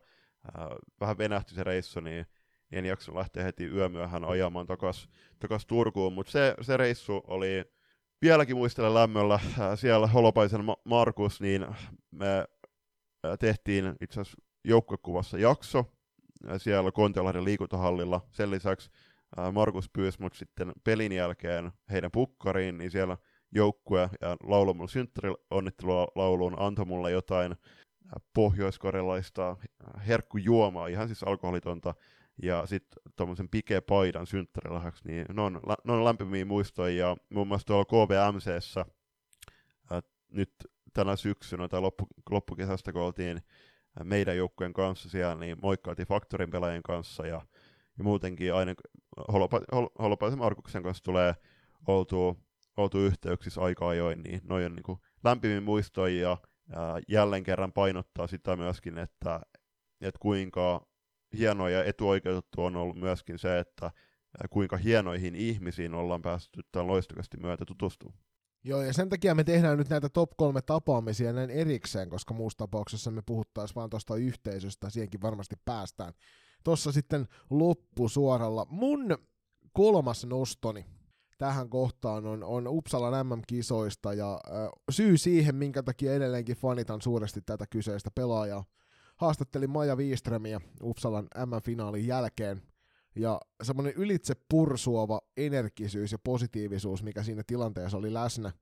[1.01, 2.27] vähän venähti se reissu, niin
[2.73, 7.65] en jaksanut lähteä heti yömyöhään ajamaan takas, takas Turkuun, mutta se, se reissu oli,
[8.23, 9.41] vieläkin muistelen lämmöllä
[9.75, 11.67] siellä Holopaisen Markus, niin
[12.11, 12.45] me
[13.39, 15.93] tehtiin itse asiassa joukkuekuvassa jakso
[16.59, 18.21] siellä Kontiolahden liikuntahallilla.
[18.33, 18.91] Sen lisäksi
[19.53, 23.17] Markus pyysi mut sitten pelin jälkeen heidän pukkariin, niin siellä
[23.55, 27.57] joukkue ja laulu mulle synttärionnittelulauluun antoi mulle jotain
[28.35, 29.57] pohjoiskorealaista
[30.07, 31.95] herkkujuomaa, ihan siis alkoholitonta,
[32.43, 37.67] ja sitten tuommoisen pike-paidan synttärilahjaksi, niin ne on, ne on lämpimiä muistoja, ja muun muassa
[37.67, 38.87] tuolla KVMCssä
[40.29, 40.53] nyt
[40.93, 43.43] tänä syksynä tai loppu, loppukesästä, kun oltiin
[44.05, 47.41] meidän joukkueen kanssa siellä, niin moikkailtiin Faktorin pelaajien kanssa, ja,
[47.99, 48.75] ja muutenkin aina
[49.33, 51.35] Holopa, Hol, Holopaisen Markuksen kanssa tulee
[51.87, 52.35] oltua,
[52.77, 56.39] oltu yhteyksissä aika ajoin, niin noin on niin lämpimin muistoja, ja
[57.09, 59.41] jälleen kerran painottaa sitä myöskin, että,
[60.01, 60.87] että kuinka
[61.39, 63.91] hienoa ja etuoikeutettu on ollut myöskin se, että
[64.51, 68.19] kuinka hienoihin ihmisiin ollaan päästy tämän loistukasti myötä tutustumaan.
[68.65, 72.59] Joo, ja sen takia me tehdään nyt näitä top kolme tapaamisia näin erikseen, koska muussa
[72.59, 76.13] tapauksessa me puhuttaisiin vaan tuosta yhteisöstä, siihenkin varmasti päästään.
[76.65, 78.67] Tuossa sitten loppusuoralla.
[78.71, 79.19] Mun
[79.73, 80.87] kolmas nostoni
[81.39, 87.41] tähän kohtaan on, on Uppsalan MM-kisoista, ja äh, syy siihen, minkä takia edelleenkin fanitan suuresti
[87.41, 88.65] tätä kyseistä pelaajaa.
[89.17, 92.63] Haastattelin Maja Wiströmiä Uppsalan MM-finaalin jälkeen,
[93.17, 98.53] ja semmoinen ylitse pursuava energisyys ja positiivisuus, mikä siinä tilanteessa oli läsnä,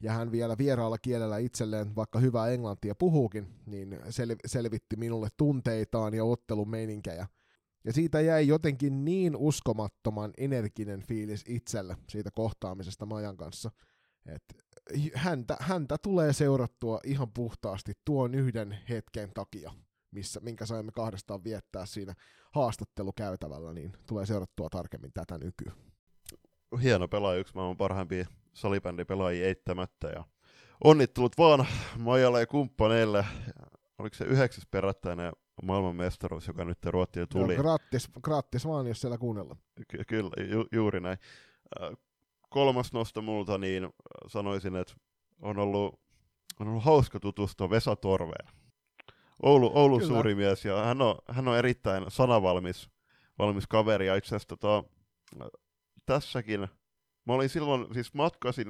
[0.00, 6.14] ja hän vielä vieraalla kielellä itselleen, vaikka hyvää englantia puhuukin, niin sel- selvitti minulle tunteitaan
[6.14, 7.26] ja ottelun meininkejä.
[7.88, 13.70] Ja siitä jäi jotenkin niin uskomattoman energinen fiilis itselle siitä kohtaamisesta Majan kanssa,
[14.26, 14.54] että
[15.14, 19.72] häntä, häntä tulee seurattua ihan puhtaasti tuon yhden hetken takia,
[20.10, 22.14] missä, minkä saimme kahdestaan viettää siinä
[22.52, 25.72] haastattelukäytävällä, niin tulee seurattua tarkemmin tätä nykyä.
[26.82, 30.08] Hieno pelaaja, yksi maailman parhaimpia salibändipelaajia eittämättä.
[30.08, 30.24] Ja
[30.84, 31.66] onnittelut vaan
[31.98, 33.24] Majalle ja kumppaneille.
[33.98, 35.32] Oliko se yhdeksäs perättäinen
[35.62, 37.54] maailmanmestaruus, joka nyt Ruottiin tuli?
[37.54, 39.60] Joo, grattis, grattis vaan, jos siellä kuunnellaan.
[39.88, 41.18] Ky- kyllä, ju- juuri näin.
[42.50, 43.88] kolmas nosto multa, niin
[44.26, 44.94] sanoisin, että
[45.42, 46.00] on ollut,
[46.60, 48.48] on ollut hauska tutustua Vesa Torveen.
[49.42, 50.12] Oulu, Oulun Kyllä.
[50.12, 52.90] suuri mies, ja hän on, hän on erittäin sanavalmis
[53.38, 54.84] valmis kaveri, ja itse asiassa tota,
[56.06, 56.60] tässäkin,
[57.26, 58.68] mä olin silloin, siis matkasin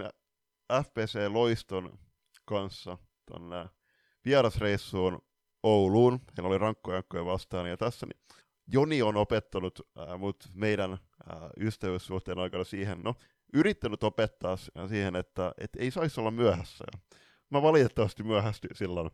[0.85, 1.99] FPC Loiston
[2.45, 2.99] kanssa
[3.31, 3.69] tonne
[4.25, 5.23] vierasreissuun
[5.63, 8.39] Ouluun, heillä oli rankkojankkoja vastaan, ja tässä niin
[8.73, 10.99] Joni on opettanut äh, mut meidän äh,
[11.61, 13.15] ystävyyssuhteen aikana siihen, no
[13.53, 14.57] yrittänyt opettaa
[14.89, 16.85] siihen, että et ei saisi olla myöhässä.
[16.93, 16.99] Ja
[17.51, 19.11] mä valitettavasti myöhästyin silloin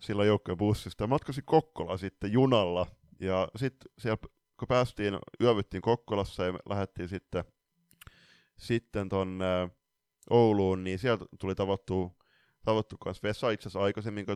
[0.00, 1.06] sillä joukkojen bussista.
[1.06, 2.86] Matkasin Kokkola sitten junalla,
[3.20, 4.18] ja sitten siellä
[4.58, 7.44] kun päästiin, yövyttiin Kokkolassa ja lähdettiin sitten,
[8.56, 9.70] sitten tonne
[10.30, 12.12] Ouluun, niin sieltä tuli tavattu,
[12.64, 14.26] tavattu kanssa Vesa itse asiassa aikaisemmin,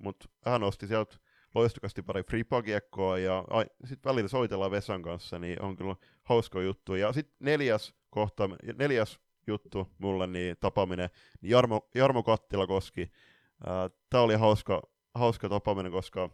[0.00, 1.16] mutta hän osti sieltä
[1.54, 3.44] loistukasti pari fripakiekkoa ja
[3.84, 6.94] sitten välillä soitellaan Vesan kanssa, niin on kyllä hauska juttu.
[6.94, 11.10] Ja sitten neljäs kohta, neljäs juttu mulle, niin tapaaminen,
[11.40, 13.10] niin Jarmo, Jarmo Kattilakoski.
[14.10, 14.82] Tämä oli hauska,
[15.14, 16.30] hauska tapaaminen, koska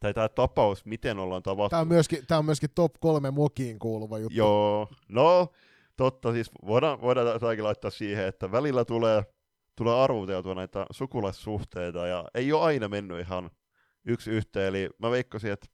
[0.00, 1.70] tai tämä tapaus, miten ollaan tavattu.
[1.70, 4.36] Tämä on myöskin, tämä on myöskin top kolme mokiin kuuluva juttu.
[4.36, 5.48] Joo, no
[5.96, 9.24] totta, siis voidaan, voidaan laittaa siihen, että välillä tulee,
[9.76, 13.50] tulee arvuteltua näitä sukulaissuhteita, ja ei ole aina mennyt ihan
[14.04, 15.66] yksi yhteen, eli mä veikkasin, että,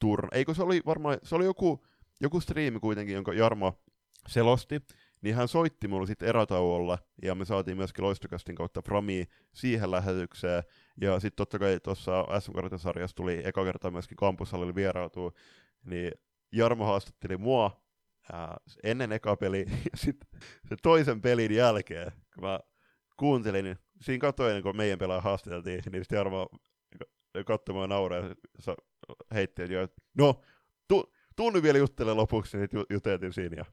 [0.00, 0.28] turn.
[0.32, 1.84] Eikö se oli varmaan, se oli joku,
[2.20, 3.82] joku striimi kuitenkin, jonka Jarmo
[4.28, 4.82] selosti,
[5.24, 10.62] niin hän soitti mulle sitten erätauolla, ja me saatiin myöskin Loistokastin kautta Frami siihen lähetykseen,
[11.00, 15.32] ja sitten totta kai tuossa sm sarjassa tuli eka kerta myöskin kampushalille vierautuu,
[15.84, 16.12] niin
[16.52, 17.84] Jarmo haastatteli mua
[18.32, 22.60] ää, ennen eka peli, ja sitten se toisen pelin jälkeen, kun mä
[23.16, 26.48] kuuntelin, niin siinä katsoin, kun meidän pelaa haastateltiin, niin sitten Jarmo
[27.46, 28.76] katsomaan nauraa ja
[29.34, 30.40] heitti, että no,
[30.88, 33.56] tu, tunnu vielä juttele lopuksi, niin juteltiin siinä.
[33.56, 33.64] Ja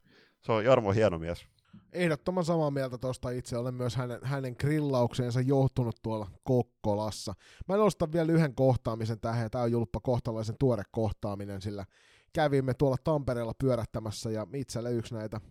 [0.41, 1.45] se on Jarmo hieno mies.
[1.93, 7.33] Ehdottoman samaa mieltä tuosta itse olen myös hänen, hänen grillaukseensa johtunut tuolla Kokkolassa.
[7.67, 11.85] Mä nostan vielä yhden kohtaamisen tähän, ja tämä on julppa kohtalaisen tuore kohtaaminen, sillä
[12.33, 15.41] kävimme tuolla Tampereella pyörättämässä, ja itselle yksi näitä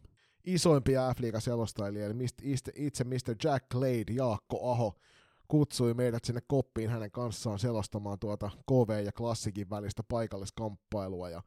[0.45, 2.15] isoimpia f selostajia, eli
[2.75, 3.35] itse Mr.
[3.45, 4.95] Jack Glade, Jaakko Aho,
[5.49, 11.43] kutsui meidät sinne koppiin hänen kanssaan selostamaan tuota KV ja Klassikin välistä paikalliskamppailua, ja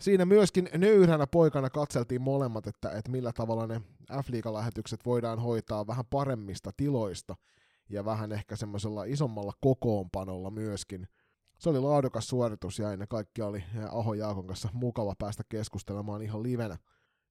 [0.00, 3.80] siinä myöskin nöyränä poikana katseltiin molemmat, että, että millä tavalla ne
[4.22, 7.34] f lähetykset voidaan hoitaa vähän paremmista tiloista
[7.90, 11.08] ja vähän ehkä semmoisella isommalla kokoonpanolla myöskin.
[11.58, 16.42] Se oli laadukas suoritus ja ennen kaikkea oli Aho Jaakon kanssa mukava päästä keskustelemaan ihan
[16.42, 16.78] livenä,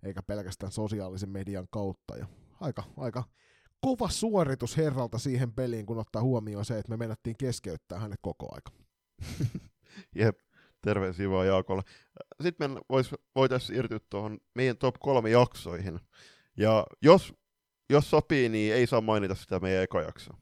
[0.04, 2.18] eikä pelkästään sosiaalisen median kautta.
[2.18, 2.26] Ja
[2.60, 3.24] aika, aika
[3.82, 8.56] kova suoritus herralta siihen peliin, kun ottaa huomioon se, että me menettiin keskeyttää hänet koko
[8.56, 8.72] aika.
[10.16, 10.38] Jep,
[10.82, 11.84] terveisiä vaan Jaakolle.
[12.42, 16.00] Sitten me vois, voitaisiin irtyä tuohon meidän top kolme jaksoihin.
[16.58, 17.34] Ja jos,
[17.90, 20.38] jos sopii, niin ei saa mainita sitä meidän ekojaksoa.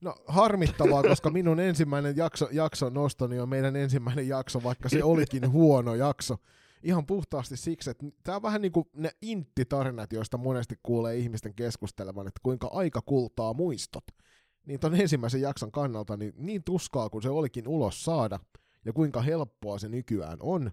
[0.00, 5.50] No harmittavaa, koska minun ensimmäinen jakso, jakso nostoni on meidän ensimmäinen jakso, vaikka se olikin
[5.50, 6.36] huono jakso.
[6.82, 11.54] Ihan puhtaasti siksi, että tämä on vähän niin kuin ne intti-tarinat, joista monesti kuulee ihmisten
[11.54, 14.04] keskustelevan, että kuinka aika kultaa muistot.
[14.66, 18.38] Niin ton ensimmäisen jakson kannalta niin, niin tuskaa kuin se olikin ulos saada–
[18.84, 20.70] ja kuinka helppoa se nykyään on,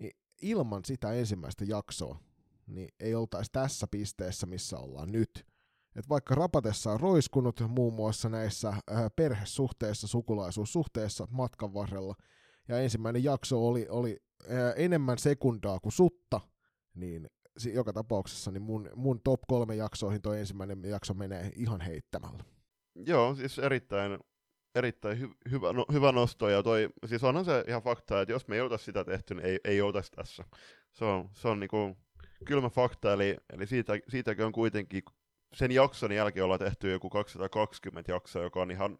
[0.00, 0.12] niin
[0.42, 2.18] ilman sitä ensimmäistä jaksoa
[2.66, 5.46] niin ei oltaisi tässä pisteessä, missä ollaan nyt.
[5.96, 8.82] Et vaikka rapatessa on roiskunut muun muassa näissä äh,
[9.16, 12.14] perhesuhteissa, sukulaisuussuhteissa matkan varrella,
[12.68, 16.40] ja ensimmäinen jakso oli, oli äh, enemmän sekundaa kuin sutta,
[16.94, 17.26] niin
[17.72, 22.44] joka tapauksessa niin mun, mun top kolme jaksoihin toi ensimmäinen jakso menee ihan heittämällä.
[22.94, 24.18] Joo, siis erittäin
[24.76, 28.48] erittäin hy- hyvä, no, hyvä nosto, ja toi, siis onhan se ihan fakta, että jos
[28.48, 30.44] me ei oltaisi sitä tehty, niin ei, ei oltaisi tässä.
[30.92, 31.96] Se on, se on niinku
[32.44, 35.02] kylmä fakta, eli, eli siitä, siitäkin on kuitenkin,
[35.54, 38.98] sen jakson jälkeen ollaan tehty joku 220 jaksoa, joka on ihan,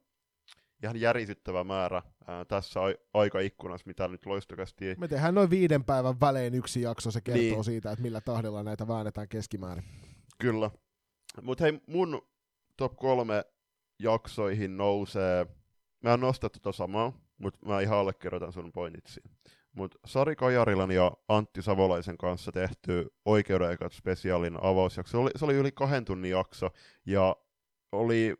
[0.82, 4.94] ihan järisyttävä määrä ää, tässä a- aikaikkunassa, mitä nyt loistokasti...
[4.98, 7.64] Me tehdään noin viiden päivän välein yksi jakso, se kertoo niin.
[7.64, 9.84] siitä, että millä tahdilla näitä väännetään keskimäärin.
[10.38, 10.70] Kyllä.
[11.42, 12.22] Mutta hei, mun
[12.76, 13.44] top kolme
[13.98, 15.46] jaksoihin nousee
[16.02, 19.30] mä en nosta tota samaa, mutta mä ihan allekirjoitan sun pointit siinä.
[19.72, 25.54] Mutta Sari Kajarilan ja Antti Savolaisen kanssa tehty oikeudenaikat spesiaalin avausjakso, se oli, se oli
[25.54, 26.70] yli kahden tunnin jakso,
[27.06, 27.36] ja
[27.92, 28.34] oli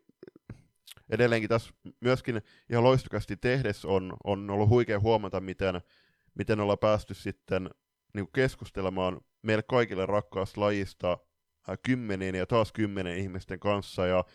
[1.09, 5.81] edelleenkin tässä myöskin ihan loistukasti tehdessä on, on ollut huikea huomata, miten,
[6.35, 7.69] miten ollaan päästy sitten
[8.13, 11.17] niin keskustelemaan meille kaikille rakkaasta lajista
[11.83, 14.25] kymmenien ja taas kymmenen ihmisten kanssa, ja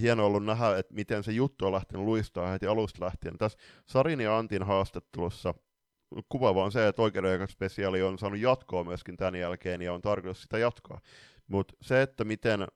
[0.00, 3.38] hieno ollut nähdä, että miten se juttu on lähtenyt luistaa heti alusta lähtien.
[3.38, 5.54] Tässä Sarin ja Antin haastattelussa
[6.28, 7.02] kuvaava on se, että
[7.48, 11.00] spesiaali on saanut jatkoa myöskin tämän jälkeen ja on tarkoitus sitä jatkaa.
[11.46, 12.68] Mutta se, että miten äh,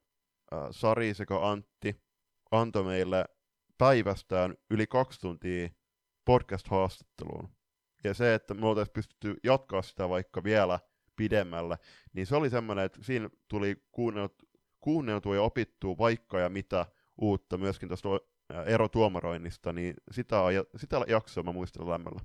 [0.70, 2.02] Sari sekä Antti
[2.50, 3.24] antoi meille
[3.78, 5.68] päivästään yli kaksi tuntia
[6.24, 7.48] podcast-haastatteluun,
[8.04, 10.80] ja se, että me oltaisiin pystytty jatkaa sitä vaikka vielä
[11.16, 11.78] pidemmällä,
[12.12, 13.76] niin se oli semmoinen, että siinä tuli
[14.80, 16.86] kuunneltua ja opittua vaikka ja mitä
[17.18, 18.08] uutta myöskin tuosta
[18.66, 20.36] erotuomaroinnista, niin sitä,
[20.76, 22.20] sitä jaksoa mä muistelen lämmöllä.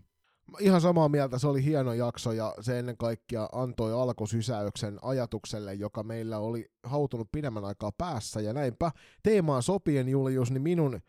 [0.59, 6.03] Ihan samaa mieltä, se oli hieno jakso ja se ennen kaikkea antoi alkusysäyksen ajatukselle, joka
[6.03, 8.91] meillä oli hautunut pidemmän aikaa päässä ja näinpä
[9.23, 10.99] teemaan sopien Julius, niin minun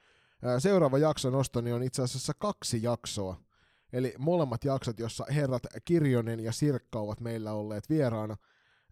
[0.59, 3.37] seuraava jakso nostoni on itse asiassa kaksi jaksoa.
[3.93, 8.37] Eli molemmat jaksot, jossa herrat Kirjonen ja Sirkka ovat meillä olleet vieraana–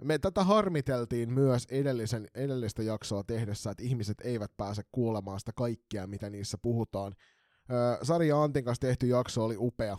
[0.04, 6.06] me tätä harmiteltiin myös edellisen, edellistä jaksoa tehdessä, että ihmiset eivät pääse kuulemaan sitä kaikkia,
[6.06, 7.14] mitä niissä puhutaan.
[8.02, 9.98] Sari ja Antin kanssa tehty jakso oli upea,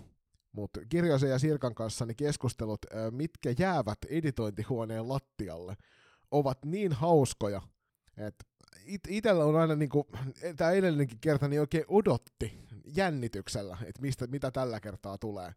[0.51, 5.75] mutta Kirjoisen ja Sirkan kanssa niin keskustelut, mitkä jäävät editointihuoneen lattialle,
[6.31, 7.61] ovat niin hauskoja,
[8.17, 8.45] että
[8.85, 10.07] it- itsellä on aina, niinku,
[10.55, 12.59] tämä edellinenkin kerta, niin oikein odotti
[12.95, 15.53] jännityksellä, että mistä, mitä tällä kertaa tulee.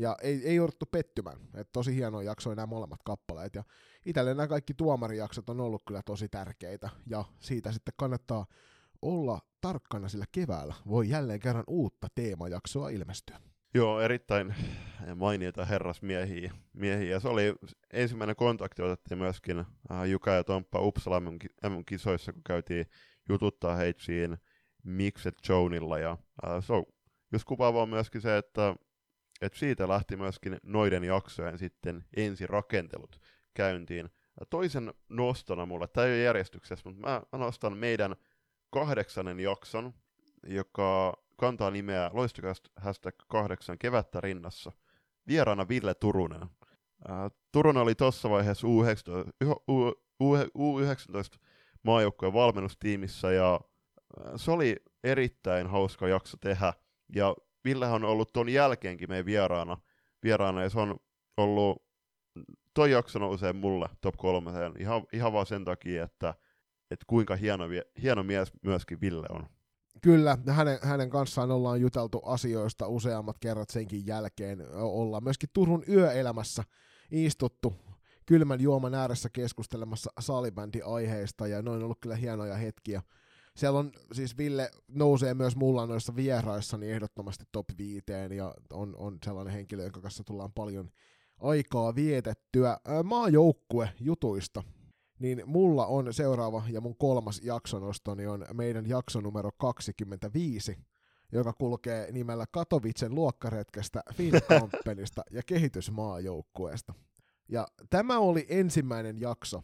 [0.00, 1.38] Ja ei, ei jouduttu pettymään.
[1.54, 3.54] Et tosi hieno jakso nämä molemmat kappaleet.
[3.54, 3.64] Ja
[4.06, 6.90] itselle nämä kaikki tuomarijaksot on ollut kyllä tosi tärkeitä.
[7.06, 8.46] Ja siitä sitten kannattaa
[9.02, 13.40] olla tarkkana, sillä keväällä voi jälleen kerran uutta teemajaksoa ilmestyä.
[13.74, 14.54] Joo, erittäin
[15.14, 16.52] mainiota herrasmiehiä.
[16.72, 17.20] Miehiä.
[17.20, 17.54] Se oli
[17.92, 22.86] ensimmäinen kontakti, otettiin myöskin äh, Juka ja Tomppa Uppsala MM-kisoissa, kun käytiin
[23.28, 24.36] jututtaa heitä siinä
[24.84, 25.34] Mixed.
[26.02, 26.84] Ja, äh, so,
[27.32, 28.74] just kuvaava on myöskin se, että
[29.40, 33.20] et siitä lähti myöskin noiden jaksojen sitten ensirakentelut
[33.54, 34.10] käyntiin.
[34.50, 38.16] Toisen nostona mulle, tämä ei ole järjestyksessä, mutta mä, nostan meidän
[38.70, 39.94] kahdeksannen jakson,
[40.46, 44.72] joka kantaa nimeä Loistukast hashtag kahdeksan kevättä rinnassa.
[45.28, 46.48] Vieraana Ville Turunen.
[47.08, 49.48] Ää, Turunen oli tuossa vaiheessa U19,
[50.20, 51.38] U, U19
[51.82, 53.60] maajoukkueen valmennustiimissä ja
[54.36, 56.72] se oli erittäin hauska jakso tehdä.
[57.14, 57.34] Ja
[57.64, 59.78] Villehän on ollut ton jälkeenkin meidän vieraana,
[60.22, 60.96] vieraana ja se on
[61.36, 61.82] ollut,
[62.74, 66.34] toi jakso nousee mulle top kolmeen ihan, ihan vaan sen takia, että,
[66.90, 67.64] että kuinka hieno,
[68.02, 69.46] hieno mies myöskin Ville on.
[70.02, 74.66] Kyllä, hänen, hänen kanssaan ollaan juteltu asioista useammat kerrat senkin jälkeen.
[74.74, 76.64] Ollaan myöskin Turun yöelämässä
[77.10, 77.74] istuttu
[78.26, 83.02] kylmän juoman ääressä keskustelemassa salibändi-aiheista, ja noin on ollut kyllä hienoja hetkiä.
[83.56, 88.96] Siellä on, siis Ville nousee myös mulla noissa vieraissa niin ehdottomasti top viiteen, ja on,
[88.96, 90.90] on sellainen henkilö, jonka kanssa tullaan paljon
[91.38, 92.78] aikaa vietettyä.
[93.04, 94.62] Maajoukkue jutuista,
[95.18, 100.78] niin mulla on seuraava ja mun kolmas jaksonostoni on meidän jakso numero 25,
[101.32, 106.94] joka kulkee nimellä Katovitsen luokkaretkestä, Finkampenista ja kehitysmaajoukkueesta.
[107.48, 109.62] Ja tämä oli ensimmäinen jakso,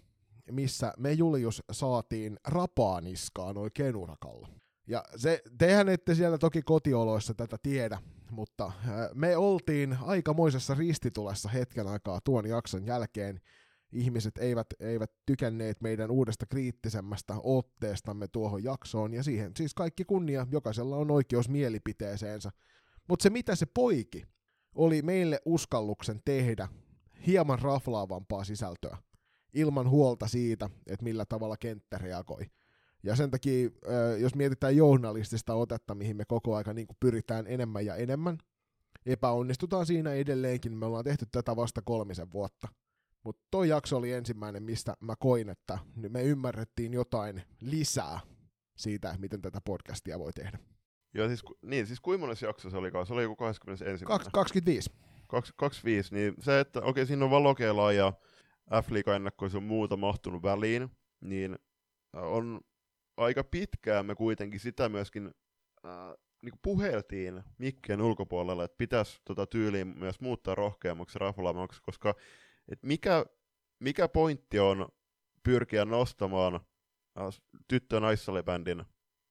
[0.50, 4.48] missä me Julius saatiin rapaaniskaan oikein urakalla.
[4.86, 7.98] Ja se, tehän ette siellä toki kotioloissa tätä tiedä,
[8.30, 8.72] mutta
[9.14, 13.40] me oltiin aikamoisessa ristitulessa hetken aikaa tuon jakson jälkeen.
[13.92, 20.46] Ihmiset eivät, eivät tykänneet meidän uudesta kriittisemmästä otteestamme tuohon jaksoon, ja siihen siis kaikki kunnia,
[20.50, 22.50] jokaisella on oikeus mielipiteeseensä.
[23.08, 24.24] Mutta se mitä se poiki,
[24.74, 26.68] oli meille uskalluksen tehdä
[27.26, 28.96] hieman raflaavampaa sisältöä,
[29.56, 32.50] ilman huolta siitä, että millä tavalla kenttä reagoi.
[33.02, 33.70] Ja sen takia,
[34.18, 38.38] jos mietitään journalistista otetta, mihin me koko aika niin pyritään enemmän ja enemmän,
[39.06, 40.72] epäonnistutaan siinä edelleenkin.
[40.72, 42.68] Me ollaan tehty tätä vasta kolmisen vuotta.
[43.24, 45.78] Mutta toi jakso oli ensimmäinen, mistä mä koin, että
[46.08, 48.20] me ymmärrettiin jotain lisää
[48.76, 50.58] siitä, miten tätä podcastia voi tehdä.
[51.14, 52.90] Joo, siis, niin, siis kuinka monessa jakso se oli?
[53.06, 54.04] Se oli joku 21.
[54.32, 54.90] 25.
[55.56, 58.12] 25, niin se, että okei, okay, siinä on Valokeilaa ja
[58.72, 60.90] F-liiga ennakkois on muuta mahtunut väliin,
[61.20, 61.58] niin
[62.12, 62.60] on
[63.16, 65.34] aika pitkään me kuitenkin sitä myöskin
[65.84, 72.14] äh, niin puheltiin mikkien ulkopuolella, että pitäisi tota tyyliä myös muuttaa rohkeammaksi raflaamaksi, koska
[72.68, 73.26] et mikä,
[73.80, 74.88] mikä pointti on
[75.42, 78.84] pyrkiä nostamaan äh, tyttö- naissalibändin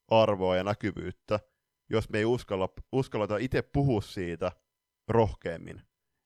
[0.07, 1.39] arvoa ja näkyvyyttä,
[1.89, 4.51] jos me ei uskalla, uskalleta itse puhua siitä
[5.07, 5.81] rohkeammin.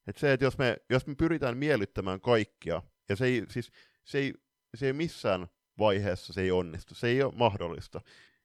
[0.08, 3.72] Et se, että jos me, jos me pyritään miellyttämään kaikkia, ja se ei, siis,
[4.04, 4.34] se ei,
[4.76, 5.48] se ei missään
[5.80, 8.02] vaiheessa se ei onnistu, se ei ole mahdollista,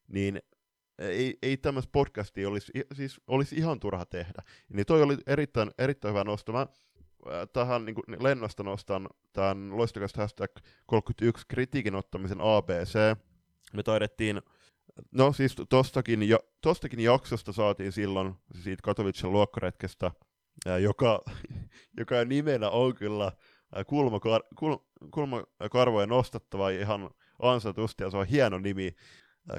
[0.08, 0.42] niin
[0.98, 4.42] ei, ei tämmöistä podcastia olisi, siis olisi ihan turha tehdä.
[4.68, 6.52] Niin toi oli erittäin, erittäin hyvä nosto.
[6.52, 6.66] Mä
[7.52, 10.50] tähän niin kuin lennosta nostan tämän loistokasta hashtag
[10.86, 13.16] 31 kritiikin ottamisen ABC.
[13.72, 14.42] Me taidettiin,
[15.12, 20.10] no siis tostakin, jo, tostakin jaksosta saatiin silloin, siitä Katowicen luokkaretkestä,
[20.80, 21.24] joka,
[22.00, 23.32] joka nimenä on kyllä
[23.86, 24.76] kulmakar, kul,
[25.10, 27.10] kulmakarvoja nostattava ihan
[27.42, 28.96] ansaitusti, ja se on hieno nimi,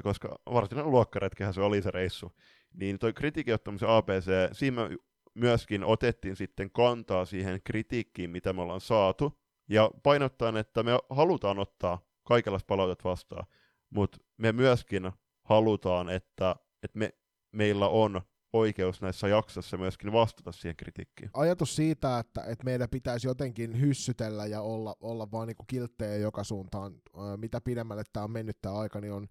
[0.04, 2.32] koska varsinainen luokkaretkehän se oli se reissu.
[2.74, 4.90] Niin toi kritiikin ottamisen ABC, siinä
[5.34, 9.40] myöskin otettiin sitten kantaa siihen kritiikkiin, mitä me ollaan saatu,
[9.70, 13.46] ja painottaen, että me halutaan ottaa kaikenlaista palautet vastaan,
[13.90, 15.12] mutta me myöskin
[15.44, 17.10] halutaan, että, että me,
[17.52, 18.22] meillä on
[18.56, 21.30] oikeus näissä jaksossa myöskin vastata siihen kritiikkiin.
[21.34, 26.44] Ajatus siitä, että, että meidän pitäisi jotenkin hyssytellä ja olla, olla vaan niin kilttejä joka
[26.44, 26.96] suuntaan,
[27.38, 29.28] mitä pidemmälle tämä on mennyt tämä aika, niin on,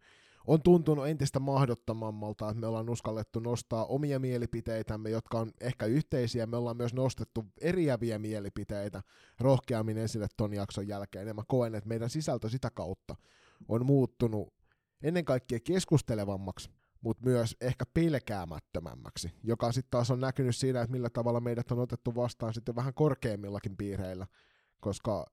[0.46, 6.46] on tuntunut entistä mahdottomammalta, että me ollaan uskallettu nostaa omia mielipiteitämme, jotka on ehkä yhteisiä.
[6.46, 9.02] Me ollaan myös nostettu eriäviä mielipiteitä
[9.40, 11.28] rohkeammin esille ton jakson jälkeen.
[11.28, 13.16] Ja mä koen, että meidän sisältö sitä kautta
[13.68, 14.54] on muuttunut
[15.02, 16.70] ennen kaikkea keskustelevammaksi,
[17.04, 21.78] mutta myös ehkä pelkäämättömämmäksi, joka sitten taas on näkynyt siinä, että millä tavalla meidät on
[21.78, 24.26] otettu vastaan sitten vähän korkeammillakin piireillä,
[24.80, 25.26] koska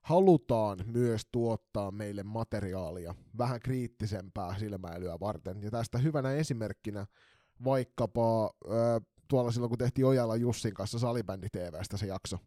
[0.00, 5.62] halutaan myös tuottaa meille materiaalia vähän kriittisempää silmäilyä varten.
[5.62, 7.06] Ja tästä hyvänä esimerkkinä
[7.64, 12.38] vaikkapa äh, tuolla silloin, kun tehtiin Ojala Jussin kanssa Salibändi TVstä se jakso,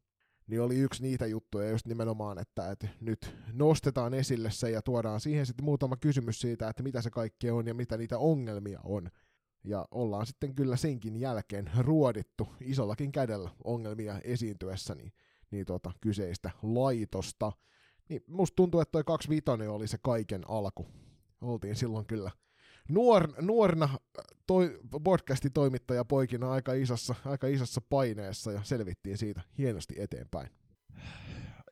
[0.48, 5.20] niin oli yksi niitä juttuja just nimenomaan, että, että nyt nostetaan esille se ja tuodaan
[5.20, 9.10] siihen sitten muutama kysymys siitä, että mitä se kaikki on ja mitä niitä ongelmia on.
[9.64, 15.14] Ja ollaan sitten kyllä senkin jälkeen ruodittu isollakin kädellä ongelmia esiintyessä niin,
[15.52, 17.52] niin tota, kyseistä laitosta.
[18.10, 20.88] Niin musta tuntuu, että toi 25 oli se kaiken alku.
[21.42, 22.32] Oltiin silloin kyllä
[22.90, 23.90] nuor, nuorna
[24.48, 30.50] toi, podcasti-toimittaja poikina aika isossa, aika isossa paineessa ja selvittiin siitä hienosti eteenpäin.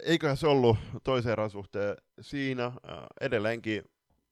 [0.04, 2.66] Eiköhän se ollut toisen erän suhteen siinä.
[2.66, 2.74] Äh,
[3.22, 3.84] edelleenkin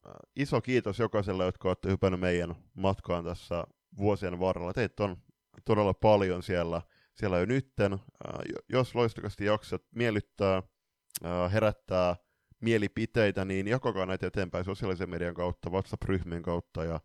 [0.08, 3.64] äh, iso kiitos jokaiselle, jotka olette hypännyt meidän matkaan tässä
[3.98, 4.74] vuosien varrella.
[4.74, 5.18] Teitä on
[5.66, 6.82] todella paljon siellä,
[7.14, 7.94] siellä jo nytten.
[7.94, 8.00] Äh,
[8.70, 10.64] jos loistokasti jaksat miellyttää,
[11.52, 12.16] herättää
[12.62, 17.00] mielipiteitä, niin jakakaa näitä eteenpäin sosiaalisen median kautta, WhatsApp-ryhmien kautta ja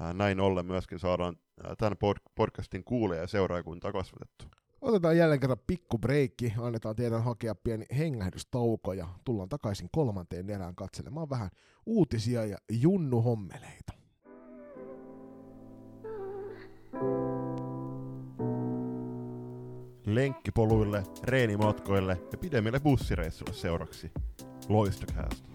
[0.00, 4.44] ää, näin ollen myöskin saadaan ää, tämän pod- podcastin kuulee ja seuraajakuntaa kasvatettu.
[4.80, 10.74] Otetaan jälleen kerran pikku breikki, annetaan teidän hakea pieni hengähdystauko ja tullaan takaisin kolmanteen erään
[10.74, 11.50] katselemaan vähän
[11.86, 13.92] uutisia ja junnuhommeleita.
[20.06, 24.10] Lenkkipoluille, reenimatkoille ja pidemmille bussireissuille seuraksi.
[24.68, 25.48] Loistokäästä.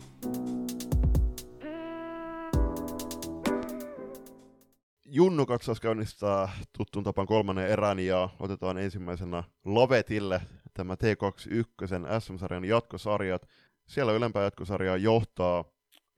[5.05, 10.41] Junnu katsaus käynnistää tuttuun tapaan kolmannen erän ja otetaan ensimmäisenä Lavetille
[10.73, 13.47] tämä T21 SM-sarjan jatkosarjat.
[13.87, 15.65] Siellä ylempää jatkosarjaa johtaa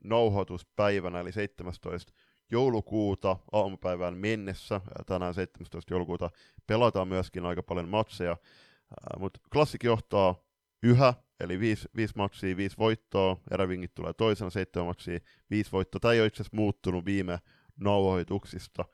[0.04, 2.12] nauhoituspäivänä eli 17
[2.50, 4.80] joulukuuta aamupäivään mennessä.
[5.06, 5.94] Tänään 17.
[5.94, 6.30] joulukuuta
[6.66, 8.36] pelataan myöskin aika paljon matseja,
[9.18, 10.34] mutta klassik johtaa
[10.82, 15.18] yhä, eli viisi, viisi matsia, viisi voittoa, erävingit tulee toisena, seitsemän matsia,
[15.50, 16.00] viisi voittoa.
[16.00, 17.38] Tämä ei ole itse asiassa muuttunut viime
[17.76, 18.84] nauhoituksista.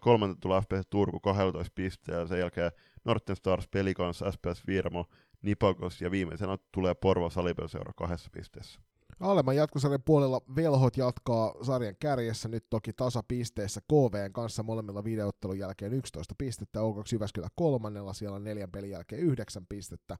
[0.00, 2.72] Kolmantena tulee FPS Turku 12 pisteellä, sen jälkeen
[3.04, 5.06] Norten Stars, Pelikans, SPS Virmo,
[5.42, 8.80] Nipakos ja viimeisenä tulee Porvo Salipelseura kahdessa pisteessä.
[9.20, 15.92] Alemman jatkosarjan puolella Velhot jatkaa sarjan kärjessä nyt toki tasapisteissä KVn kanssa molemmilla videottelun jälkeen
[15.92, 20.16] 11 pistettä, O2 Jyväskylä kolmannella, siellä on neljän pelin jälkeen 9 pistettä.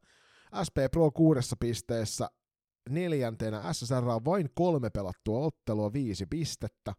[0.67, 2.31] SP Pro kuudessa pisteessä
[2.91, 6.95] neljäntenä, SSR on vain kolme pelattua ottelua, viisi pistettä.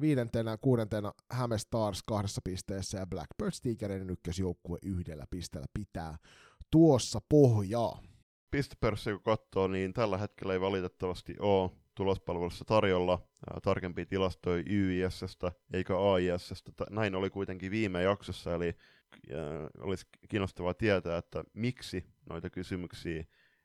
[0.00, 6.16] Viidentenä, kuudentena Häme Stars kahdessa pisteessä ja Blackbird Stigerin ykkösjoukkue yhdellä pisteellä pitää
[6.70, 8.02] tuossa pohjaa
[8.50, 13.28] pistepörssi kun katsoo, niin tällä hetkellä ei valitettavasti ole tulospalvelussa tarjolla
[13.62, 16.84] tarkempia tilastoja YISstä eikä AISstä.
[16.90, 18.76] Näin oli kuitenkin viime jaksossa, eli
[19.78, 23.24] olisi kiinnostavaa tietää, että miksi noita kysymyksiä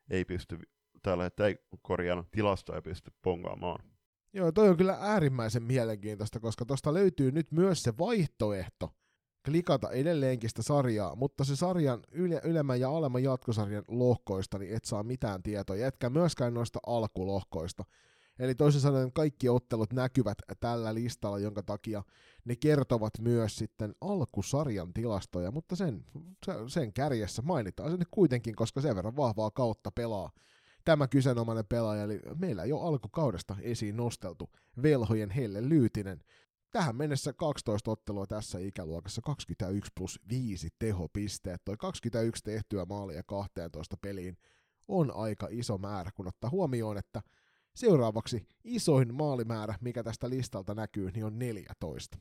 [0.10, 0.60] ei pysty
[1.02, 3.84] tällä hetkellä ei korjaan tilastoja pysty pongaamaan.
[4.34, 8.96] Joo, toi on kyllä äärimmäisen mielenkiintoista, koska tuosta löytyy nyt myös se vaihtoehto,
[9.46, 14.86] klikata edelleenkin sitä sarjaa, mutta se sarjan yle, ylemmän ja alemman jatkosarjan lohkoista, niin et
[14.86, 17.84] saa mitään tietoa, etkä myöskään noista alkulohkoista.
[18.40, 22.04] Eli toisin sanoen kaikki ottelut näkyvät tällä listalla, jonka takia
[22.46, 26.06] ne kertovat myös sitten alkusarjan tilastoja, mutta sen,
[26.68, 30.32] sen kärjessä mainitaan se nyt kuitenkin, koska sen verran vahvaa kautta pelaa
[30.86, 34.50] tämä kyseenomainen pelaaja, eli meillä jo alkukaudesta esiin nosteltu
[34.84, 36.24] velhojen Helle Lyytinen,
[36.72, 41.62] tähän mennessä 12 ottelua tässä ikäluokassa, 21 plus 5 tehopisteet.
[41.66, 44.38] Toi 21 tehtyä maalia 12 peliin
[44.88, 47.22] on aika iso määrä, kun ottaa huomioon, että
[47.76, 52.18] seuraavaksi isoin maalimäärä, mikä tästä listalta näkyy, niin on 14.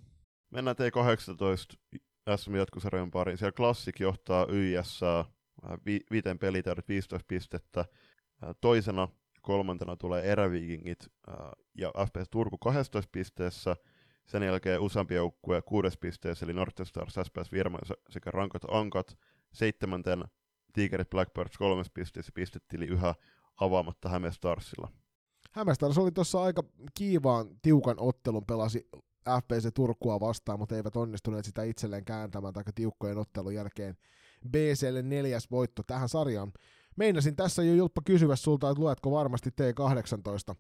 [0.51, 2.01] Mennään T18
[2.37, 3.39] SM jatkosarjan pariin.
[3.39, 5.01] Siellä Classic johtaa YS
[5.87, 7.85] vi- viiten pelitäydet 15 pistettä.
[8.61, 9.09] Toisena
[9.43, 11.09] kolmantena tulee Eräviikingit
[11.75, 13.77] ja FPS Turku 12 pisteessä–
[14.31, 17.79] sen jälkeen useampi joukkue kuudes pisteessä, eli North Stars, SPS Virma
[18.11, 19.19] sekä Rankot Ankat.
[19.53, 20.25] Seitsemänten
[20.73, 23.15] Tigerit Blackbirds kolmes pisteessä pistetili yhä
[23.61, 24.89] avaamatta Häme Starsilla.
[25.73, 26.63] Stars oli tuossa aika
[26.95, 28.89] kiivaan, tiukan ottelun, pelasi
[29.41, 33.97] FPC Turkua vastaan, mutta eivät onnistuneet sitä itselleen kääntämään tai tiukkojen ottelun jälkeen.
[34.51, 36.53] BClle neljäs voitto tähän sarjaan.
[36.97, 40.55] Meinasin tässä jo Julppa kysyä sulta, että luetko varmasti T18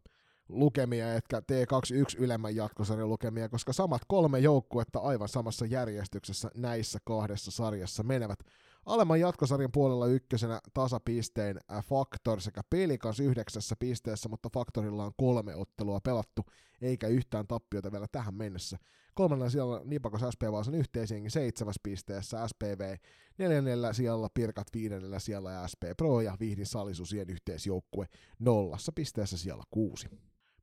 [0.52, 7.51] lukemia, etkä T21 ylemmän jatkosarjan lukemia, koska samat kolme joukkuetta aivan samassa järjestyksessä näissä kahdessa
[7.51, 8.39] sarjassa menevät.
[8.86, 16.01] Alemman jatkosarjan puolella ykkösenä tasapisteen Factor sekä Pelikans yhdeksässä pisteessä, mutta Factorilla on kolme ottelua
[16.01, 16.43] pelattu,
[16.82, 18.78] eikä yhtään tappiota vielä tähän mennessä.
[19.14, 22.97] Kolmannella siellä Nipakos SP Vaasan yhteisienkin seitsemäs pisteessä, SPV
[23.39, 28.06] neljännellä siellä Pirkat viidennellä siellä SP Pro ja Vihdin Salisusien yhteisjoukkue
[28.39, 30.09] nollassa pisteessä siellä kuusi.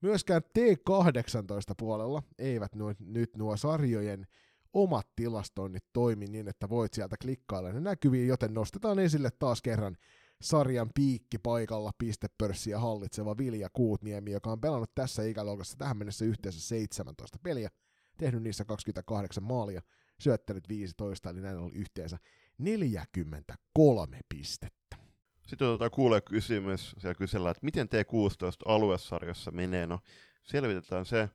[0.02, 4.28] Myöskään T18 puolella eivät nuo, nyt nuo sarjojen
[4.74, 9.98] omat tilastoinnit toimi niin, että voit sieltä klikkailla ne näkyviin, joten nostetaan esille taas kerran
[10.42, 16.62] sarjan piikki paikalla pistepörssiä hallitseva Vilja Kuutniemi, joka on pelannut tässä ikäluokassa tähän mennessä yhteensä
[16.62, 17.70] 17 peliä,
[18.18, 19.82] tehnyt niissä 28 maalia,
[20.20, 22.18] syöttänyt 15, eli näin oli yhteensä
[22.58, 25.07] 43 pistettä.
[25.48, 29.88] Sitten otetaan kuulee kysymys, siellä kysellään, että miten T16 aluesarjassa menee.
[29.88, 30.00] No,
[30.44, 31.30] selvitetään se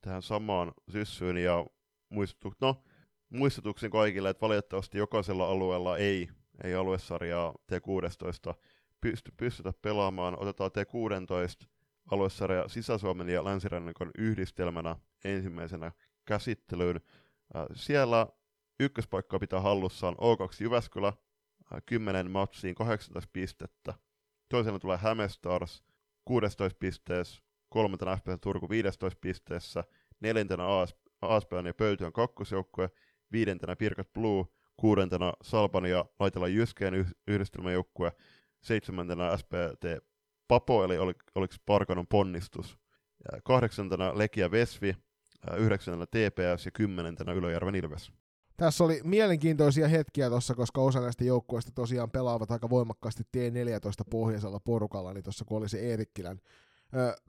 [0.00, 1.66] tähän samaan syssyyn ja
[2.08, 2.82] muistutu, no,
[3.30, 6.28] muistutuksen kaikille, että valitettavasti jokaisella alueella ei,
[6.64, 8.54] ei aluesarjaa T16
[9.00, 10.38] pysty, pystytä pelaamaan.
[10.38, 11.66] Otetaan T16
[12.10, 15.92] aluesarja Sisä-Suomen ja Länsirannikon yhdistelmänä ensimmäisenä
[16.24, 17.00] käsittelyyn.
[17.74, 18.26] Siellä
[18.80, 21.12] ykköspaikkaa pitää hallussaan O2 Jyväskylä,
[21.86, 23.94] 10 matsiin 18 pistettä.
[24.48, 25.84] Toisena tulee Häme Stars
[26.24, 29.84] 16 pisteessä, kolmantena FPC Turku 15 pisteessä,
[30.20, 30.96] neljäntenä AS,
[31.66, 32.90] ja Pöytyön kakkosjoukkue,
[33.32, 34.44] viidentenä Pirkat Blue,
[34.76, 38.12] kuudentena Salpan ja Laitella Jyskeen yh- yhdistelmäjoukkue,
[38.62, 39.84] seitsemäntenä SPT
[40.48, 42.78] Papo, eli oli, oliko Parkanon ponnistus,
[43.44, 44.96] kahdeksantena Lekia Vesvi,
[45.56, 48.12] yhdeksäntänä TPS ja kymmenentenä Ylöjärven Ilves.
[48.56, 54.60] Tässä oli mielenkiintoisia hetkiä tuossa, koska osa näistä joukkueista tosiaan pelaavat aika voimakkaasti T14 pohjaisella
[54.60, 56.40] porukalla, niin tuossa kun oli se Eerikkilän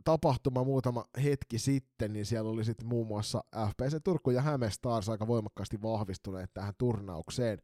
[0.04, 5.10] tapahtuma muutama hetki sitten, niin siellä oli sitten muun muassa FPC Turku ja Häme Stars
[5.10, 7.62] aika voimakkaasti vahvistuneet tähän turnaukseen.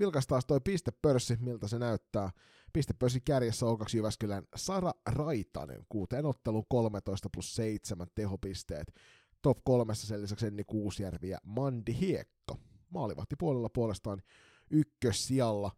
[0.00, 2.30] Vilkas taas toi pistepörssi, miltä se näyttää.
[2.72, 8.94] Pistepörssi kärjessä O2 Jyväskylän Sara Raitanen, kuuteen otteluun 13 plus 7 tehopisteet.
[9.42, 12.58] Top kolmessa sen lisäksi Enni Kuusjärvi ja Mandi Hiekko.
[12.94, 14.22] Maalivahti puolella puolestaan
[14.70, 15.70] ykkössijalla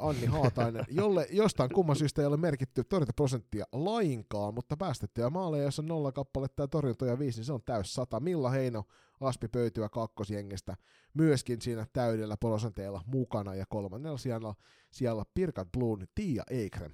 [0.00, 5.78] Anni Haatainen, jolle jostain kumman syystä ei ole merkitty torjuntaprosenttia lainkaan, mutta päästettyjä maaleja, jos
[5.78, 8.20] on nolla kappaletta ja torjuntoja viisi, niin se on täys sata.
[8.20, 8.84] Milla Heino
[9.20, 10.76] Aspi pöytyä kakkosjengestä
[11.14, 14.54] myöskin siinä täydellä prosenteilla mukana ja kolmannella sijalla,
[14.90, 16.92] siellä Pirkat Bloon, Tiia Eikrem.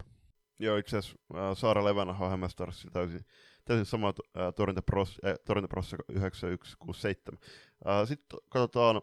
[0.58, 3.24] Joo, itse asiassa äh, Saara Levänä Hämmästarissa täysin,
[3.64, 7.38] täysin sama äh, torjuntaprosessi äh, torjuntaprosessi 9167.
[7.86, 9.02] Äh, Sitten katsotaan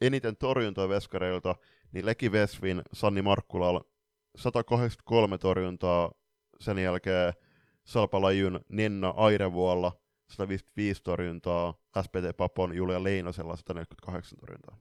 [0.00, 1.54] eniten torjuntoja veskareilta,
[1.92, 3.80] niin Leki Vesvin Sanni Markkulal
[4.36, 6.12] 183 torjuntaa,
[6.60, 7.32] sen jälkeen
[7.84, 9.92] Salpalajun Nenna Airevuolla
[10.30, 14.76] 155 torjuntaa, SPT Papon Julia Leinosella 148 torjuntaa.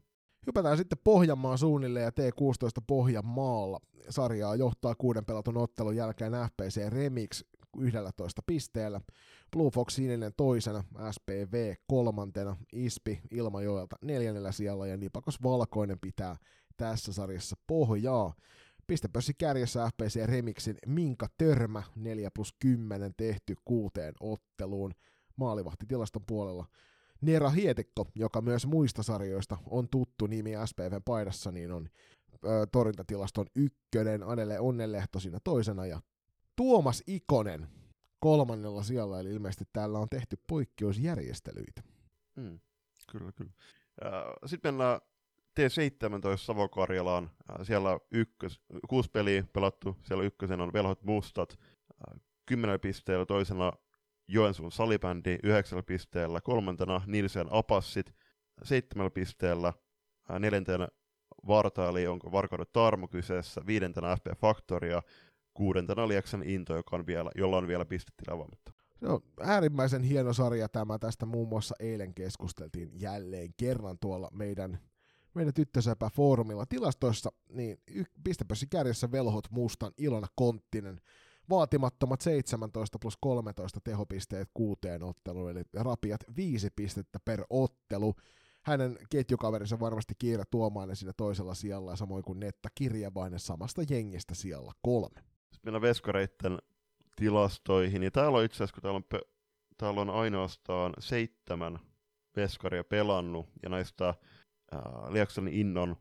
[0.47, 3.79] Hypätään sitten Pohjanmaan suunnille ja T16 Pohjanmaalla.
[4.09, 7.43] Sarjaa johtaa kuuden pelatun ottelun jälkeen FPC Remix
[7.79, 9.01] 11 pisteellä.
[9.51, 16.35] Blue Fox sininen toisena, SPV kolmantena, ISPI Ilmajoelta neljännellä sijalla ja Nipakos Valkoinen pitää
[16.77, 18.33] tässä sarjassa pohjaa.
[18.87, 24.91] Pistepössi kärjessä FPC Remixin Minka Törmä 4 plus 10 tehty kuuteen otteluun
[25.35, 26.65] maalivahtitilaston puolella.
[27.21, 31.89] Nera Hietekko, joka myös muista sarjoista on tuttu nimi SPVn paidassa, niin on
[32.45, 36.01] ö, torjuntatilaston ykkönen, Anelle Onnenlehto siinä toisena ja
[36.57, 37.67] Tuomas Ikonen
[38.19, 41.81] kolmannella sijalla, eli ilmeisesti täällä on tehty poikkeusjärjestelyitä.
[42.35, 42.59] Mm,
[43.11, 43.51] kyllä, kyllä.
[44.45, 45.01] Sitten mennään
[45.59, 47.29] T17 Savo-Karjalaan.
[47.63, 51.59] Siellä ykkös, kuusi peliä pelattu, siellä ykkösen on Velhot Mustat,
[52.45, 53.71] kymmenellä pisteellä, toisena
[54.27, 58.15] Joensuun salibändi yhdeksällä pisteellä, kolmantena Nilsen Apassit
[58.63, 59.73] seitsemällä pisteellä,
[60.39, 60.87] neljäntenä
[61.47, 65.01] Vartaali, onko Varkauden Tarmo kyseessä, viidentenä FP Factoria,
[65.57, 68.71] kuudentena Lieksan Into, joka on vielä, jolla on vielä pistettä avaamatta.
[69.01, 70.99] On äärimmäisen hieno sarja tämä.
[70.99, 74.79] Tästä muun muassa eilen keskusteltiin jälleen kerran tuolla meidän,
[75.33, 77.31] meidän tyttösäpä foorumilla tilastoissa.
[77.49, 77.77] Niin
[78.23, 81.01] pistepössi kärjessä velhot mustan Ilona Konttinen.
[81.49, 88.15] Vaatimattomat 17 plus 13 tehopisteet kuuteen otteluun, eli rapiat viisi pistettä per ottelu.
[88.61, 94.71] Hänen ketjukaverinsa varmasti Kiira Tuomainen siinä toisella sijalla, samoin kuin Netta Kirjavainen samasta jengistä siellä
[94.81, 95.36] kolme.
[95.51, 96.57] Sitten mennään veskareitten
[97.15, 98.03] tilastoihin.
[98.03, 99.27] Ja täällä on itse asiassa, kun täällä on, pe-
[99.77, 101.79] täällä on ainoastaan seitsemän
[102.35, 104.13] veskaria pelannut, ja näistä
[105.09, 105.95] Liaksonin innon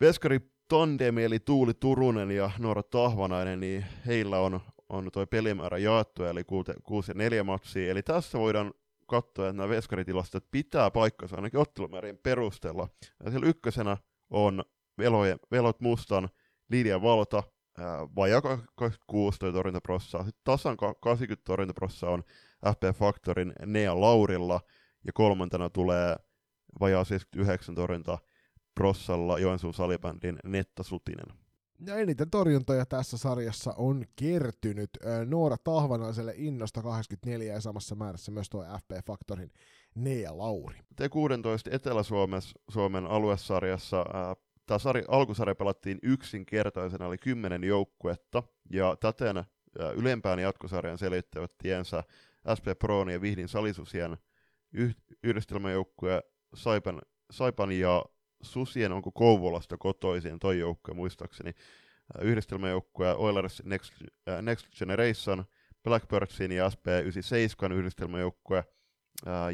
[0.00, 6.24] veskari tandemi, eli Tuuli Turunen ja Noora Tahvanainen, niin heillä on, on tuo pelimäärä jaettu,
[6.24, 6.44] eli
[6.82, 7.90] 6 ja 4 matsia.
[7.90, 8.74] Eli tässä voidaan
[9.06, 12.88] katsoa, että nämä veskaritilastot pitää paikkansa ainakin ottelumäärien perusteella.
[13.24, 13.96] Ja siellä ykkösenä
[14.30, 14.64] on
[14.98, 16.28] Veloje, Velot Mustan
[16.70, 17.42] Lidia Valta,
[18.16, 20.24] vajaa 26 toi torjuntaprosessaa.
[20.24, 22.22] Sitten tasan 80 torjuntaprosessaa on
[22.66, 24.60] FP Factorin Nea Laurilla,
[25.06, 26.16] ja kolmantena tulee
[26.80, 28.18] vajaa 79 torjunta
[28.74, 31.26] prossalla Joensuun salibändin Netta Sutinen.
[31.86, 34.90] Ja eniten torjuntoja tässä sarjassa on kertynyt
[35.26, 39.50] Noora Tahvanaiselle innosta 84 ja samassa määrässä myös tuo FP Factorin
[39.94, 40.76] Nea Lauri.
[41.02, 44.04] T16 Etelä-Suomen aluesarjassa
[44.66, 49.44] tämä sarja, alkusarja pelattiin yksinkertaisena, eli kymmenen joukkuetta, ja täten
[49.96, 52.04] ylempään jatkosarjan selittävät tiensä
[52.58, 54.16] SP Proon ja Vihdin Salisusien
[54.72, 56.22] yh- yhdistelmäjoukkue
[56.54, 58.04] Saipan, Saipan ja
[58.42, 61.52] Susien, onko Kouvolasta kotoisin toi joukkue muistaakseni,
[62.20, 63.92] yhdistelmäjoukkue Oilers Next,
[64.42, 65.44] Next Generation,
[65.82, 68.64] Blackbirdsin ja SP97 yhdistelmäjoukkue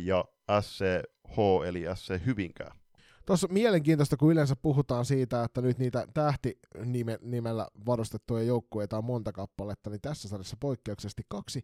[0.03, 0.25] ja
[0.61, 2.80] SCH eli SC Hyvinkää.
[3.31, 9.91] Tuossa mielenkiintoista, kun yleensä puhutaan siitä, että nyt niitä tähti-nimellä varustettuja joukkueita on monta kappaletta,
[9.91, 11.63] niin tässä sarjassa poikkeuksellisesti kaksi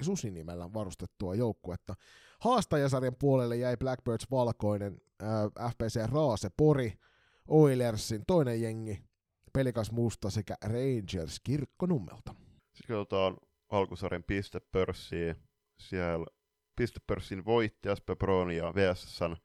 [0.00, 1.94] susinimellä varustettua joukkuetta.
[2.40, 6.92] Haastajasarjan puolelle jäi Blackbirds Valkoinen, äh, FPC Raase Pori,
[7.48, 9.02] Oilersin toinen jengi,
[9.52, 12.34] Pelikas Musta sekä Rangers Kirkkonummelta.
[12.74, 13.36] Sitten katsotaan
[13.68, 15.36] alkusarjan pistepörssiin.
[15.78, 16.26] Siellä
[16.76, 19.36] pistepörssin voitti SP Proon ja VSSn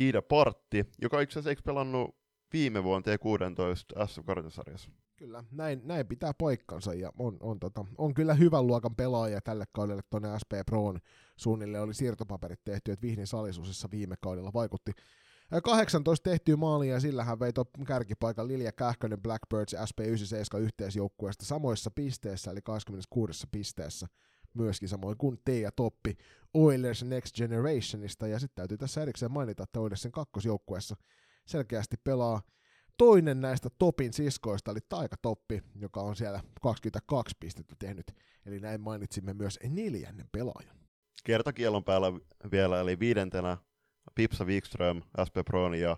[0.00, 2.16] Iida Partti, joka itse asiassa eikö pelannut
[2.52, 4.90] viime vuonna T16 SM-kartasarjassa.
[5.16, 9.64] Kyllä, näin, näin pitää paikkansa ja on, on, tota, on kyllä hyvän luokan pelaaja tälle
[9.72, 10.98] kaudelle tuonne SP Proon
[11.36, 14.92] suunnille oli siirtopaperit tehty, että Vihdin salisuusissa viime kaudella vaikutti.
[15.64, 17.52] 18 tehtyä maalia ja sillä hän vei
[17.86, 24.06] kärkipaikan Lilja Kähkönen Blackbirds ja SP97 yhteisjoukkueesta samoissa pisteissä, eli 26 pisteessä
[24.54, 26.16] myöskin samoin kuin ja Toppi
[26.54, 30.96] Oilers Next Generationista, ja sitten täytyy tässä erikseen mainita, että Oilersin kakkosjoukkueessa
[31.46, 32.42] selkeästi pelaa
[32.96, 38.06] toinen näistä Topin siskoista, eli Taika Toppi, joka on siellä 22 pistettä tehnyt,
[38.46, 40.76] eli näin mainitsimme myös neljännen pelaajan.
[41.24, 42.12] Kertakielon päällä
[42.52, 43.56] vielä, eli viidentenä
[44.14, 45.96] Pipsa Wikström, SP Proon ja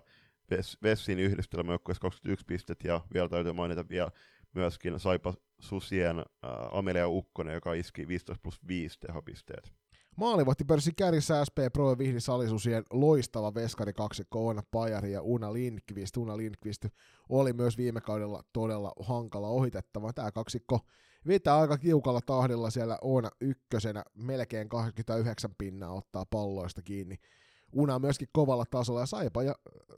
[0.83, 4.11] Vessin yhdistelmäjoukkueessa 21 pistettä, ja vielä täytyy mainita vielä
[4.53, 6.25] myöskin Saipa Susien äh,
[6.71, 9.73] Amelia Ukkonen, joka iski 15 plus 5 tehopisteet.
[10.15, 16.17] Maalivahti pörssi kärjissä SP Pro Vihdi Salisusien loistava veskari kaksi Oona Pajari ja Una Lindqvist.
[16.17, 16.85] Una Lindqvist
[17.29, 20.13] oli myös viime kaudella todella hankala ohitettava.
[20.13, 20.79] Tämä kaksikko
[21.27, 27.15] vetää aika kiukalla tahdilla siellä Oona ykkösenä, melkein 29 pinnaa ottaa palloista kiinni.
[27.73, 29.55] Una myöskin kovalla tasolla ja Saipa ja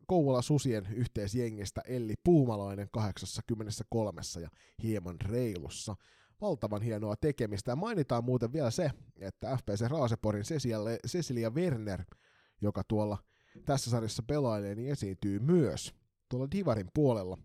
[0.08, 4.50] Kouvola Susien yhteisjengistä Elli Puumalainen 83 ja
[4.84, 5.96] hieman reilussa.
[6.42, 10.44] Valtavan hienoa tekemistä ja mainitaan muuten vielä se, että FPC Raaseporin
[11.08, 12.04] Cecilia Werner,
[12.62, 13.18] joka tuolla
[13.66, 15.94] tässä sarjassa pelailee, niin esiintyy myös
[16.30, 17.38] tuolla Divarin puolella.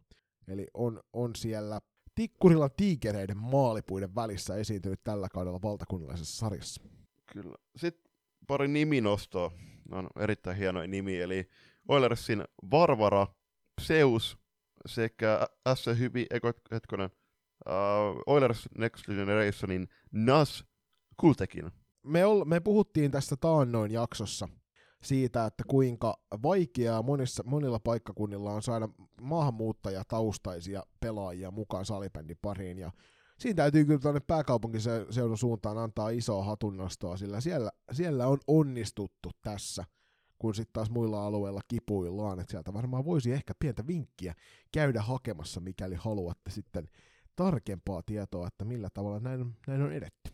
[0.49, 1.81] Eli on, on siellä
[2.15, 6.83] Tikkurilla tiikereiden maalipuiden välissä esiintynyt tällä kaudella valtakunnallisessa sarjassa.
[7.33, 7.55] Kyllä.
[7.77, 8.13] Sitten
[8.47, 9.53] pari niminostoa
[9.93, 11.49] on erittäin hieno nimi, eli
[11.89, 13.27] Oilersin Varvara,
[13.81, 14.39] Zeus
[14.87, 15.87] sekä S.
[15.99, 16.27] Hyvi,
[16.71, 17.11] hetkonen,
[17.67, 20.65] uh, Oilers Next Generationin Nas
[21.17, 21.71] Kultekin.
[22.03, 24.49] Me, ol, me puhuttiin tästä taannoin jaksossa
[25.03, 28.89] siitä, että kuinka vaikeaa monissa, monilla paikkakunnilla on saada
[29.21, 32.93] maahanmuuttajataustaisia pelaajia mukaan salibändin pariin, ja
[33.39, 39.85] siinä täytyy kyllä tuonne pääkaupunkiseudun suuntaan antaa isoa hatunnostoa, sillä siellä, siellä on onnistuttu tässä,
[40.39, 44.35] kun sitten taas muilla alueilla kipuillaan, että sieltä varmaan voisi ehkä pientä vinkkiä
[44.73, 46.89] käydä hakemassa, mikäli haluatte sitten
[47.37, 50.31] tarkempaa tietoa, että millä tavalla näin, näin on edetty.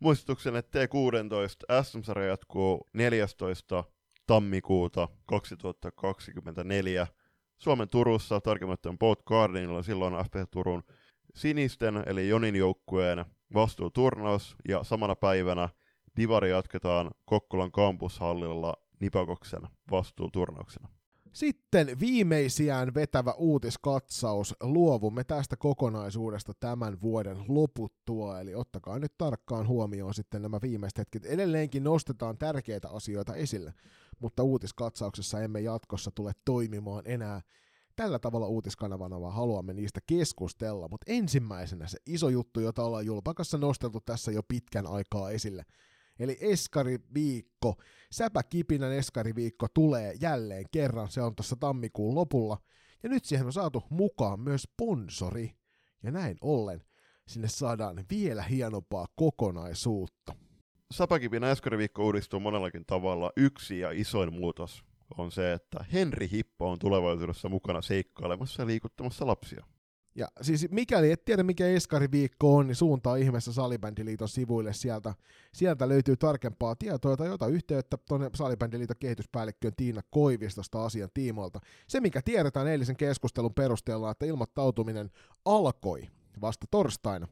[0.00, 3.84] Muistutuksen, että T16 SM-sarja jatkuu 14.
[4.26, 7.06] tammikuuta 2024
[7.58, 10.82] Suomen Turussa, tarkemmin ottaen Boat Gardenilla, silloin FP Turun
[11.34, 15.68] sinisten, eli Jonin joukkueen vastuuturnaus, ja samana päivänä
[16.16, 20.88] Divari jatketaan Kokkolan kampushallilla Nipakoksen vastuuturnauksena.
[21.32, 24.54] Sitten viimeisiään vetävä uutiskatsaus.
[24.62, 31.24] Luovumme tästä kokonaisuudesta tämän vuoden loputtua, eli ottakaa nyt tarkkaan huomioon sitten nämä viimeiset hetket.
[31.24, 33.74] Edelleenkin nostetaan tärkeitä asioita esille,
[34.18, 37.40] mutta uutiskatsauksessa emme jatkossa tule toimimaan enää
[37.96, 40.88] tällä tavalla uutiskanavana, vaan haluamme niistä keskustella.
[40.88, 45.64] Mutta ensimmäisenä se iso juttu, jota ollaan Julpakassa nosteltu tässä jo pitkän aikaa esille.
[46.18, 47.74] Eli Eskari-viikko,
[48.12, 52.58] Säpäkipinän Eskari-viikko tulee jälleen kerran, se on tuossa tammikuun lopulla.
[53.02, 55.50] Ja nyt siihen on saatu mukaan myös sponsori.
[56.02, 56.82] Ja näin ollen
[57.28, 60.34] sinne saadaan vielä hienompaa kokonaisuutta.
[60.92, 63.32] Säpäkipinä Eskari-viikko uudistuu monellakin tavalla.
[63.36, 64.84] Yksi ja isoin muutos
[65.18, 69.64] on se, että Henri Hippo on tulevaisuudessa mukana seikkailemassa ja liikuttamassa lapsia.
[70.14, 75.14] Ja siis mikäli et tiedä mikä Eskari-viikko on, niin suuntaa ihmeessä Salibändiliiton sivuille sieltä.
[75.54, 81.60] Sieltä löytyy tarkempaa tietoa tai jota yhteyttä tuonne Salibändiliiton kehityspäällikköön Tiina Koivistosta asian tiimoilta.
[81.88, 85.10] Se mikä tiedetään eilisen keskustelun perusteella, että ilmoittautuminen
[85.44, 86.08] alkoi
[86.40, 87.28] vasta torstaina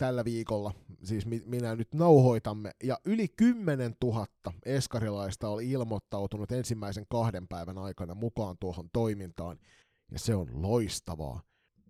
[0.00, 0.72] tällä viikolla,
[1.02, 4.26] siis minä nyt nauhoitamme, ja yli 10 000
[4.64, 9.58] eskarilaista oli ilmoittautunut ensimmäisen kahden päivän aikana mukaan tuohon toimintaan,
[10.10, 11.42] ja se on loistavaa.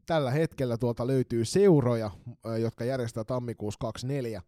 [0.06, 2.10] Tällä hetkellä tuolta löytyy seuroja,
[2.60, 4.42] jotka järjestää tammikuussa 24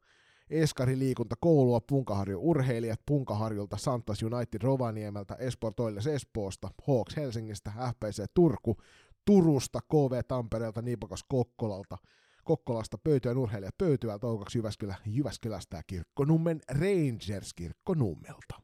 [0.50, 8.76] Eskari liikuntakoulua, Punkaharju urheilijat, Punkaharjulta, Santas United Rovaniemeltä, Esport Oilers Espoosta, Hawks Helsingistä, FPC Turku,
[9.24, 11.98] Turusta, KV Tampereelta, Nipakos Kokkolalta,
[12.44, 18.62] Kokkolasta Pöytyä urheilija Pöytyä, Toukaksi Jyväskylä, Jyväskylästä ja Kirkkonummen Rangers Kirkkonummelta.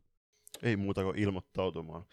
[0.63, 2.05] Ei muuta kuin ilmoittautumaan.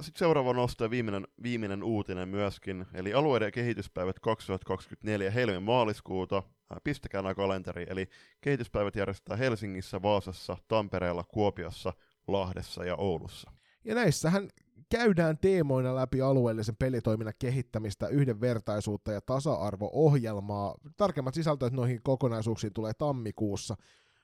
[0.00, 6.42] Sitten seuraava nosto ja viimeinen, viimeinen uutinen myöskin, eli alueiden kehityspäivät 2024 helmi maaliskuuta.
[6.84, 8.08] Pistäkää nämä kalenteri, eli
[8.40, 11.92] kehityspäivät järjestetään Helsingissä, Vaasassa, Tampereella, Kuopiossa,
[12.28, 13.50] Lahdessa ja Oulussa.
[13.84, 14.48] Ja näissähän
[14.90, 20.74] käydään teemoina läpi alueellisen pelitoiminnan kehittämistä, yhdenvertaisuutta ja tasa-arvo-ohjelmaa.
[20.96, 23.76] Tarkemmat sisältöt noihin kokonaisuuksiin tulee tammikuussa.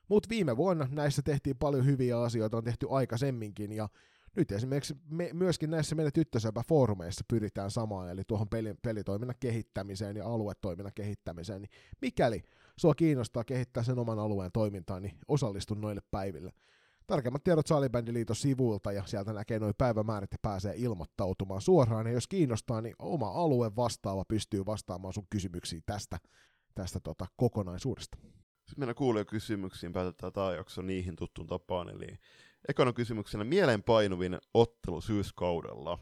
[0.09, 3.89] Mutta viime vuonna näissä tehtiin paljon hyviä asioita, on tehty aikaisemminkin, ja
[4.37, 10.27] nyt esimerkiksi me, myöskin näissä meidän tyttösöpä-foorumeissa pyritään samaan, eli tuohon peli, pelitoiminnan kehittämiseen ja
[10.27, 11.71] aluetoiminnan kehittämiseen, niin
[12.01, 12.43] mikäli
[12.77, 16.53] sua kiinnostaa kehittää sen oman alueen toimintaa, niin osallistu noille päiville.
[17.07, 22.07] Tarkemmat tiedot Salibändiliiton sivuilta ja sieltä näkee noin päivämäärät ja pääsee ilmoittautumaan suoraan.
[22.07, 26.19] Ja jos kiinnostaa, niin oma alue vastaava pystyy vastaamaan sun kysymyksiin tästä,
[26.75, 28.19] tästä tota kokonaisuudesta.
[28.19, 31.89] Sitten meillä kuulee kysymyksiin, päätetään tämä jakso niihin tuttuun tapaan.
[31.89, 32.07] Eli
[32.69, 35.99] ekana kysymyksenä mielenpainuvin ottelu syyskaudella.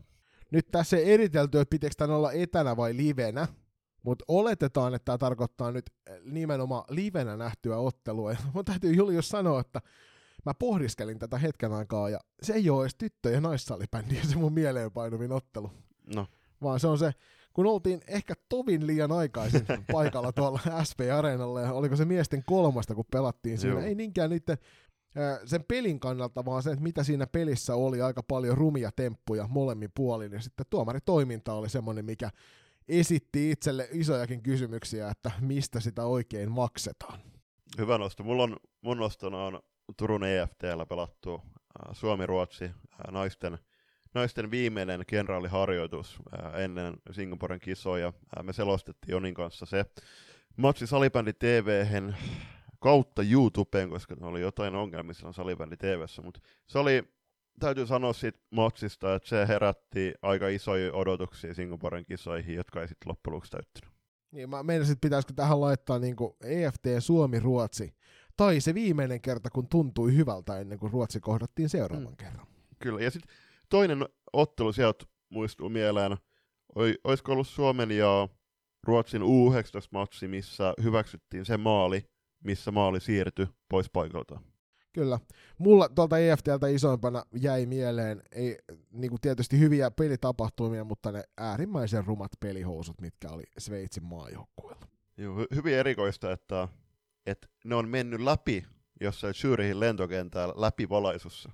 [0.50, 3.48] Nyt tässä ei eritelty, että pitäisi tämän olla etänä vai livenä,
[4.02, 5.90] mutta oletetaan, että tämä tarkoittaa nyt
[6.24, 8.32] nimenomaan livenä nähtyä ottelua.
[8.32, 9.80] Ja mun täytyy Julius sanoa, että
[10.46, 14.52] mä pohdiskelin tätä hetken aikaa, ja se ei ole edes tyttö- ja naissalibändi, se mun
[14.52, 15.70] mieleenpainuvin ottelu.
[16.14, 16.26] No.
[16.62, 17.12] Vaan se on se,
[17.52, 23.04] kun oltiin ehkä tovin liian aikaisin paikalla tuolla SP-areenalla, ja oliko se miesten kolmasta, kun
[23.10, 23.76] pelattiin siinä.
[23.76, 23.86] Joo.
[23.86, 24.58] Ei niinkään niiden
[25.44, 29.90] sen pelin kannalta, vaan se, että mitä siinä pelissä oli aika paljon rumia temppuja molemmin
[29.94, 32.30] puolin, ja sitten tuomaritoiminta oli semmoinen, mikä
[32.88, 37.18] esitti itselle isojakin kysymyksiä, että mistä sitä oikein maksetaan.
[37.78, 38.22] Hyvä nosto.
[38.22, 39.60] Mulla on, mun nostona on
[39.96, 41.42] Turun EFTllä pelattu
[41.92, 42.70] Suomi-Ruotsi
[43.10, 43.58] naisten,
[44.14, 46.18] naisten viimeinen kenraaliharjoitus
[46.58, 48.12] ennen Singaporen kisoja.
[48.42, 49.84] Me selostettiin Jonin kanssa se
[50.56, 52.16] matsi Salibändi TVhen
[52.78, 57.04] kautta YouTubeen, koska oli jotain ongelmia silloin Salibändi TVssä, mutta se oli,
[57.60, 63.08] täytyy sanoa siitä matsista, että se herätti aika isoja odotuksia Singaporen kisoihin, jotka ei sitten
[63.08, 63.94] loppujen lopuksi täyttynyt.
[64.30, 67.94] Niin, mä meinasin, pitäisikö tähän laittaa niin EFT Suomi-Ruotsi
[68.36, 72.16] tai se viimeinen kerta, kun tuntui hyvältä ennen kuin Ruotsi kohdattiin seuraavan mm.
[72.16, 72.46] kerran.
[72.78, 73.36] Kyllä, ja sitten
[73.68, 76.16] toinen ottelu sieltä muistuu mieleen,
[77.04, 78.28] olisiko ollut Suomen ja
[78.86, 82.04] Ruotsin U19-matsi, missä hyväksyttiin se maali,
[82.44, 84.40] missä maali siirtyi pois paikalta.
[84.92, 85.18] Kyllä.
[85.58, 88.58] Mulla tuolta EFTltä isoimpana jäi mieleen, ei,
[88.90, 94.86] niin kuin tietysti hyviä pelitapahtumia, mutta ne äärimmäisen rumat pelihousut, mitkä oli Sveitsin maajoukkueella.
[95.16, 96.68] Joo, hy- hyvin erikoista, että
[97.26, 98.66] että ne on mennyt läpi
[99.00, 101.50] jossain Zürihin lentokentällä läpi valaisussa.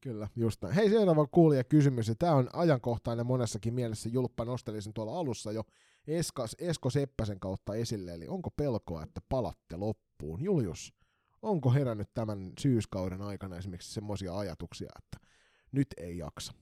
[0.00, 0.74] Kyllä, just näin.
[0.74, 4.08] Hei, seuraava kuulija kysymys, ja tämä on ajankohtainen monessakin mielessä.
[4.08, 5.64] Julppa nosteli sen tuolla alussa jo
[6.06, 10.42] Eskas, Esko Seppäsen kautta esille, eli onko pelkoa, että palatte loppuun?
[10.42, 10.94] Julius,
[11.42, 15.26] onko herännyt tämän syyskauden aikana esimerkiksi semmoisia ajatuksia, että
[15.72, 16.52] nyt ei jaksa?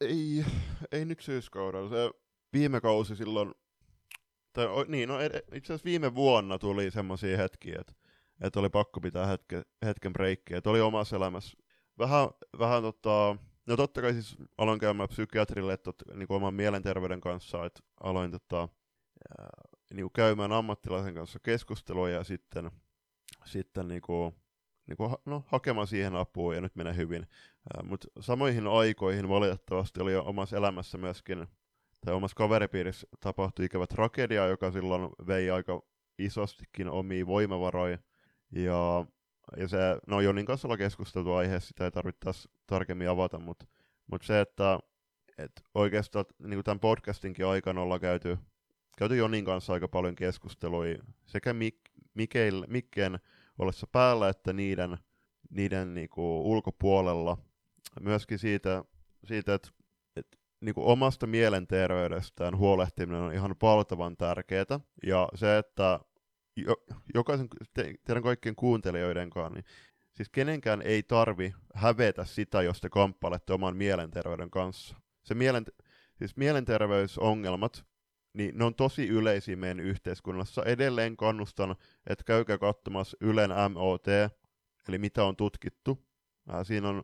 [0.00, 0.44] Ei,
[0.92, 1.90] ei nyt syyskaudella.
[1.90, 2.10] Se
[2.52, 3.54] viime kausi silloin,
[4.52, 5.14] tai niin, no
[5.52, 7.92] itse asiassa viime vuonna tuli semmoisia hetkiä, että
[8.40, 10.58] että oli pakko pitää hetke, hetken breikkiä.
[10.58, 11.58] Että oli omassa elämässä
[11.98, 13.36] vähän, vähän tota,
[13.66, 18.30] no totta kai siis aloin käymään psykiatrille tot, niin kuin oman mielenterveyden kanssa, että aloin
[18.30, 18.68] tota,
[19.90, 22.70] niin kuin käymään ammattilaisen kanssa keskustelua ja sitten,
[23.44, 24.34] sitten niin kuin,
[24.86, 27.26] niin kuin, no, hakemaan siihen apua ja nyt menee hyvin.
[27.82, 31.46] Mutta samoihin aikoihin valitettavasti oli omassa elämässä myöskin,
[32.04, 35.82] tai omassa kaveripiirissä tapahtui ikävä tragedia, joka silloin vei aika
[36.18, 37.98] isostikin omia voimavaroja
[38.52, 39.06] ja,
[39.56, 42.30] ja se, no Jonin kanssa ollaan keskusteltu aiheessa, sitä ei tarvitse
[42.66, 43.66] tarkemmin avata, mutta
[44.06, 44.78] mut se, että
[45.38, 48.38] et oikeastaan niin tämän podcastinkin aikana ollaan käyty,
[48.98, 53.18] käyty Jonin kanssa aika paljon keskusteluja sekä Mik- Mikeil, Mikkeen
[53.58, 54.98] ollessa päällä että niiden,
[55.50, 57.38] niiden niin kuin ulkopuolella.
[58.00, 58.84] Myöskin siitä,
[59.24, 59.68] siitä että
[60.16, 64.80] että niin kuin omasta mielenterveydestään huolehtiminen on ihan valtavan tärkeää.
[65.06, 66.00] Ja se, että
[66.56, 66.76] jo,
[67.14, 69.64] jokaisen te, teidän kaikkien kuuntelijoiden kanssa, niin
[70.12, 74.96] siis kenenkään ei tarvi hävetä sitä, jos te kamppailette oman mielenterveyden kanssa.
[75.24, 75.64] Se mielen,
[76.18, 77.84] siis mielenterveysongelmat,
[78.32, 80.62] niin ne on tosi yleisiä meidän yhteiskunnassa.
[80.64, 81.76] Edelleen kannustan,
[82.06, 84.06] että käykää katsomassa Ylen MOT,
[84.88, 86.06] eli mitä on tutkittu.
[86.48, 87.02] Ää, siinä on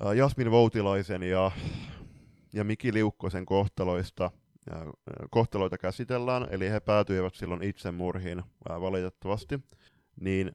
[0.00, 1.50] ää, Jasmin Voutilaisen ja,
[2.52, 4.30] ja Miki Liukkosen kohtaloista
[5.30, 9.60] kohtaloita käsitellään, eli he päätyivät silloin itsemurhiin valitettavasti,
[10.20, 10.52] niin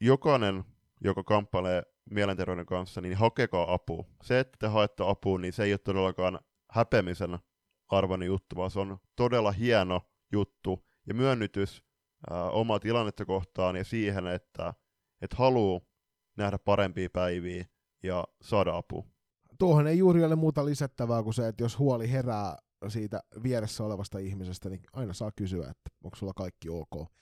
[0.00, 0.64] jokainen,
[1.00, 4.04] joka kamppailee mielenterveyden kanssa, niin hakekaa apua.
[4.22, 6.38] Se, että te haette apua, niin se ei ole todellakaan
[6.70, 7.38] häpemisen
[7.88, 10.00] arvoni juttu, vaan se on todella hieno
[10.32, 11.82] juttu ja myönnytys
[12.52, 14.74] omaa tilannetta kohtaan ja siihen, että
[15.20, 15.80] et haluaa
[16.36, 17.66] nähdä parempia päiviä
[18.02, 19.04] ja saada apua.
[19.58, 22.56] Tuohon ei juuri ole muuta lisättävää kuin se, että jos huoli herää
[22.90, 27.12] siitä vieressä olevasta ihmisestä, niin aina saa kysyä, että onko sulla kaikki ok.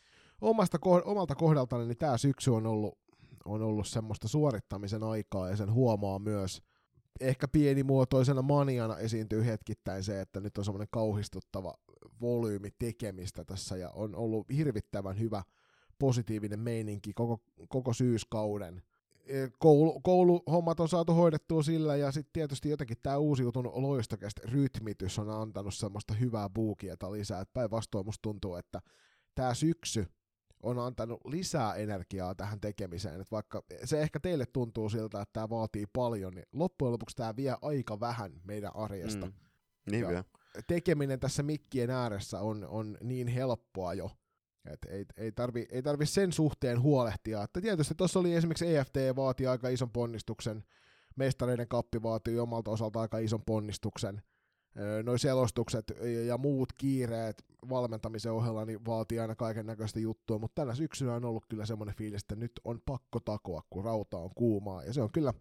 [0.41, 2.99] Omasta, omalta kohdaltani niin tämä syksy on ollut,
[3.45, 6.63] on ollut semmoista suorittamisen aikaa ja sen huomaa myös
[7.21, 11.75] ehkä pienimuotoisena maniana esiintyy hetkittäin se, että nyt on semmoinen kauhistuttava
[12.21, 15.43] volyymi tekemistä tässä ja on ollut hirvittävän hyvä
[15.99, 18.83] positiivinen meininki koko, koko syyskauden.
[19.31, 24.43] E, koulu, kouluhommat on saatu hoidettua sillä ja sitten tietysti jotenkin tämä uusi jutun loistokästä
[24.45, 27.45] rytmitys on antanut semmoista hyvää buukieta lisää.
[27.53, 28.81] Päinvastoin musta tuntuu, että
[29.35, 30.07] tämä syksy
[30.63, 33.21] on antanut lisää energiaa tähän tekemiseen.
[33.21, 37.37] Et vaikka se ehkä teille tuntuu siltä, että tämä vaatii paljon, niin loppujen lopuksi tämä
[37.37, 39.27] vie aika vähän meidän arjesta.
[39.27, 39.33] Mm.
[39.91, 40.25] Niin ja
[40.67, 44.11] tekeminen tässä mikkien ääressä on, on niin helppoa jo,
[44.65, 47.43] että ei, ei, tarvi, ei tarvi sen suhteen huolehtia.
[47.43, 50.65] Että tietysti tuossa oli esimerkiksi EFT vaatii aika ison ponnistuksen,
[51.17, 54.23] mestareiden kappi vaatii omalta osalta aika ison ponnistuksen,
[55.03, 55.93] noi selostukset
[56.27, 61.25] ja muut kiireet valmentamisen ohella niin vaatii aina kaiken näköistä juttua, mutta tänä syksynä on
[61.25, 65.03] ollut kyllä semmoinen fiilis, että nyt on pakko takoa, kun rauta on kuumaa, ja se
[65.03, 65.35] on kyllä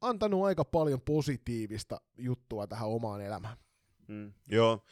[0.00, 3.56] antanut aika paljon positiivista juttua tähän omaan elämään.
[4.08, 4.84] Mm, joo,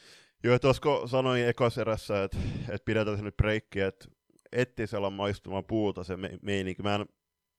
[0.45, 4.09] joo tuossa sanoin ekas erässä, että, että pidetään se nyt breikki, että
[4.53, 6.83] etsii sellainen maistumaan puuta se me- meininki.
[6.83, 7.07] Mä en,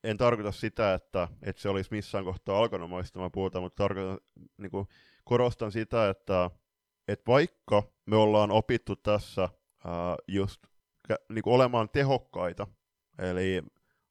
[0.03, 4.17] en tarkoita sitä, että, että se olisi missään kohtaa alkanut maistumaan puuta, mutta tarkoitan
[4.57, 4.87] niin kuin,
[5.23, 6.49] korostan sitä, että,
[7.07, 9.49] että vaikka me ollaan opittu tässä
[9.85, 10.61] ää, just
[11.29, 12.67] niin kuin olemaan tehokkaita,
[13.19, 13.63] eli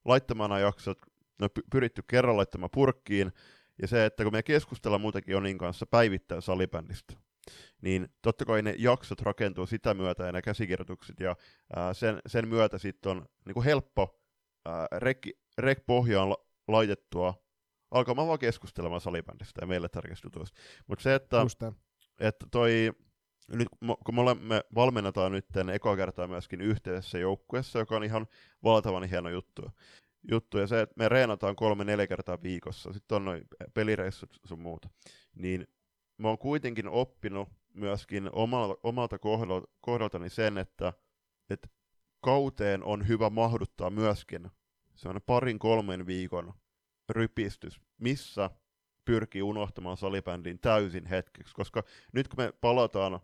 [0.05, 0.97] laittamaan jaksot,
[1.39, 3.31] ne on pyritty kerran laittamaan purkkiin,
[3.81, 7.13] ja se, että kun me keskustellaan muutenkin Jonin kanssa päivittäin salibändistä,
[7.81, 11.35] niin totta kai ne jaksot rakentuu sitä myötä ja ne käsikirjoitukset, ja
[11.75, 14.19] ää, sen, sen myötä sitten on niin kuin helppo
[14.65, 14.87] ää,
[15.57, 16.35] rek, pohjaan
[16.67, 17.33] laitettua
[17.91, 20.59] alkamaan vaan keskustelemaan salibändistä ja meille tärkeistä jutuista.
[20.87, 21.37] Mutta se, että,
[22.19, 22.91] että toi,
[23.47, 28.27] nyt kun me, olemme, valmennetaan nyt eka kertaa myöskin yhteisessä joukkueessa, joka on ihan
[28.63, 29.61] valtavan hieno juttu.
[30.31, 30.57] juttu.
[30.57, 34.89] Ja se, että me reenataan kolme-neljä kertaa viikossa, sitten on noin pelireissut sun muuta,
[35.35, 35.67] niin
[36.21, 40.93] mä oon kuitenkin oppinut myöskin omalta, omalta kohdalta, kohdaltani sen, että,
[41.49, 41.67] että
[42.21, 44.51] kauteen on hyvä mahduttaa myöskin
[44.95, 46.53] semmoinen parin kolmen viikon
[47.09, 48.49] rypistys, missä
[49.05, 51.83] pyrkii unohtamaan salibändin täysin hetkeksi, koska
[52.13, 53.19] nyt kun me palataan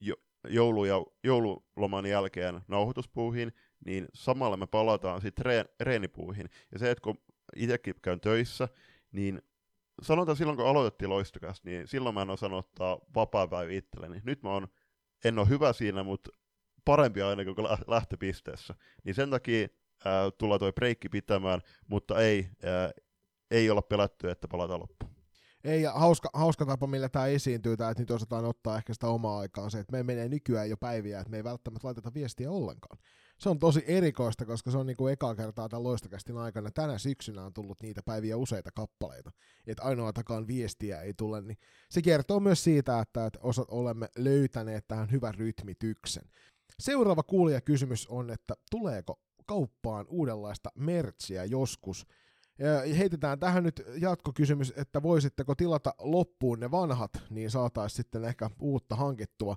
[0.00, 0.14] jo,
[0.48, 3.52] joulu- ja joululoman jälkeen nauhoituspuuhin,
[3.84, 6.50] niin samalla me palataan sitten reen, reenipuuhin.
[6.72, 7.18] Ja se, että kun
[7.56, 8.68] itsekin käyn töissä,
[9.12, 9.42] niin
[10.02, 14.20] sanotaan silloin, kun aloitettiin loistokas, niin silloin mä en osannut ottaa vapaa-päivä itselleni.
[14.24, 14.68] Nyt mä oon,
[15.24, 16.30] en ole hyvä siinä, mutta
[16.84, 18.74] parempi aina kuin lähtöpisteessä.
[19.04, 19.68] Niin sen takia
[20.04, 22.90] ää, tullaan toi breikki pitämään, mutta ei, ää,
[23.50, 25.17] ei olla pelätty, että palataan loppuun.
[25.68, 29.06] Ei, ja hauska, hauska tapa, millä tämä esiintyy, tämä, että nyt osataan ottaa ehkä sitä
[29.06, 32.50] omaa aikaa se, että me menee nykyään jo päiviä, että me ei välttämättä laiteta viestiä
[32.50, 32.98] ollenkaan.
[33.38, 36.70] Se on tosi erikoista, koska se on niinku ekaa kertaa tämän loistokästin aikana.
[36.70, 39.30] Tänä syksynä on tullut niitä päiviä useita kappaleita,
[39.66, 41.58] että ainoatakaan viestiä ei tule, niin
[41.90, 46.24] se kertoo myös siitä, että, että osa, olemme löytäneet tähän hyvän rytmityksen.
[46.78, 52.06] Seuraava kuulijakysymys on, että tuleeko kauppaan uudenlaista mertsiä joskus,
[52.98, 58.96] heitetään tähän nyt jatkokysymys, että voisitteko tilata loppuun ne vanhat, niin saataisiin sitten ehkä uutta
[58.96, 59.56] hankittua.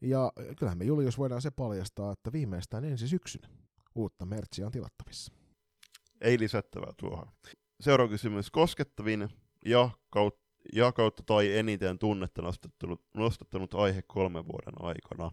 [0.00, 3.48] Ja kyllähän me Julius voidaan se paljastaa, että viimeistään ensi syksynä
[3.94, 5.32] uutta mertsiä on tilattavissa.
[6.20, 7.28] Ei lisättävää tuohon.
[7.80, 8.50] Seuraava kysymys.
[8.50, 9.28] Koskettavin
[9.66, 15.30] ja kautta, ja kautta tai eniten tunnetta nostattanut, nostattanut aihe kolmen vuoden aikana.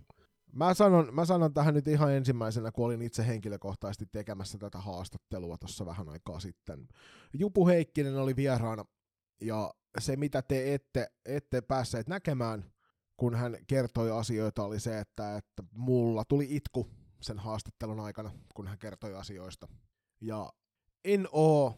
[0.53, 5.57] Mä sanon, mä sanon tähän nyt ihan ensimmäisenä, kun olin itse henkilökohtaisesti tekemässä tätä haastattelua
[5.57, 6.87] tuossa vähän aikaa sitten.
[7.33, 8.85] Jupu Heikkinen oli vieraana,
[9.41, 12.71] ja se mitä te ette, ette päässeet näkemään,
[13.17, 16.89] kun hän kertoi asioita, oli se, että, että mulla tuli itku
[17.21, 19.67] sen haastattelun aikana, kun hän kertoi asioista.
[20.21, 20.53] Ja
[21.05, 21.77] en oo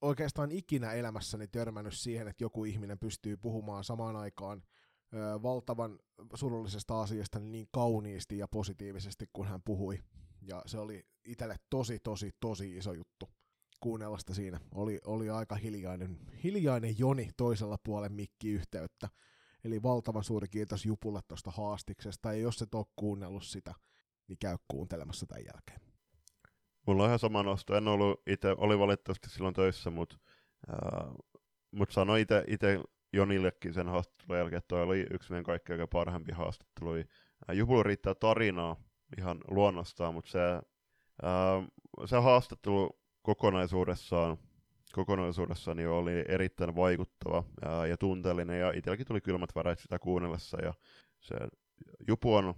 [0.00, 4.62] oikeastaan ikinä elämässäni törmännyt siihen, että joku ihminen pystyy puhumaan samaan aikaan–
[5.42, 5.98] valtavan
[6.34, 9.98] surullisesta asiasta niin kauniisti ja positiivisesti, kun hän puhui.
[10.42, 13.28] Ja se oli itselle tosi, tosi, tosi iso juttu
[13.80, 14.60] kuunnella sitä siinä.
[14.74, 19.08] Oli, oli aika hiljainen, hiljainen Joni toisella puolen mikkiyhteyttä.
[19.64, 23.74] Eli valtavan suuri kiitos Jupulle tuosta haastiksesta, ja jos et ole kuunnellut sitä,
[24.28, 25.80] niin käy kuuntelemassa tämän jälkeen.
[26.86, 27.76] Mulla on ihan sama nosto.
[27.76, 30.16] En ollut itse, oli valitettavasti silloin töissä, mutta
[30.68, 31.14] äh,
[31.70, 32.80] mut sanoin itse
[33.14, 36.90] Jonillekin sen haastattelun jälkeen, että toi oli yksi meidän kaikkein parhaimpi haastattelu.
[37.52, 38.76] Jupulla riittää tarinaa
[39.18, 40.40] ihan luonnostaan, mutta se,
[41.22, 41.62] ää,
[42.06, 44.36] se haastattelu kokonaisuudessaan,
[44.92, 50.62] kokonaisuudessaan niin oli erittäin vaikuttava ää, ja tunteellinen, ja itselläkin tuli kylmät väreet sitä kuunnellessa,
[50.62, 50.74] ja
[51.20, 51.34] se
[52.08, 52.54] Jupu on,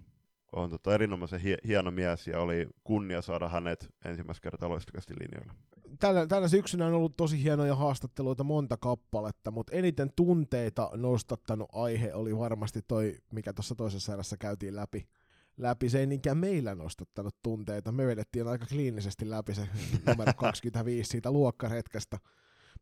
[0.53, 5.53] on tota erinomaisen hie, hieno mies, ja oli kunnia saada hänet ensimmäistä kertaa loistakasti linjoille.
[5.99, 12.15] Tänä, tänä syksynä on ollut tosi hienoja haastatteluita monta kappaletta, mutta eniten tunteita nostattanut aihe
[12.15, 15.09] oli varmasti toi, mikä tuossa toisessa erässä käytiin läpi.
[15.57, 15.89] läpi.
[15.89, 17.93] Se ei niinkään meillä nostattanut tunteita.
[17.93, 19.69] Me vedettiin aika kliinisesti läpi se
[20.07, 22.19] numero 25 siitä luokkaretkestä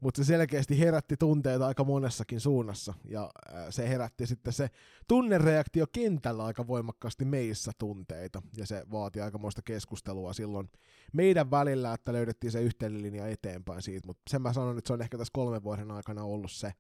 [0.00, 3.30] mutta se selkeästi herätti tunteita aika monessakin suunnassa, ja
[3.70, 4.70] se herätti sitten se
[5.08, 10.70] tunnereaktio kentällä aika voimakkaasti meissä tunteita, ja se vaati aikamoista keskustelua silloin
[11.12, 14.92] meidän välillä, että löydettiin se yhteinen linja eteenpäin siitä, mutta sen mä sanon, että se
[14.92, 16.72] on ehkä tässä kolmen vuoden aikana ollut se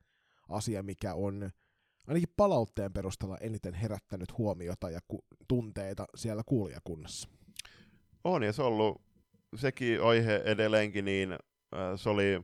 [0.48, 1.50] asia, mikä on
[2.06, 7.28] ainakin palautteen perusteella eniten herättänyt huomiota ja ku- tunteita siellä kuulijakunnassa.
[8.24, 9.02] On, ja se on ollut
[9.56, 11.38] sekin aihe edelleenkin, niin äh,
[11.96, 12.42] se oli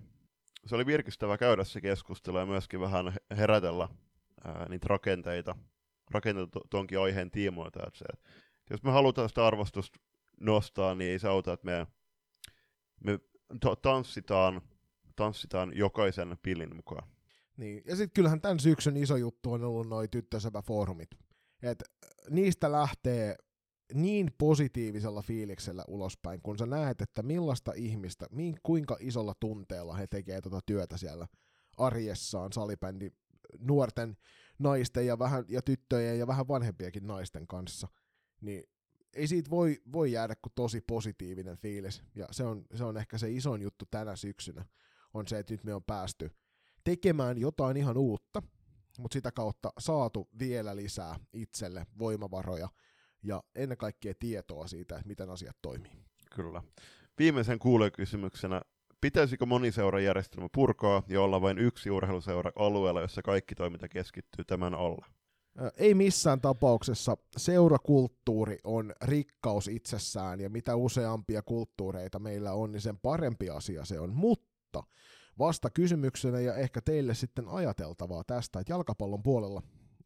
[0.66, 3.88] se oli virkistävä käydä se keskustelu ja myöskin vähän herätellä
[4.44, 5.56] ää, niitä rakenteita,
[6.10, 7.86] rakenteita tuonkin aiheen tiimoilta.
[7.86, 8.30] Että se, että
[8.74, 10.00] jos me halutaan sitä arvostusta
[10.40, 11.86] nostaa, niin ei se auta, että me,
[13.04, 13.18] me
[13.82, 14.60] tanssitaan,
[15.16, 17.08] tanssitaan jokaisen pilin mukaan.
[17.56, 21.10] Niin, ja sitten kyllähän tämän syksyn iso juttu on ollut noin tyttösävä-foorumit.
[21.62, 21.84] Et
[22.30, 23.36] niistä lähtee
[23.94, 28.26] niin positiivisella fiiliksellä ulospäin, kun sä näet, että millaista ihmistä,
[28.62, 31.26] kuinka isolla tunteella he tekee tuota työtä siellä
[31.76, 33.10] arjessaan salibändi
[33.58, 34.16] nuorten
[34.58, 37.88] naisten ja, vähän, ja tyttöjen ja vähän vanhempiakin naisten kanssa,
[38.40, 38.64] niin
[39.14, 42.02] ei siitä voi, voi jäädä kuin tosi positiivinen fiilis.
[42.14, 44.64] Ja se on, se on ehkä se isoin juttu tänä syksynä,
[45.14, 46.30] on se, että nyt me on päästy
[46.84, 48.42] tekemään jotain ihan uutta,
[48.98, 52.68] mutta sitä kautta saatu vielä lisää itselle voimavaroja
[53.22, 55.92] ja ennen kaikkea tietoa siitä, että miten asiat toimii.
[56.34, 56.62] Kyllä.
[57.18, 58.62] Viimeisen kuulekysymyksenä,
[59.00, 65.06] pitäisikö moniseurajärjestelmä purkaa ja olla vain yksi urheiluseura alueella, jossa kaikki toiminta keskittyy tämän alla?
[65.76, 67.16] Ei missään tapauksessa.
[67.36, 74.00] Seurakulttuuri on rikkaus itsessään, ja mitä useampia kulttuureita meillä on, niin sen parempi asia se
[74.00, 74.14] on.
[74.14, 74.82] Mutta
[75.38, 79.62] vasta kysymyksenä ja ehkä teille sitten ajateltavaa tästä, että jalkapallon puolella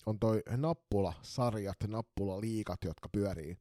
[0.06, 3.56] on toi nappula-sarjat, nappula-liikat, jotka pyörii,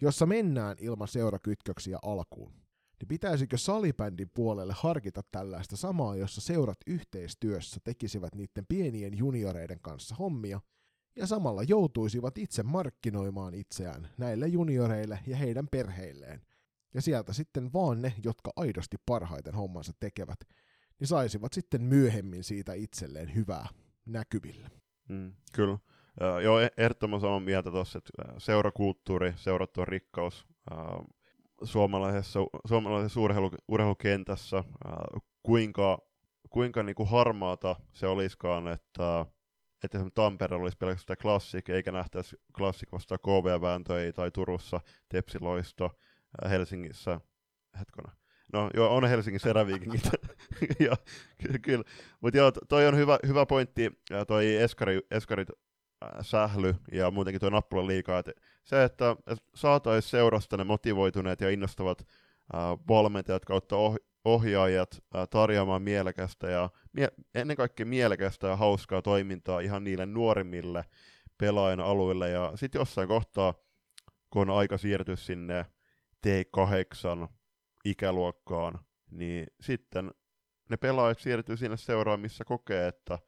[0.00, 2.52] jossa mennään ilman seurakytköksiä alkuun.
[3.00, 10.14] Niin pitäisikö salibändin puolelle harkita tällaista samaa, jossa seurat yhteistyössä tekisivät niiden pienien junioreiden kanssa
[10.14, 10.60] hommia,
[11.16, 16.40] ja samalla joutuisivat itse markkinoimaan itseään näille junioreille ja heidän perheilleen.
[16.94, 20.40] Ja sieltä sitten vaan ne, jotka aidosti parhaiten hommansa tekevät,
[21.00, 23.68] niin saisivat sitten myöhemmin siitä itselleen hyvää
[24.06, 24.70] näkyvillä.
[25.08, 25.72] Mm, kyllä.
[25.72, 31.06] Uh, joo, e- ehdottoman samaa mieltä tuossa, että seurakulttuuri, seurat on rikkaus uh,
[31.62, 34.58] suomalaisessa, suomalaisessa urheilu, urheilukentässä.
[34.58, 35.98] Uh, kuinka
[36.54, 39.26] kuinka niinku harmaata se olisikaan, että,
[39.84, 45.90] että esimerkiksi Tampereella olisi pelkästään klassik, eikä nähtäisi klassik vastaan KV-vääntöjä tai Turussa Tepsiloisto,
[46.50, 47.20] Helsingissä,
[47.78, 48.12] hetkona,
[48.54, 50.02] No joo, on Helsingissä eräviikingit.
[50.86, 50.96] ja,
[51.38, 51.84] ky- kyllä.
[52.20, 57.40] Mutta joo, toi on hyvä, hyvä pointti, ja toi Eskari, Eskarit äh, sähly ja muutenkin
[57.40, 58.18] tuo nappula liikaa.
[58.18, 58.30] Et
[58.64, 59.16] se, että
[59.54, 62.00] saataisiin seurasta ne motivoituneet ja innostavat
[62.54, 69.02] äh, valmentajat kautta oh- ohjaajat äh, tarjoamaan mielekästä ja mie- ennen kaikkea mielekästä ja hauskaa
[69.02, 70.84] toimintaa ihan niille nuorimmille
[71.38, 72.30] pelaajan alueille.
[72.30, 73.54] Ja sitten jossain kohtaa,
[74.30, 75.66] kun on aika siirtyä sinne
[76.26, 77.28] T8
[77.84, 78.78] ikäluokkaan,
[79.10, 80.10] niin sitten
[80.70, 83.18] ne pelaajat siirtyy sinne seuraan, missä kokee, että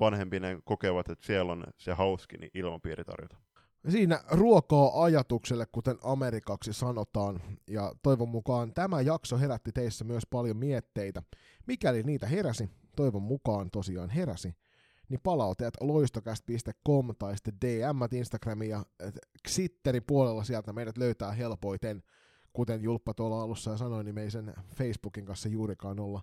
[0.00, 3.36] vanhempinen kokevat, että siellä on se hauskin niin ilmapiiri tarjota.
[3.88, 7.40] Siinä ruokaa ajatukselle, kuten amerikaksi sanotaan,
[7.70, 11.22] ja toivon mukaan tämä jakso herätti teissä myös paljon mietteitä.
[11.66, 14.54] Mikäli niitä heräsi, toivon mukaan tosiaan heräsi,
[15.08, 18.84] niin palauteet loistokäst.com tai sitten DM Instagramin ja
[19.48, 22.02] Xitterin puolella sieltä meidät löytää helpoiten–
[22.58, 26.22] kuten Julppa tuolla alussa sanoi, niin me ei sen Facebookin kanssa juurikaan olla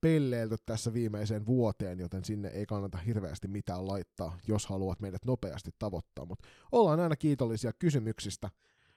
[0.00, 5.70] pelleilty tässä viimeiseen vuoteen, joten sinne ei kannata hirveästi mitään laittaa, jos haluat meidät nopeasti
[5.78, 8.50] tavoittaa, mutta ollaan aina kiitollisia kysymyksistä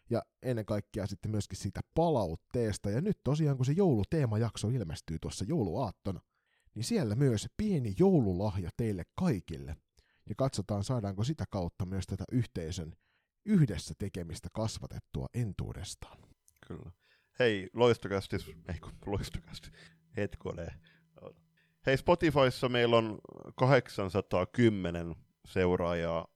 [0.10, 2.90] ja ennen kaikkea sitten myöskin siitä palautteesta.
[2.90, 6.22] Ja nyt tosiaan, kun se jouluteemajakso ilmestyy tuossa jouluaattona,
[6.76, 9.76] niin siellä myös pieni joululahja teille kaikille.
[10.30, 12.94] Ja katsotaan, saadaanko sitä kautta myös tätä yhteisön
[13.45, 16.35] yhdessä tekemistä kasvatettua entuudestaan.
[16.68, 16.92] Kyllä.
[17.40, 18.36] Hei, loistokästi,
[18.74, 19.70] ei kun loistokästi,
[20.18, 20.68] hetkone.
[21.86, 23.20] Hei, Spotifyssa meillä on
[23.56, 25.16] 810
[25.48, 26.28] seuraajaa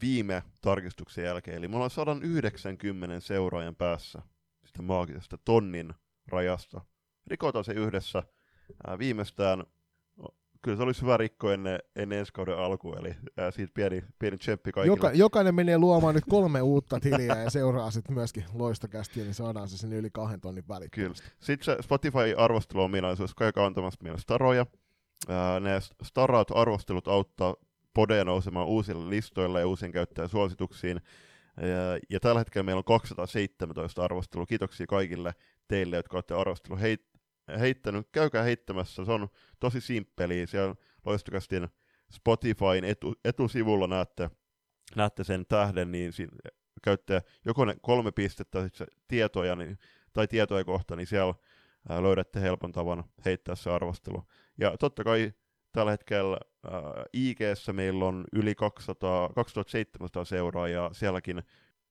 [0.00, 4.22] viime tarkistuksen jälkeen, eli me ollaan 190 seuraajan päässä
[4.64, 5.94] sitä maagisesta tonnin
[6.28, 6.80] rajasta.
[7.26, 8.22] Rikotaan se yhdessä.
[8.86, 9.64] Ää, viimeistään
[10.64, 14.38] kyllä se olisi hyvä rikko ennen, ennen ensi kauden alkua, eli ää, siitä pieni, pieni
[14.38, 14.96] tsemppi kaikille.
[14.96, 19.68] Joka, jokainen menee luomaan nyt kolme uutta tiliä ja seuraa sitten myöskin loistokästiä, niin saadaan
[19.68, 21.22] se sinne yli kahden tonnin välittömästi.
[21.22, 21.34] Kyllä.
[21.40, 24.66] Sitten se Spotify-arvosteluominaisuus, kaikki antamassa meille staroja.
[25.28, 25.70] Ää, ne
[26.02, 27.54] starat arvostelut auttaa
[27.94, 31.00] podeja nousemaan uusille listoille ja uusien käyttäjän suosituksiin.
[31.60, 34.46] Ja, ja tällä hetkellä meillä on 217 arvostelua.
[34.46, 35.34] Kiitoksia kaikille
[35.68, 37.02] teille, jotka olette arvostelu heit,
[37.58, 38.08] heittänyt.
[38.12, 39.28] Käykää heittämässä, se on
[39.60, 40.46] tosi simppeli.
[40.46, 40.74] Siellä
[41.06, 41.68] loistokastin
[42.12, 44.30] Spotifyn etu, etusivulla näette,
[44.96, 46.12] näette sen tähden, niin
[46.82, 48.58] käytte joko ne kolme pistettä
[49.08, 49.78] tietoja niin,
[50.12, 51.34] tai tietoja kohta, niin siellä
[52.02, 54.24] löydätte helpon tavan heittää se arvostelu.
[54.58, 55.32] Ja totta kai
[55.72, 56.72] tällä hetkellä äh,
[57.12, 57.38] ig
[57.72, 61.42] meillä on yli 200, 2700 seuraajaa, sielläkin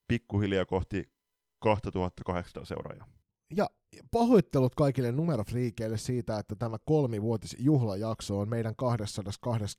[0.07, 1.11] pikkuhiljaa kohti
[1.59, 3.22] 2800 seuraajaa.
[3.55, 3.69] Ja
[4.11, 9.77] pahoittelut kaikille numerofriikeille siitä, että tämä kolmivuotis juhlajakso on meidän 222.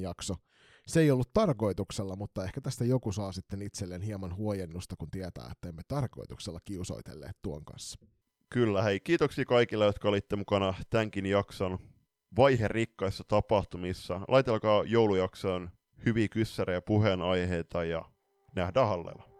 [0.00, 0.34] jakso.
[0.86, 5.48] Se ei ollut tarkoituksella, mutta ehkä tästä joku saa sitten itselleen hieman huojennusta, kun tietää,
[5.52, 7.98] että emme tarkoituksella kiusoitelleet tuon kanssa.
[8.50, 11.78] Kyllä, hei, kiitoksia kaikille, jotka olitte mukana tämänkin jakson
[12.36, 14.20] vaiherikkaissa tapahtumissa.
[14.28, 15.70] Laitelkaa joulujaksoon
[16.06, 18.04] hyviä kyssärejä puheenaiheita ja
[18.56, 19.33] nähdään hallella.